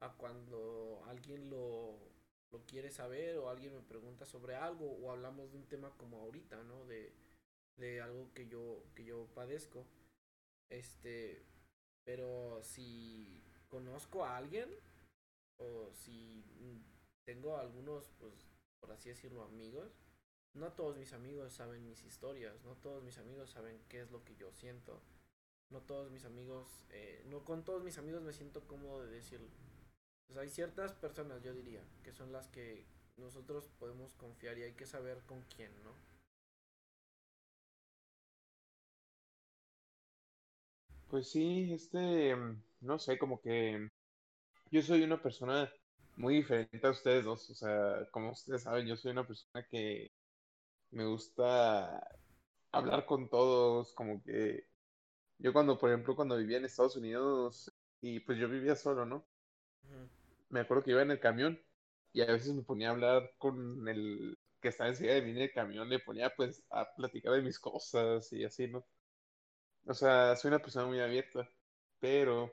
a 0.00 0.12
cuando 0.18 1.02
alguien 1.06 1.48
lo, 1.48 1.96
lo 2.50 2.66
quiere 2.66 2.90
saber 2.90 3.38
o 3.38 3.48
alguien 3.48 3.74
me 3.74 3.80
pregunta 3.80 4.26
sobre 4.26 4.54
algo 4.54 4.84
o 4.84 5.10
hablamos 5.10 5.50
de 5.50 5.56
un 5.56 5.66
tema 5.66 5.96
como 5.96 6.20
ahorita, 6.20 6.62
¿no? 6.64 6.84
De, 6.84 7.14
de 7.76 8.02
algo 8.02 8.30
que 8.34 8.46
yo, 8.46 8.84
que 8.94 9.04
yo 9.04 9.26
padezco. 9.34 9.86
Este, 10.68 11.42
pero 12.04 12.62
si 12.62 13.42
conozco 13.68 14.26
a 14.26 14.36
alguien 14.36 14.68
o 15.56 15.90
si 15.94 16.44
tengo 17.24 17.56
algunos, 17.56 18.10
pues, 18.18 18.34
por 18.78 18.92
así 18.92 19.08
decirlo, 19.08 19.42
amigos, 19.42 19.90
no 20.54 20.72
todos 20.72 20.96
mis 20.96 21.12
amigos 21.12 21.52
saben 21.52 21.86
mis 21.86 22.04
historias, 22.04 22.62
no 22.64 22.74
todos 22.76 23.02
mis 23.02 23.18
amigos 23.18 23.50
saben 23.50 23.80
qué 23.88 24.00
es 24.02 24.10
lo 24.10 24.24
que 24.24 24.36
yo 24.36 24.52
siento. 24.52 25.00
No 25.70 25.80
todos 25.80 26.10
mis 26.10 26.26
amigos, 26.26 26.84
eh, 26.90 27.24
no 27.28 27.44
con 27.44 27.64
todos 27.64 27.82
mis 27.82 27.96
amigos 27.96 28.22
me 28.22 28.34
siento 28.34 28.66
cómodo 28.66 29.06
de 29.06 29.10
decirlo. 29.10 29.48
Hay 30.36 30.50
ciertas 30.50 30.92
personas, 30.92 31.42
yo 31.42 31.54
diría, 31.54 31.82
que 32.04 32.12
son 32.12 32.30
las 32.30 32.46
que 32.48 32.84
nosotros 33.16 33.70
podemos 33.78 34.12
confiar 34.14 34.58
y 34.58 34.64
hay 34.64 34.74
que 34.74 34.86
saber 34.86 35.22
con 35.24 35.42
quién, 35.44 35.72
¿no? 35.82 35.94
Pues 41.08 41.30
sí, 41.30 41.72
este, 41.72 42.36
no 42.80 42.98
sé, 42.98 43.18
como 43.18 43.40
que 43.40 43.88
yo 44.70 44.82
soy 44.82 45.02
una 45.02 45.22
persona 45.22 45.70
muy 46.16 46.36
diferente 46.36 46.86
a 46.86 46.90
ustedes 46.90 47.24
dos, 47.24 47.48
o 47.50 47.54
sea, 47.54 48.06
como 48.10 48.32
ustedes 48.32 48.62
saben, 48.62 48.86
yo 48.86 48.96
soy 48.96 49.12
una 49.12 49.26
persona 49.26 49.66
que 49.70 50.11
me 50.92 51.06
gusta 51.06 52.06
hablar 52.72 53.06
con 53.06 53.28
todos, 53.28 53.92
como 53.94 54.22
que 54.22 54.66
yo 55.38 55.52
cuando, 55.52 55.78
por 55.78 55.90
ejemplo, 55.90 56.16
cuando 56.16 56.36
vivía 56.36 56.58
en 56.58 56.64
Estados 56.66 56.96
Unidos 56.96 57.72
y 58.00 58.20
pues 58.20 58.38
yo 58.38 58.48
vivía 58.48 58.76
solo, 58.76 59.06
¿no? 59.06 59.26
Me 60.50 60.60
acuerdo 60.60 60.84
que 60.84 60.92
iba 60.92 61.02
en 61.02 61.10
el 61.10 61.20
camión 61.20 61.60
y 62.12 62.20
a 62.22 62.26
veces 62.26 62.54
me 62.54 62.62
ponía 62.62 62.88
a 62.88 62.92
hablar 62.92 63.32
con 63.38 63.88
el 63.88 64.38
que 64.60 64.68
estaba 64.68 64.90
enseguida 64.90 65.14
de 65.14 65.22
mí 65.22 65.30
en 65.32 65.38
el 65.38 65.52
camión, 65.52 65.88
le 65.88 65.98
ponía 65.98 66.30
pues 66.36 66.62
a 66.70 66.94
platicar 66.94 67.32
de 67.32 67.42
mis 67.42 67.58
cosas 67.58 68.32
y 68.32 68.44
así, 68.44 68.68
¿no? 68.68 68.84
O 69.86 69.94
sea, 69.94 70.36
soy 70.36 70.48
una 70.48 70.58
persona 70.60 70.86
muy 70.86 71.00
abierta, 71.00 71.48
pero 72.00 72.52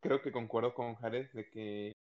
creo 0.00 0.22
que 0.22 0.30
concuerdo 0.30 0.72
con 0.72 0.94
Jared 0.94 1.30
de 1.32 1.50
que 1.50 1.92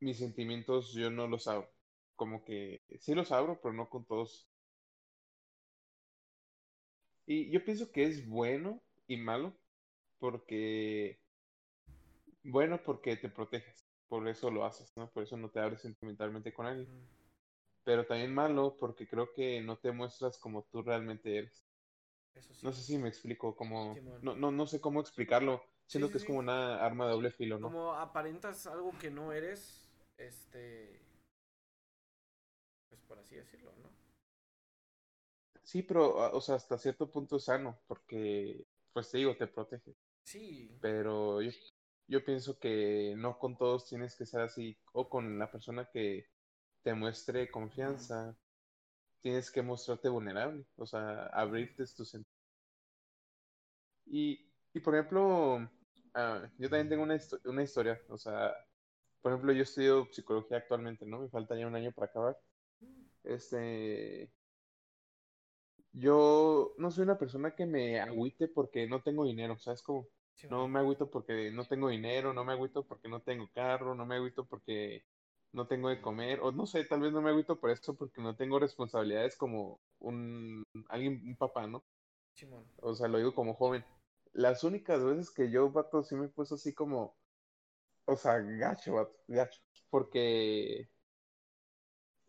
mis 0.00 0.18
sentimientos 0.18 0.92
yo 0.92 1.08
no 1.08 1.28
los 1.28 1.46
abro. 1.46 1.68
Como 2.18 2.44
que 2.44 2.82
sí 2.98 3.14
los 3.14 3.30
abro, 3.30 3.60
pero 3.62 3.72
no 3.72 3.88
con 3.88 4.04
todos. 4.04 4.48
Y 7.26 7.48
yo 7.52 7.64
pienso 7.64 7.92
que 7.92 8.02
es 8.02 8.28
bueno 8.28 8.82
y 9.06 9.18
malo 9.18 9.56
porque... 10.18 11.20
Bueno, 12.42 12.82
porque 12.84 13.16
te 13.16 13.28
proteges. 13.28 13.86
Por 14.08 14.26
eso 14.26 14.50
lo 14.50 14.64
haces, 14.64 14.96
¿no? 14.96 15.08
Por 15.10 15.22
eso 15.22 15.36
no 15.36 15.48
te 15.48 15.60
abres 15.60 15.82
sentimentalmente 15.82 16.52
con 16.52 16.66
alguien. 16.66 16.88
Pero 17.84 18.04
también 18.04 18.34
malo 18.34 18.76
porque 18.80 19.06
creo 19.06 19.32
que 19.32 19.60
no 19.60 19.78
te 19.78 19.92
muestras 19.92 20.38
como 20.38 20.64
tú 20.64 20.82
realmente 20.82 21.38
eres. 21.38 21.64
No 22.64 22.72
sé 22.72 22.82
si 22.82 22.98
me 22.98 23.08
explico, 23.08 23.54
como... 23.54 23.96
No, 24.22 24.34
no, 24.34 24.50
no 24.50 24.66
sé 24.66 24.80
cómo 24.80 25.00
explicarlo. 25.00 25.62
Siento 25.86 26.10
que 26.10 26.18
es 26.18 26.24
como 26.24 26.40
una 26.40 26.84
arma 26.84 27.06
de 27.06 27.12
doble 27.12 27.30
filo, 27.30 27.60
¿no? 27.60 27.68
Como 27.68 27.92
aparentas 27.94 28.66
algo 28.66 28.90
que 28.98 29.08
no 29.08 29.32
eres, 29.32 29.88
este... 30.16 31.07
Por 33.08 33.18
así 33.18 33.36
decirlo, 33.36 33.72
¿no? 33.82 33.90
Sí, 35.62 35.82
pero, 35.82 36.22
ah, 36.22 36.30
o 36.32 36.40
sea, 36.40 36.54
hasta 36.54 36.78
cierto 36.78 37.10
punto 37.10 37.36
es 37.36 37.44
sano, 37.44 37.78
porque, 37.86 38.66
pues 38.92 39.10
te 39.10 39.18
digo, 39.18 39.36
te 39.36 39.46
protege. 39.46 39.94
Sí. 40.22 40.78
Pero 40.80 41.42
yo, 41.42 41.50
yo 42.06 42.24
pienso 42.24 42.58
que 42.58 43.14
no 43.16 43.38
con 43.38 43.56
todos 43.56 43.86
tienes 43.86 44.16
que 44.16 44.26
ser 44.26 44.42
así, 44.42 44.78
o 44.92 45.08
con 45.08 45.38
la 45.38 45.50
persona 45.50 45.88
que 45.92 46.26
te 46.82 46.94
muestre 46.94 47.50
confianza, 47.50 48.36
tienes 49.20 49.50
que 49.50 49.62
mostrarte 49.62 50.08
vulnerable, 50.08 50.64
o 50.76 50.86
sea, 50.86 51.26
abrirte 51.26 51.84
tus 51.96 52.10
sentidos. 52.10 52.38
Y, 54.06 54.50
y 54.72 54.80
por 54.80 54.94
ejemplo, 54.94 55.70
ah, 56.14 56.50
yo 56.58 56.70
también 56.70 56.88
tengo 56.88 57.02
una, 57.02 57.18
una 57.44 57.62
historia, 57.62 58.00
o 58.08 58.16
sea, 58.16 58.54
por 59.20 59.32
ejemplo, 59.32 59.52
yo 59.52 59.62
estudio 59.62 60.08
psicología 60.12 60.58
actualmente, 60.58 61.04
¿no? 61.04 61.20
Me 61.20 61.28
falta 61.28 61.56
ya 61.58 61.66
un 61.66 61.74
año 61.74 61.92
para 61.92 62.06
acabar. 62.06 62.38
Este, 63.24 64.30
yo 65.92 66.74
no 66.78 66.90
soy 66.90 67.04
una 67.04 67.18
persona 67.18 67.54
que 67.54 67.66
me 67.66 68.00
agüite 68.00 68.48
porque 68.48 68.86
no 68.86 69.02
tengo 69.02 69.24
dinero, 69.24 69.58
¿sabes 69.58 69.82
cómo? 69.82 70.06
no 70.50 70.68
me 70.68 70.78
agüito 70.78 71.10
porque 71.10 71.50
no 71.50 71.64
tengo 71.64 71.88
dinero, 71.88 72.32
no 72.32 72.44
me 72.44 72.52
agüito 72.52 72.84
porque 72.86 73.08
no 73.08 73.20
tengo 73.20 73.48
carro, 73.52 73.94
no 73.94 74.06
me 74.06 74.16
agüito 74.16 74.46
porque 74.46 75.04
no 75.52 75.66
tengo 75.66 75.88
de 75.88 76.00
comer, 76.00 76.40
o 76.40 76.52
no 76.52 76.66
sé, 76.66 76.84
tal 76.84 77.00
vez 77.00 77.12
no 77.12 77.20
me 77.22 77.30
agüito 77.30 77.58
por 77.58 77.70
eso 77.70 77.96
porque 77.96 78.22
no 78.22 78.36
tengo 78.36 78.58
responsabilidades 78.60 79.36
como 79.36 79.80
un 79.98 80.64
alguien, 80.88 81.20
un 81.26 81.36
papá, 81.36 81.66
¿no? 81.66 81.82
O 82.82 82.94
sea, 82.94 83.08
lo 83.08 83.18
digo 83.18 83.34
como 83.34 83.54
joven. 83.54 83.84
Las 84.32 84.62
únicas 84.62 85.02
veces 85.04 85.30
que 85.30 85.50
yo, 85.50 85.70
vato, 85.70 86.04
sí 86.04 86.14
me 86.14 86.26
he 86.26 86.28
puesto 86.28 86.54
así 86.54 86.72
como, 86.72 87.16
o 88.06 88.16
sea, 88.16 88.38
gacho, 88.38 88.94
vato, 88.94 89.16
gacho, 89.26 89.60
porque 89.90 90.88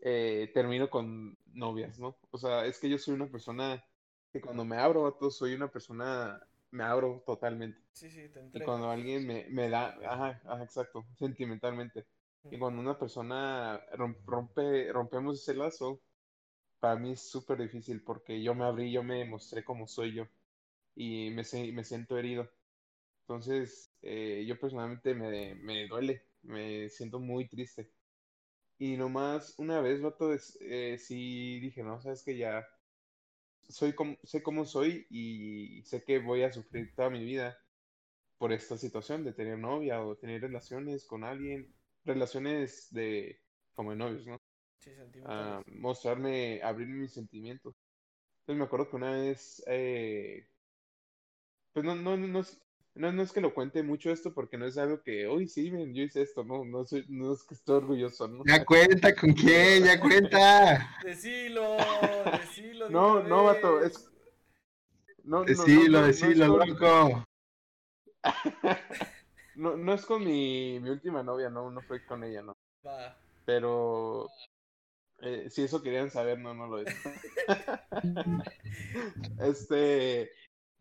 eh, 0.02 0.52
termino 0.54 0.90
con 0.90 1.38
novias, 1.54 2.00
¿no? 2.00 2.18
O 2.32 2.38
sea, 2.38 2.66
es 2.66 2.80
que 2.80 2.90
yo 2.90 2.98
soy 2.98 3.16
una 3.16 3.28
persona 3.30 3.84
que 4.32 4.42
cuando 4.42 4.66
me 4.66 4.78
abro, 4.78 5.04
vato, 5.04 5.32
soy 5.32 5.54
una 5.54 5.70
persona, 5.70 6.42
me 6.72 6.84
abro 6.84 7.24
totalmente. 7.26 7.82
Sí, 7.94 8.10
sí, 8.10 8.30
te 8.30 8.40
Y 8.54 8.62
cuando 8.62 8.90
alguien 8.90 9.28
me, 9.28 9.48
me 9.50 9.70
da, 9.70 9.90
ajá, 10.06 10.42
ajá, 10.46 10.64
exacto, 10.64 11.06
sentimentalmente. 11.18 12.06
Y 12.50 12.58
cuando 12.60 12.82
una 12.82 12.98
persona 12.98 13.80
rompe, 14.26 14.92
rompemos 14.92 15.42
ese 15.42 15.54
lazo, 15.56 16.02
para 16.80 16.96
mí 17.00 17.12
es 17.14 17.30
súper 17.30 17.60
difícil 17.60 18.04
porque 18.04 18.42
yo 18.42 18.56
me 18.56 18.66
abrí, 18.66 18.92
yo 18.92 19.04
me 19.04 19.26
mostré 19.26 19.64
como 19.64 19.88
soy 19.88 20.14
yo 20.16 20.26
y 20.96 21.32
me, 21.32 21.44
me 21.74 21.84
siento 21.84 22.18
herido. 22.18 22.50
Entonces, 23.22 23.94
eh, 24.02 24.46
yo 24.48 24.60
personalmente 24.60 25.14
me, 25.16 25.56
me 25.56 25.88
duele, 25.88 26.24
me 26.44 26.90
siento 26.90 27.20
muy 27.20 27.48
triste. 27.48 27.92
Y 28.80 28.98
nomás 28.98 29.54
una 29.60 29.82
vez, 29.82 30.02
vato, 30.02 30.34
eh, 30.34 30.98
sí 30.98 31.60
dije, 31.60 31.84
no, 31.84 32.02
sabes 32.02 32.24
que 32.24 32.38
ya 32.38 32.66
soy 33.68 33.94
como, 33.94 34.18
sé 34.24 34.42
cómo 34.42 34.66
soy 34.66 35.06
y 35.10 35.84
sé 35.84 36.04
que 36.04 36.20
voy 36.20 36.44
a 36.44 36.52
sufrir 36.52 36.96
toda 36.96 37.10
mi 37.10 37.24
vida 37.24 37.58
por 38.38 38.54
esta 38.54 38.78
situación 38.78 39.24
de 39.24 39.34
tener 39.34 39.60
novia 39.60 40.02
o 40.02 40.16
tener 40.16 40.42
relaciones 40.42 41.06
con 41.06 41.24
alguien 41.24 41.74
relaciones 42.06 42.88
de 42.92 43.40
como 43.76 43.92
de 43.92 43.98
novios, 43.98 44.26
¿no? 44.26 44.42
Sí, 44.80 44.92
a 45.26 45.62
mostrarme, 45.68 46.62
abrirme 46.64 47.02
mis 47.02 47.14
sentimientos. 47.14 47.76
Entonces 48.42 48.60
me 48.60 48.66
acuerdo 48.66 48.90
que 48.90 48.96
una 48.96 49.12
vez, 49.12 49.64
eh, 49.68 50.48
pues 51.74 51.86
no, 51.86 51.96
no, 51.96 52.18
no, 52.18 52.42
no, 53.00 53.14
no 53.14 53.24
es 53.24 53.32
que 53.32 53.40
lo 53.40 53.54
cuente 53.54 53.82
mucho 53.82 54.12
esto 54.12 54.34
porque 54.34 54.58
no 54.58 54.66
es 54.66 54.78
algo 54.78 55.02
que, 55.02 55.26
hoy 55.26 55.48
sí, 55.48 55.72
yo 55.72 56.04
hice 56.04 56.22
esto, 56.22 56.44
no, 56.44 56.66
no, 56.66 56.86
soy, 56.86 57.06
no 57.08 57.34
es 57.34 57.44
que 57.44 57.54
estoy 57.54 57.78
orgulloso, 57.78 58.28
¿no? 58.28 58.44
Ya 58.46 58.66
cuenta 58.66 59.16
con 59.16 59.32
quién, 59.32 59.86
ya 59.86 59.98
cuenta. 60.02 60.98
Decilo, 61.06 61.78
decilo. 62.30 62.90
no, 62.90 63.24
no, 63.24 63.46
vato, 63.46 63.82
es... 63.82 64.12
No, 65.24 65.46
decilo, 65.46 66.02
no, 66.02 66.08
decilo, 66.08 66.58
loco. 66.58 67.24
No, 69.56 69.76
no 69.76 69.94
es 69.94 70.06
con 70.06 70.24
mi, 70.24 70.80
mi 70.80 70.90
última 70.90 71.22
novia, 71.22 71.50
no, 71.50 71.70
no 71.70 71.82
fue 71.82 72.06
con 72.06 72.24
ella, 72.24 72.42
no. 72.42 72.56
Pero 73.44 74.30
eh, 75.20 75.50
si 75.50 75.64
eso 75.64 75.82
querían 75.82 76.10
saber, 76.10 76.40
no, 76.40 76.54
no 76.54 76.68
lo 76.68 76.80
es. 76.80 76.96
este, 79.40 80.32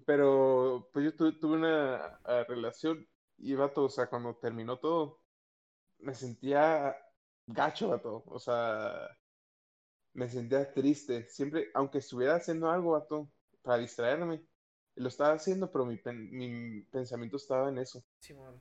pero 0.09 0.89
pues 0.91 1.05
yo 1.05 1.15
tuve, 1.15 1.55
una 1.55 2.19
relación 2.49 3.07
y 3.37 3.55
vato, 3.55 3.85
o 3.85 3.89
sea, 3.91 4.07
cuando 4.09 4.37
terminó 4.37 4.79
todo, 4.79 5.21
me 5.99 6.15
sentía 6.15 6.97
gacho, 7.47 7.91
vato, 7.91 8.23
o 8.27 8.39
sea, 8.39 9.07
me 10.15 10.27
sentía 10.31 10.73
triste. 10.73 11.27
Siempre, 11.29 11.69
aunque 11.75 11.99
estuviera 11.99 12.37
haciendo 12.37 12.71
algo, 12.71 12.93
vato, 12.93 13.31
para 13.61 13.77
distraerme, 13.77 14.43
lo 14.95 15.09
estaba 15.09 15.35
haciendo, 15.35 15.71
pero 15.71 15.85
mi, 15.85 16.01
mi 16.31 16.81
pensamiento 16.85 17.37
estaba 17.37 17.69
en 17.69 17.77
eso. 17.77 18.03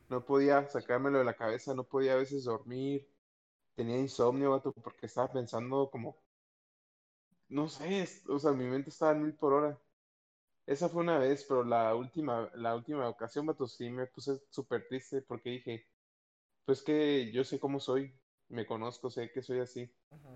no 0.09 0.25
podía 0.25 0.67
sacármelo 0.67 1.19
de 1.19 1.23
la 1.23 1.37
cabeza, 1.37 1.73
no 1.73 1.85
podía 1.85 2.15
a 2.15 2.17
veces 2.17 2.43
dormir. 2.43 3.07
Tenía 3.73 3.97
insomnio, 3.97 4.51
vato, 4.51 4.73
porque 4.73 5.05
estaba 5.05 5.31
pensando 5.31 5.89
como. 5.89 6.17
No 7.47 7.69
sé, 7.69 8.05
o 8.27 8.37
sea, 8.37 8.51
mi 8.51 8.65
mente 8.65 8.89
estaba 8.89 9.13
en 9.13 9.23
mil 9.23 9.33
por 9.33 9.53
hora. 9.53 9.79
Esa 10.67 10.89
fue 10.89 11.01
una 11.01 11.17
vez, 11.17 11.45
pero 11.47 11.63
la 11.63 11.95
última, 11.95 12.51
la 12.53 12.75
última 12.75 13.07
ocasión, 13.07 13.45
vato, 13.45 13.67
sí 13.67 13.89
me 13.89 14.05
puse 14.05 14.41
súper 14.49 14.85
triste 14.87 15.21
porque 15.21 15.49
dije, 15.49 15.87
pues 16.65 16.81
que 16.83 17.31
yo 17.31 17.45
sé 17.45 17.57
cómo 17.57 17.79
soy, 17.79 18.13
me 18.49 18.65
conozco, 18.65 19.09
sé 19.09 19.31
que 19.31 19.41
soy 19.41 19.59
así. 19.59 19.89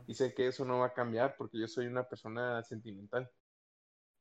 Y 0.07 0.13
sé 0.13 0.34
que 0.34 0.47
eso 0.47 0.63
no 0.63 0.79
va 0.79 0.88
a 0.88 0.93
cambiar 0.93 1.36
porque 1.38 1.59
yo 1.59 1.67
soy 1.67 1.88
una 1.88 2.07
persona 2.07 2.63
sentimental. 2.63 3.29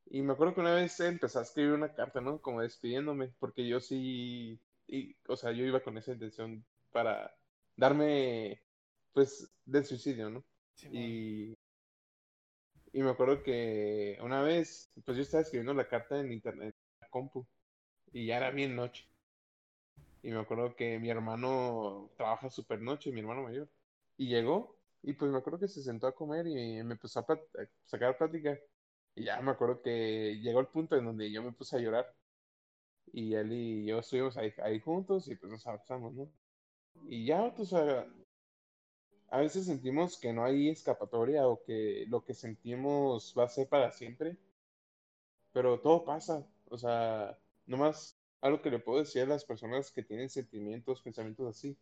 Y 0.07 0.23
me 0.23 0.33
acuerdo 0.33 0.55
que 0.55 0.61
una 0.63 0.75
vez 0.75 0.99
empecé 0.99 1.39
a 1.39 1.43
escribir 1.43 1.73
una 1.75 1.95
carta, 1.95 2.21
¿no? 2.21 2.43
Como 2.43 2.61
despidiéndome, 2.61 3.33
porque 3.39 3.67
yo 3.69 3.79
sí, 3.79 4.61
y, 4.89 5.17
o 5.29 5.37
sea, 5.37 5.53
yo 5.53 5.65
iba 5.65 5.81
con 5.81 5.97
esa 5.97 6.13
intención 6.13 6.65
para 6.91 7.33
darme, 7.77 8.61
pues, 9.13 9.49
del 9.65 9.85
suicidio, 9.85 10.29
¿no? 10.29 10.45
y, 10.91 11.57
Y 12.93 13.03
me 13.03 13.11
acuerdo 13.11 13.43
que 13.43 14.19
una 14.23 14.43
vez, 14.43 14.93
pues 15.05 15.17
yo 15.17 15.23
estaba 15.23 15.43
escribiendo 15.43 15.75
la 15.75 15.89
carta 15.89 16.19
en 16.21 16.33
internet, 16.33 16.75
en 16.77 17.01
la 17.01 17.09
compu, 17.11 17.47
y 18.13 18.27
ya 18.27 18.39
era 18.39 18.51
bien 18.53 18.77
noche. 18.77 19.07
Y 20.23 20.31
me 20.33 20.41
acuerdo 20.41 20.75
que 20.77 20.99
mi 20.99 21.11
hermano 21.11 22.11
trabaja 22.17 22.51
super 22.51 22.81
noche, 22.81 23.11
mi 23.13 23.21
hermano 23.21 23.43
mayor. 23.45 23.69
Y 24.17 24.29
llegó, 24.29 24.79
y 25.03 25.15
pues 25.15 25.31
me 25.31 25.39
acuerdo 25.39 25.59
que 25.61 25.69
se 25.69 25.83
sentó 25.83 26.07
a 26.07 26.15
comer 26.15 26.47
y 26.47 26.55
me 26.85 26.93
empezó 26.95 27.21
a, 27.21 27.27
plat- 27.27 27.41
a 27.59 27.67
sacar 27.85 28.19
plática. 28.19 28.59
Y 29.15 29.25
ya 29.25 29.41
me 29.41 29.51
acuerdo 29.53 29.81
que 29.83 30.39
llegó 30.43 30.61
el 30.61 30.69
punto 30.69 30.97
en 30.97 31.07
donde 31.07 31.31
yo 31.33 31.43
me 31.43 31.53
puse 31.53 31.77
a 31.77 31.81
llorar. 31.81 32.07
Y 33.13 33.35
él 33.35 33.53
y 33.53 33.87
yo 33.87 33.99
estuvimos 34.01 34.37
ahí, 34.37 34.53
ahí 34.63 34.81
juntos 34.81 35.29
y 35.29 35.37
pues 35.37 35.51
nos 35.53 35.67
abrazamos, 35.67 36.15
¿no? 36.15 36.31
Y 37.09 37.27
ya, 37.27 37.55
pues, 37.55 37.73
a, 39.31 39.39
veces 39.39 39.67
sentimos 39.67 40.19
que 40.19 40.33
no 40.33 40.45
hay 40.45 40.69
escapatoria 40.69 41.47
o 41.49 41.63
que 41.63 42.05
lo 42.09 42.25
que 42.25 42.35
sentimos 42.35 43.35
va 43.39 43.45
a 43.45 43.49
ser 43.49 43.69
para 43.69 43.93
siempre. 43.93 44.37
Pero 45.53 45.81
todo 45.81 46.05
pasa. 46.05 46.47
O 46.69 46.79
sea, 46.79 47.39
nomás 47.67 48.19
algo 48.41 48.63
que 48.63 48.71
le 48.71 48.79
puedo 48.79 49.01
decir 49.01 49.23
a 49.23 49.27
las 49.27 49.45
personas 49.45 49.91
que 49.93 50.03
tienen 50.03 50.31
sentimientos, 50.31 51.03
pensamientos 51.03 51.49
así, 51.49 51.77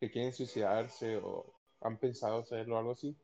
que 0.00 0.10
quieren 0.10 0.32
suicidarse 0.32 1.18
o 1.18 1.54
han 1.80 1.98
pensado 1.98 2.38
hacerlo 2.38 2.76
o 2.76 2.78
algo 2.78 2.92
así, 2.92 3.16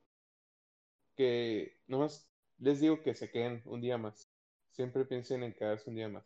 que 1.16 1.78
nomás 1.86 2.28
les 2.58 2.80
digo 2.80 3.02
que 3.02 3.14
se 3.14 3.30
queden 3.30 3.62
un 3.66 3.80
día 3.80 3.98
más. 3.98 4.30
Siempre 4.72 5.04
piensen 5.04 5.42
en 5.42 5.54
quedarse 5.54 5.90
un 5.90 5.96
día 5.96 6.08
más. 6.08 6.24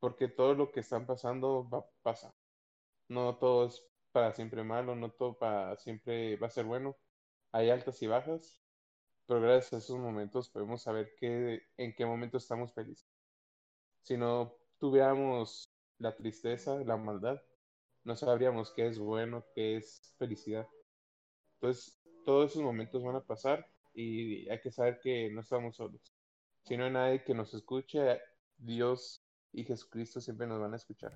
Porque 0.00 0.28
todo 0.28 0.54
lo 0.54 0.70
que 0.70 0.80
están 0.80 1.06
pasando 1.06 1.68
va 1.68 1.78
a 1.78 1.90
pasar. 2.02 2.32
No 3.08 3.36
todo 3.36 3.66
es 3.66 3.82
para 4.12 4.32
siempre 4.32 4.62
malo, 4.64 4.94
no 4.94 5.10
todo 5.10 5.38
para 5.38 5.76
siempre 5.76 6.36
va 6.36 6.48
a 6.48 6.50
ser 6.50 6.64
bueno. 6.64 6.96
Hay 7.52 7.70
altas 7.70 8.02
y 8.02 8.06
bajas, 8.06 8.60
pero 9.26 9.40
gracias 9.40 9.72
a 9.72 9.78
esos 9.78 9.98
momentos 9.98 10.50
podemos 10.50 10.82
saber 10.82 11.14
qué, 11.18 11.62
en 11.76 11.94
qué 11.94 12.06
momento 12.06 12.38
estamos 12.38 12.72
felices. 12.74 13.08
Si 14.02 14.16
no 14.16 14.54
tuviéramos 14.78 15.70
la 15.98 16.16
tristeza, 16.16 16.76
la 16.84 16.96
maldad, 16.96 17.42
no 18.04 18.16
sabríamos 18.16 18.72
qué 18.72 18.86
es 18.86 18.98
bueno, 18.98 19.44
qué 19.54 19.76
es 19.76 20.14
felicidad. 20.18 20.66
Entonces, 21.54 21.98
todos 22.24 22.52
esos 22.52 22.62
momentos 22.62 23.02
van 23.02 23.16
a 23.16 23.24
pasar 23.24 23.66
y 23.94 24.48
hay 24.48 24.60
que 24.60 24.70
saber 24.70 25.00
que 25.00 25.30
no 25.30 25.40
estamos 25.40 25.76
solos. 25.76 26.14
Si 26.62 26.76
no 26.76 26.84
hay 26.84 26.90
nadie 26.90 27.24
que 27.24 27.34
nos 27.34 27.52
escuche, 27.54 28.20
Dios 28.56 29.22
y 29.52 29.64
Jesucristo 29.64 30.20
siempre 30.20 30.46
nos 30.46 30.60
van 30.60 30.72
a 30.72 30.76
escuchar. 30.76 31.12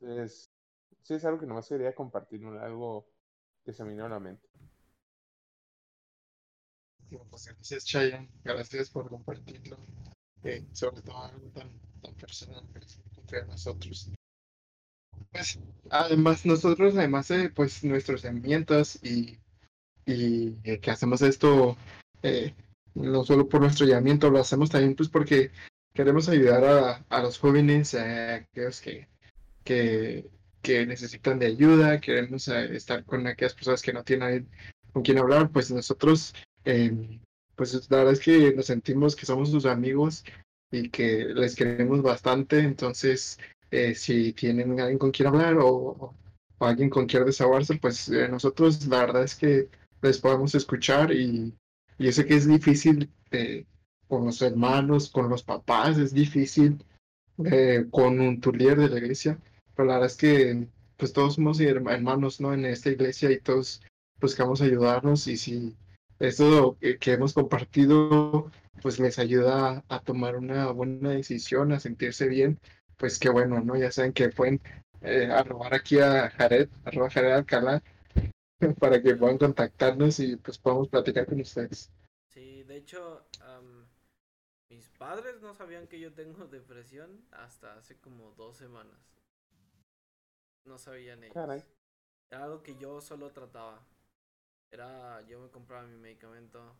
Entonces, 0.00 0.55
sí 1.02 1.14
es 1.14 1.24
algo 1.24 1.38
que 1.38 1.46
nomás 1.46 1.68
quería 1.68 1.94
compartir, 1.94 2.44
algo 2.44 3.08
que 3.64 3.72
se 3.72 3.84
me 3.84 3.90
vino 3.90 4.06
a 4.06 4.08
la 4.08 4.20
mente. 4.20 4.48
Pues 7.30 7.46
gracias, 7.46 7.84
Chayan. 7.84 8.28
Gracias 8.42 8.90
por 8.90 9.08
compartirlo. 9.08 9.76
Eh, 10.42 10.66
sobre 10.72 11.02
todo 11.02 11.18
algo 11.22 11.48
tan, 11.50 11.70
tan 12.02 12.14
personal 12.14 12.64
entre 13.16 13.46
nosotros. 13.46 14.10
Pues, 15.30 15.58
además, 15.90 16.44
nosotros, 16.44 16.96
además 16.96 17.28
de 17.28 17.50
pues, 17.50 17.84
nuestros 17.84 18.22
sentimientos 18.22 18.98
y, 19.02 19.38
y 20.04 20.56
eh, 20.64 20.80
que 20.80 20.90
hacemos 20.90 21.22
esto 21.22 21.76
eh, 22.22 22.54
no 22.94 23.24
solo 23.24 23.48
por 23.48 23.60
nuestro 23.60 23.86
llamamiento, 23.86 24.30
lo 24.30 24.40
hacemos 24.40 24.70
también 24.70 24.96
pues 24.96 25.08
porque 25.08 25.50
queremos 25.92 26.28
ayudar 26.28 26.64
a, 26.64 27.04
a 27.08 27.22
los 27.22 27.38
jóvenes, 27.38 27.94
a 27.94 28.36
aquellos 28.36 28.80
que, 28.80 29.08
que, 29.64 30.28
que 30.66 30.84
necesitan 30.84 31.38
de 31.38 31.46
ayuda, 31.46 32.00
queremos 32.00 32.48
eh, 32.48 32.74
estar 32.74 33.04
con 33.04 33.24
aquellas 33.24 33.54
personas 33.54 33.82
que 33.82 33.92
no 33.92 34.02
tienen 34.02 34.48
con 34.92 35.04
quien 35.04 35.18
hablar, 35.18 35.50
pues 35.52 35.70
nosotros 35.70 36.34
eh, 36.64 37.20
pues 37.54 37.72
la 37.88 37.98
verdad 37.98 38.14
es 38.14 38.20
que 38.20 38.52
nos 38.52 38.66
sentimos 38.66 39.14
que 39.14 39.24
somos 39.24 39.50
sus 39.50 39.64
amigos 39.64 40.24
y 40.72 40.88
que 40.90 41.26
les 41.26 41.54
queremos 41.54 42.02
bastante, 42.02 42.58
entonces 42.58 43.38
eh, 43.70 43.94
si 43.94 44.32
tienen 44.32 44.80
alguien 44.80 44.98
con 44.98 45.12
quien 45.12 45.28
hablar 45.28 45.56
o, 45.60 46.12
alguien 46.58 46.90
con 46.90 47.06
quien 47.06 47.24
desahogarse, 47.24 47.76
pues 47.76 48.08
eh, 48.08 48.28
nosotros 48.28 48.84
la 48.88 48.98
verdad 48.98 49.22
es 49.22 49.36
que 49.36 49.68
les 50.02 50.18
podemos 50.18 50.54
escuchar 50.56 51.12
y, 51.12 51.54
yo 51.98 52.12
sé 52.12 52.26
que 52.26 52.34
es 52.34 52.48
difícil 52.48 53.08
con 54.08 54.26
los 54.26 54.42
hermanos, 54.42 55.08
con 55.08 55.28
los 55.28 55.42
papás, 55.42 55.96
es 55.98 56.12
difícil 56.12 56.84
con 57.90 58.20
un 58.20 58.40
tu 58.40 58.52
líder 58.52 58.78
de 58.80 58.88
la 58.88 58.98
iglesia, 58.98 59.38
pero 59.76 59.88
la 59.88 59.94
verdad 59.94 60.10
es 60.10 60.16
que 60.16 60.68
pues 60.96 61.12
todos 61.12 61.34
somos 61.34 61.60
herma- 61.60 61.92
hermanos, 61.92 62.40
¿no? 62.40 62.54
En 62.54 62.64
esta 62.64 62.90
iglesia 62.90 63.30
y 63.30 63.40
todos 63.40 63.82
buscamos 64.20 64.62
ayudarnos 64.62 65.26
y 65.26 65.36
si 65.36 65.76
esto 66.18 66.78
que, 66.80 67.12
hemos 67.12 67.34
compartido 67.34 68.50
pues 68.80 68.98
les 68.98 69.18
ayuda 69.18 69.84
a, 69.88 70.00
tomar 70.00 70.36
una 70.36 70.70
buena 70.70 71.10
decisión, 71.10 71.72
a 71.72 71.80
sentirse 71.80 72.28
bien, 72.28 72.58
pues 72.96 73.18
qué 73.18 73.28
bueno, 73.28 73.60
¿no? 73.60 73.76
Ya 73.76 73.90
saben 73.90 74.12
que 74.12 74.30
pueden 74.30 74.60
eh, 75.02 75.28
arrobar 75.30 75.74
aquí 75.74 75.98
a 75.98 76.30
Jared, 76.30 76.68
arroba 76.84 77.10
Jared 77.10 77.32
Alcalá, 77.32 77.82
para 78.80 79.02
que 79.02 79.16
puedan 79.16 79.38
contactarnos 79.38 80.20
y 80.20 80.36
pues 80.36 80.58
podamos 80.58 80.88
platicar 80.88 81.26
con 81.26 81.40
ustedes. 81.40 81.90
Sí, 82.28 82.64
de 82.64 82.76
hecho, 82.76 83.26
am, 83.40 83.86
mis 84.70 84.88
padres 84.90 85.40
no 85.42 85.54
sabían 85.54 85.86
que 85.86 86.00
yo 86.00 86.12
tengo 86.12 86.46
depresión 86.50 87.24
hasta 87.32 87.74
hace 87.74 87.96
como 87.96 88.32
dos 88.32 88.56
semanas. 88.56 89.15
No 90.66 90.78
sabían 90.78 91.22
ellos. 91.22 91.34
Caray. 91.34 91.64
Era 92.30 92.44
algo 92.44 92.62
que 92.62 92.76
yo 92.76 93.00
solo 93.00 93.32
trataba. 93.32 93.86
Era, 94.70 95.22
yo 95.22 95.40
me 95.40 95.50
compraba 95.50 95.86
mi 95.86 95.96
medicamento. 95.96 96.76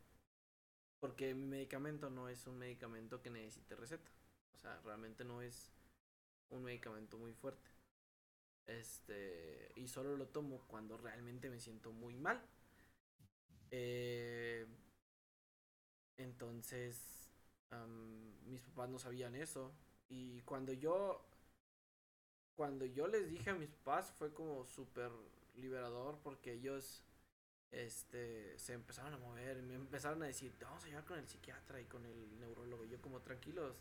Porque 1.01 1.35
mi 1.35 1.47
medicamento 1.47 2.11
no 2.11 2.29
es 2.29 2.47
un 2.47 2.59
medicamento 2.59 3.23
que 3.23 3.31
necesite 3.31 3.77
receta. 3.77 4.11
O 4.55 4.59
sea, 4.59 4.81
realmente 4.83 5.25
no 5.25 5.41
es 5.43 5.73
un 6.51 6.63
medicamento 6.65 7.17
muy 7.19 7.33
fuerte. 7.33 7.71
Este, 8.67 9.71
y 9.77 9.87
solo 9.87 10.17
lo 10.17 10.27
tomo 10.27 10.67
cuando 10.67 10.97
realmente 10.97 11.49
me 11.49 11.61
siento 11.61 11.93
muy 11.93 12.17
mal. 12.17 12.43
Eh, 13.71 14.67
entonces, 16.17 17.31
am, 17.71 18.49
mis 18.49 18.61
papás 18.63 18.89
no 18.89 18.99
sabían 18.99 19.35
eso. 19.37 19.73
Y 20.09 20.41
cuando 20.43 20.73
yo, 20.73 21.25
cuando 22.57 22.87
yo 22.87 23.07
les 23.07 23.29
dije 23.29 23.51
a 23.51 23.55
mis 23.55 23.69
papás 23.69 24.11
fue 24.13 24.33
como 24.33 24.65
súper 24.65 25.13
liberador 25.57 26.19
porque 26.23 26.55
ellos, 26.55 27.05
este, 27.71 28.59
se 28.59 28.73
empezaron 28.73 29.13
a 29.13 29.19
mover 29.19 29.63
me 29.63 29.75
empezaron 29.75 30.23
a 30.23 30.27
decir, 30.27 30.57
vamos 30.61 30.85
a 30.85 30.89
llevar 30.89 31.05
con 31.05 31.19
el 31.19 31.29
psiquiatra 31.29 31.81
y 31.81 31.85
con 31.85 32.05
el 32.07 32.41
neurólogo. 32.41 32.85
Yo 32.85 33.01
como 33.01 33.21
tranquilos, 33.21 33.77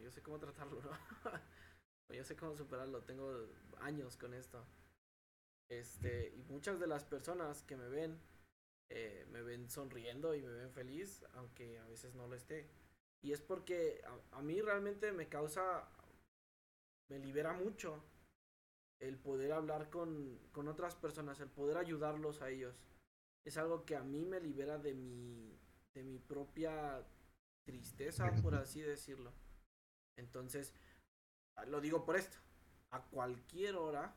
yo 0.00 0.10
sé 0.10 0.22
cómo 0.22 0.38
tratarlo, 0.38 0.80
yo 2.08 2.24
sé 2.24 2.36
cómo 2.36 2.56
superarlo, 2.56 3.02
tengo 3.02 3.48
años 3.80 4.16
con 4.16 4.32
esto. 4.32 4.64
Este, 5.68 6.32
y 6.36 6.42
muchas 6.44 6.80
de 6.80 6.86
las 6.86 7.04
personas 7.04 7.62
que 7.62 7.76
me 7.76 7.88
ven, 7.88 8.20
eh, 8.90 9.26
me 9.30 9.42
ven 9.42 9.68
sonriendo 9.68 10.34
y 10.34 10.42
me 10.42 10.52
ven 10.52 10.72
feliz, 10.72 11.24
aunque 11.34 11.78
a 11.78 11.86
veces 11.86 12.14
no 12.14 12.28
lo 12.28 12.36
esté. 12.36 12.68
Y 13.22 13.32
es 13.32 13.40
porque 13.40 14.02
a, 14.04 14.38
a 14.38 14.42
mí 14.42 14.60
realmente 14.60 15.12
me 15.12 15.28
causa, 15.28 15.88
me 17.08 17.18
libera 17.18 17.52
mucho 17.52 18.02
el 19.00 19.18
poder 19.18 19.52
hablar 19.52 19.90
con, 19.90 20.38
con 20.52 20.68
otras 20.68 20.94
personas, 20.96 21.40
el 21.40 21.50
poder 21.50 21.76
ayudarlos 21.78 22.42
a 22.42 22.50
ellos. 22.50 22.76
Es 23.44 23.56
algo 23.56 23.84
que 23.86 23.96
a 23.96 24.02
mí 24.02 24.24
me 24.24 24.40
libera 24.40 24.78
de 24.78 24.94
mi, 24.94 25.58
de 25.94 26.04
mi 26.04 26.18
propia 26.18 27.06
tristeza, 27.64 28.30
por 28.42 28.54
así 28.54 28.80
decirlo. 28.82 29.32
Entonces, 30.16 30.74
ah, 31.56 31.66
lo 31.66 31.80
digo 31.80 32.04
por 32.04 32.16
esto. 32.16 32.38
A 32.90 33.02
cualquier 33.06 33.76
hora 33.76 34.14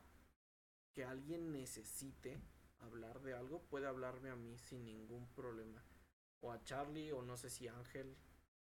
que 0.94 1.04
alguien 1.04 1.52
necesite 1.52 2.40
hablar 2.80 3.20
de 3.22 3.34
algo, 3.34 3.62
puede 3.64 3.86
hablarme 3.86 4.30
a 4.30 4.36
mí 4.36 4.56
sin 4.58 4.84
ningún 4.84 5.26
problema. 5.34 5.82
O 6.40 6.52
a 6.52 6.62
Charlie, 6.64 7.12
o 7.12 7.22
no 7.22 7.36
sé 7.36 7.50
si 7.50 7.68
Ángel. 7.68 8.16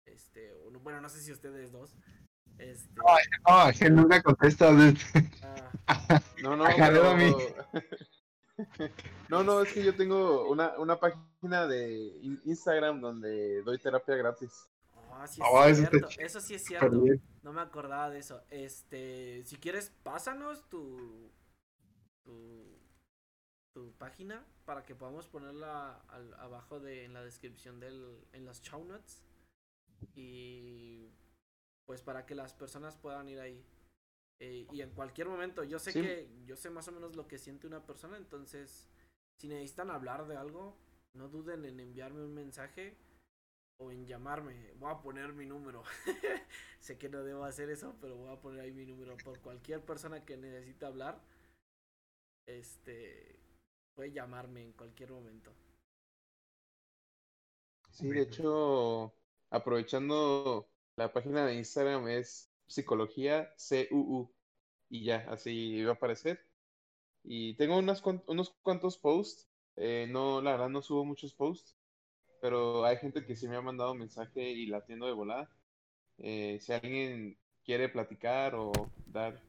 Este, 0.06 0.54
o 0.54 0.72
no- 0.72 0.80
bueno, 0.80 1.02
no 1.02 1.10
sé 1.10 1.22
si 1.22 1.32
ustedes 1.32 1.72
dos. 1.72 1.96
Este, 2.60 2.90
No, 2.96 3.72
que 3.78 3.90
nunca 3.90 4.22
contesta. 4.24 4.70
ah, 5.88 6.22
No, 6.42 6.56
no, 6.56 6.66
Ajá, 6.66 6.88
pero- 6.90 7.10
a 7.10 7.16
mí. 7.16 7.34
No, 9.30 9.44
no, 9.44 9.62
es 9.62 9.72
que 9.72 9.84
yo 9.84 9.96
tengo 9.96 10.50
una, 10.50 10.80
una 10.80 11.00
página 11.00 11.68
de 11.68 11.94
in- 12.24 12.42
Instagram 12.46 13.00
donde 13.02 13.62
doy 13.62 13.78
terapia 13.78 14.16
gratis. 14.16 14.52
ah, 15.12 15.28
sí 15.28 15.40
es 15.40 15.48
Oh, 15.48 15.64
eso 15.64 15.86
cierto, 15.92 16.10
sí 16.42 16.56
es 16.56 16.64
cierto. 16.66 17.04
No 17.44 17.54
me 17.54 17.62
acordaba 17.62 18.10
de 18.10 18.18
eso. 18.18 18.42
Este, 18.50 19.44
si 19.46 19.58
quieres, 19.58 19.92
pásanos 20.02 20.68
tu, 20.70 21.32
tu, 22.24 22.80
tu 23.74 23.92
página 24.00 24.44
para 24.66 24.84
que 24.84 24.96
podamos 24.96 25.28
ponerla 25.28 26.02
al- 26.08 26.34
abajo 26.40 26.80
de, 26.80 27.06
en 27.06 27.14
la 27.14 27.24
descripción 27.24 27.80
del, 27.80 28.26
en 28.34 28.44
las 28.46 28.62
show 28.64 28.84
notes. 28.84 29.24
Y 30.16 31.12
pues 31.88 32.02
para 32.02 32.26
que 32.26 32.36
las 32.36 32.54
personas 32.54 32.96
puedan 32.96 33.30
ir 33.30 33.40
ahí. 33.40 33.66
Eh, 34.40 34.68
y 34.72 34.82
en 34.82 34.92
cualquier 34.92 35.30
momento, 35.30 35.64
yo 35.64 35.80
sé 35.80 35.94
Sí. 35.94 36.02
que, 36.02 36.30
yo 36.46 36.56
sé 36.56 36.70
más 36.70 36.88
o 36.90 36.92
menos 36.92 37.16
lo 37.16 37.28
que 37.28 37.40
siente 37.40 37.66
una 37.66 37.86
persona, 37.86 38.18
entonces, 38.18 38.88
si 39.40 39.48
necesitan 39.48 39.90
hablar 39.90 40.28
de 40.28 40.36
algo, 40.36 40.78
no 41.16 41.30
duden 41.30 41.66
en 41.66 41.80
enviarme 41.80 42.24
un 42.24 42.36
mensaje 42.36 42.96
o 43.80 43.92
en 43.92 44.06
llamarme. 44.06 44.74
Voy 44.74 44.92
a 44.92 45.02
poner 45.02 45.34
mi 45.34 45.46
número. 45.46 45.84
sé 46.80 46.98
que 46.98 47.10
no 47.10 47.24
debo 47.24 47.46
hacer 47.46 47.70
eso, 47.70 47.96
pero 48.02 48.16
voy 48.18 48.32
a 48.32 48.40
poner 48.40 48.60
ahí 48.60 48.74
mi 48.74 48.86
número 48.86 49.16
por 49.18 49.40
cualquier 49.40 49.84
persona 49.84 50.26
que 50.26 50.38
necesite 50.38 50.86
hablar. 50.86 51.22
Este 52.48 53.40
puede 53.96 54.12
llamarme 54.12 54.62
en 54.62 54.74
cualquier 54.74 55.12
momento. 55.12 55.52
Sí, 57.92 58.08
de 58.10 58.22
hecho, 58.22 59.12
aprovechando 59.50 60.70
la 60.98 61.14
página 61.14 61.46
de 61.46 61.56
Instagram 61.56 62.08
es 62.10 62.52
psicología 62.66 63.54
CUU 63.56 64.30
y 64.90 65.04
ya, 65.06 65.26
así 65.30 65.84
va 65.84 65.92
a 65.92 65.94
aparecer. 65.94 66.42
Y 67.24 67.54
tengo 67.56 67.78
unas, 67.78 68.04
unos 68.26 68.50
cuantos 68.64 68.98
posts, 68.98 69.48
eh, 69.76 70.08
no, 70.10 70.42
la 70.42 70.52
verdad 70.52 70.70
no 70.70 70.82
subo 70.82 71.06
muchos 71.06 71.34
posts, 71.34 71.78
pero 72.42 72.84
hay 72.84 72.98
gente 72.98 73.26
que 73.26 73.36
sí 73.36 73.48
me 73.48 73.58
ha 73.58 73.62
mandado 73.62 73.94
mensaje 73.94 74.50
y 74.50 74.66
la 74.66 74.78
atiendo 74.78 75.06
de 75.06 75.14
volada. 75.14 75.50
Eh, 76.18 76.60
si 76.62 76.74
alguien 76.74 77.38
quiere 77.64 77.90
platicar 77.90 78.56
o 78.56 78.72
dar... 79.06 79.42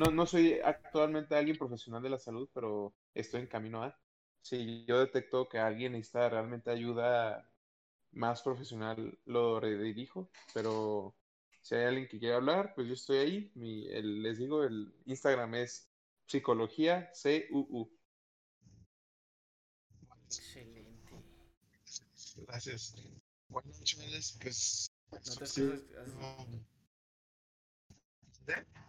No, 0.00 0.10
no 0.10 0.26
soy 0.26 0.58
actualmente 0.64 1.36
alguien 1.36 1.58
profesional 1.58 2.02
de 2.02 2.10
la 2.10 2.18
salud, 2.18 2.48
pero 2.52 2.92
estoy 3.14 3.42
en 3.42 3.46
camino 3.46 3.82
a... 3.84 3.96
Si 4.40 4.84
yo 4.86 4.98
detecto 4.98 5.48
que 5.48 5.58
alguien 5.58 5.92
necesita 5.92 6.28
realmente 6.28 6.70
ayuda 6.70 7.51
más 8.12 8.42
profesional, 8.42 9.18
lo 9.24 9.60
redirijo, 9.60 10.30
pero 10.54 11.14
si 11.62 11.74
hay 11.74 11.84
alguien 11.84 12.08
que 12.08 12.18
quiere 12.18 12.34
hablar, 12.34 12.72
pues 12.74 12.88
yo 12.88 12.94
estoy 12.94 13.18
ahí. 13.18 13.52
Mi, 13.54 13.88
les 14.02 14.38
digo, 14.38 14.64
el 14.64 14.94
Instagram 15.06 15.54
es 15.54 15.88
psicología 16.26 17.10
CUU. 17.22 17.90
Excelente. 20.24 21.12
Gracias. 22.46 22.94
Bueno, 23.48 23.70
chavales, 23.82 24.38
pues. 24.40 24.90
No 25.10 25.18
te 25.20 25.44
escuchas 25.44 25.82
casi. 25.90 26.56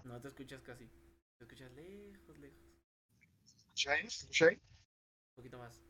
No 0.06 0.22
te 0.22 0.28
escuchas 0.30 0.62
casi. 0.62 0.88
Te 1.38 1.44
escuchas 1.44 1.72
lejos, 1.74 2.38
lejos. 2.40 2.60
¿Escucháis? 3.44 4.22
¿Escucháis? 4.22 4.60
Un 4.60 5.36
poquito 5.36 5.58
más. 5.58 5.82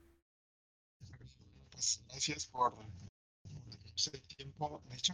Pues 1.71 2.03
gracias 2.07 2.47
por 2.47 2.73
ese 3.95 4.11
tiempo. 4.19 4.81
De 4.89 4.95
hecho, 4.95 5.13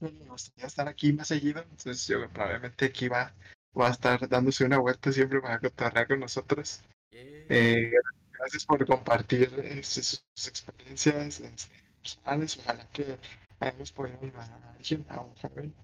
me 0.00 0.28
gustaría 0.28 0.66
estar 0.66 0.88
aquí 0.88 1.12
más 1.12 1.28
seguido. 1.28 1.62
Entonces, 1.62 2.06
yo 2.06 2.28
probablemente 2.30 2.86
aquí 2.86 3.08
va, 3.08 3.32
va 3.78 3.88
a 3.88 3.92
estar 3.92 4.28
dándose 4.28 4.64
una 4.64 4.78
vuelta 4.78 5.12
siempre 5.12 5.40
para 5.40 5.60
cotorrear 5.60 6.08
con 6.08 6.20
nosotros. 6.20 6.82
Eh, 7.10 7.92
gracias 8.38 8.64
por 8.64 8.84
compartir 8.86 9.52
este, 9.64 10.02
sus 10.02 10.48
experiencias 10.48 11.40
este, 11.40 11.82
personales. 12.00 12.58
Ojalá 12.58 12.88
que 12.90 13.18
hayamos 13.60 13.92
podido 13.92 14.18
ayudar 14.20 14.50
a 14.50 14.72
alguien, 14.72 15.06
a 15.08 15.20
un 15.20 15.34
joven. 15.36 15.74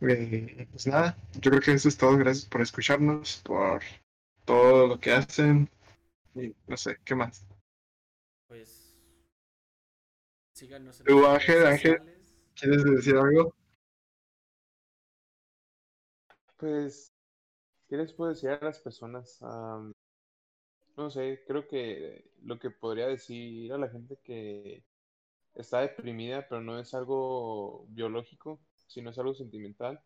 Eh, 0.00 0.68
pues 0.70 0.86
nada, 0.86 1.16
yo 1.40 1.50
creo 1.50 1.60
que 1.60 1.72
eso 1.72 1.88
es 1.88 1.96
todo. 1.96 2.16
Gracias 2.16 2.46
por 2.46 2.60
escucharnos, 2.60 3.40
por 3.44 3.82
todo 4.44 4.86
lo 4.86 5.00
que 5.00 5.12
hacen. 5.12 5.68
Y 6.34 6.54
no 6.68 6.76
sé, 6.76 6.98
¿qué 7.04 7.14
más? 7.14 7.44
Pues. 8.46 8.77
Síganos 10.58 11.00
en 11.00 11.24
Ángel, 11.24 11.66
Ángel. 11.66 12.00
¿Quieres 12.56 12.82
decir 12.82 13.14
algo? 13.16 13.54
Pues, 16.56 17.12
¿qué 17.88 17.96
les 17.96 18.12
puedo 18.12 18.30
decir 18.30 18.50
a 18.50 18.58
las 18.64 18.80
personas? 18.80 19.40
Am, 19.40 19.92
no 20.96 21.10
sé, 21.10 21.44
creo 21.46 21.68
que 21.68 22.32
lo 22.42 22.58
que 22.58 22.70
podría 22.72 23.06
decir 23.06 23.72
a 23.72 23.78
la 23.78 23.88
gente 23.88 24.18
que 24.24 24.82
está 25.54 25.78
deprimida, 25.78 26.48
pero 26.48 26.60
no 26.60 26.80
es 26.80 26.92
algo 26.92 27.86
biológico, 27.90 28.58
sino 28.88 29.10
es 29.10 29.18
algo 29.20 29.34
sentimental. 29.34 30.02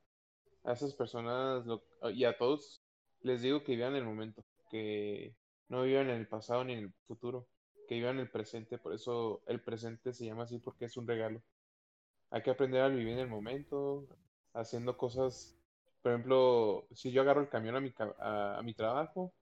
A 0.65 0.75
esas 0.75 0.93
personas 0.93 1.65
lo- 1.65 1.83
y 2.13 2.25
a 2.25 2.37
todos 2.37 2.83
les 3.23 3.41
digo 3.41 3.65
que 3.65 3.75
vivan 3.75 3.97
el 3.97 4.05
momento, 4.05 4.45
que 4.71 5.35
no 5.71 5.85
vivan 5.85 6.11
en 6.11 6.17
el 6.17 6.29
pasado 6.29 6.63
ni 6.63 6.75
en 6.75 6.79
el 6.81 6.93
futuro, 7.07 7.49
que 7.87 7.97
vivan 7.97 8.19
el 8.19 8.31
presente. 8.31 8.79
Por 8.79 8.95
eso 8.95 9.43
el 9.47 9.61
presente 9.61 10.13
se 10.13 10.27
llama 10.27 10.45
así 10.45 10.59
porque 10.59 10.87
es 10.87 10.97
un 10.97 11.07
regalo. 11.07 11.43
Hay 12.31 12.43
que 12.43 12.51
aprender 12.51 12.83
a 12.83 12.89
vivir 12.89 13.15
en 13.15 13.19
el 13.21 13.29
momento, 13.29 14.07
haciendo 14.55 14.97
cosas. 14.97 15.57
Por 16.03 16.13
ejemplo, 16.13 16.87
si 16.93 17.13
yo 17.13 17.23
agarro 17.23 17.41
el 17.41 17.49
camión 17.49 17.77
a 17.77 17.81
mi, 17.81 17.93
a 18.19 18.61
mi 18.65 18.75
trabajo, 18.75 19.33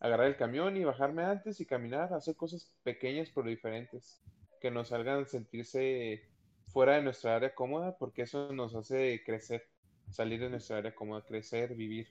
agarrar 0.00 0.26
el 0.26 0.36
camión 0.36 0.76
y 0.76 0.84
bajarme 0.84 1.24
antes 1.24 1.60
y 1.60 1.66
caminar, 1.66 2.12
hacer 2.12 2.36
cosas 2.36 2.72
pequeñas 2.82 3.30
pero 3.34 3.48
diferentes, 3.48 4.20
que 4.60 4.70
nos 4.70 4.92
hagan 4.92 5.26
sentirse 5.26 6.28
fuera 6.68 6.96
de 6.96 7.02
nuestra 7.02 7.36
área 7.36 7.54
cómoda, 7.54 7.96
porque 7.98 8.22
eso 8.22 8.52
nos 8.52 8.74
hace 8.74 9.22
crecer, 9.24 9.66
salir 10.10 10.40
de 10.40 10.50
nuestra 10.50 10.78
área 10.78 10.94
cómoda, 10.94 11.22
crecer, 11.22 11.74
vivir. 11.74 12.08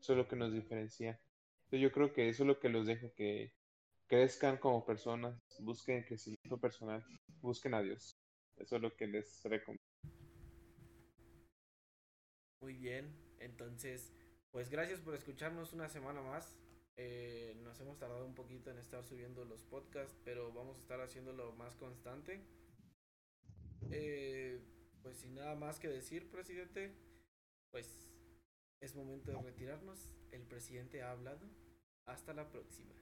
Eso 0.00 0.12
es 0.12 0.18
lo 0.18 0.28
que 0.28 0.36
nos 0.36 0.52
diferencia. 0.52 1.20
Entonces 1.64 1.80
yo 1.80 1.92
creo 1.92 2.12
que 2.12 2.28
eso 2.28 2.42
es 2.42 2.46
lo 2.46 2.58
que 2.58 2.68
los 2.68 2.86
dejo, 2.86 3.12
que 3.14 3.52
crezcan 4.12 4.58
como 4.58 4.84
personas, 4.84 5.34
busquen 5.60 6.04
crecimiento 6.04 6.60
personal, 6.60 7.02
busquen 7.40 7.72
a 7.72 7.80
Dios. 7.80 8.14
Eso 8.58 8.76
es 8.76 8.82
lo 8.82 8.94
que 8.94 9.06
les 9.06 9.42
recomiendo. 9.42 9.82
Muy 12.60 12.74
bien, 12.74 13.16
entonces, 13.38 14.12
pues 14.50 14.68
gracias 14.68 15.00
por 15.00 15.14
escucharnos 15.14 15.72
una 15.72 15.88
semana 15.88 16.20
más. 16.20 16.58
Eh, 16.98 17.58
nos 17.62 17.80
hemos 17.80 17.98
tardado 17.98 18.26
un 18.26 18.34
poquito 18.34 18.70
en 18.70 18.76
estar 18.76 19.02
subiendo 19.02 19.46
los 19.46 19.64
podcasts, 19.64 20.20
pero 20.26 20.52
vamos 20.52 20.76
a 20.76 20.80
estar 20.80 21.00
haciéndolo 21.00 21.52
más 21.52 21.74
constante. 21.76 22.44
Eh, 23.90 24.60
pues 25.00 25.20
sin 25.20 25.36
nada 25.36 25.54
más 25.54 25.80
que 25.80 25.88
decir, 25.88 26.30
presidente, 26.30 26.94
pues 27.70 27.88
es 28.82 28.94
momento 28.94 29.32
de 29.32 29.40
retirarnos. 29.40 30.10
El 30.32 30.42
presidente 30.42 31.00
ha 31.00 31.12
hablado. 31.12 31.48
Hasta 32.04 32.34
la 32.34 32.50
próxima. 32.50 33.01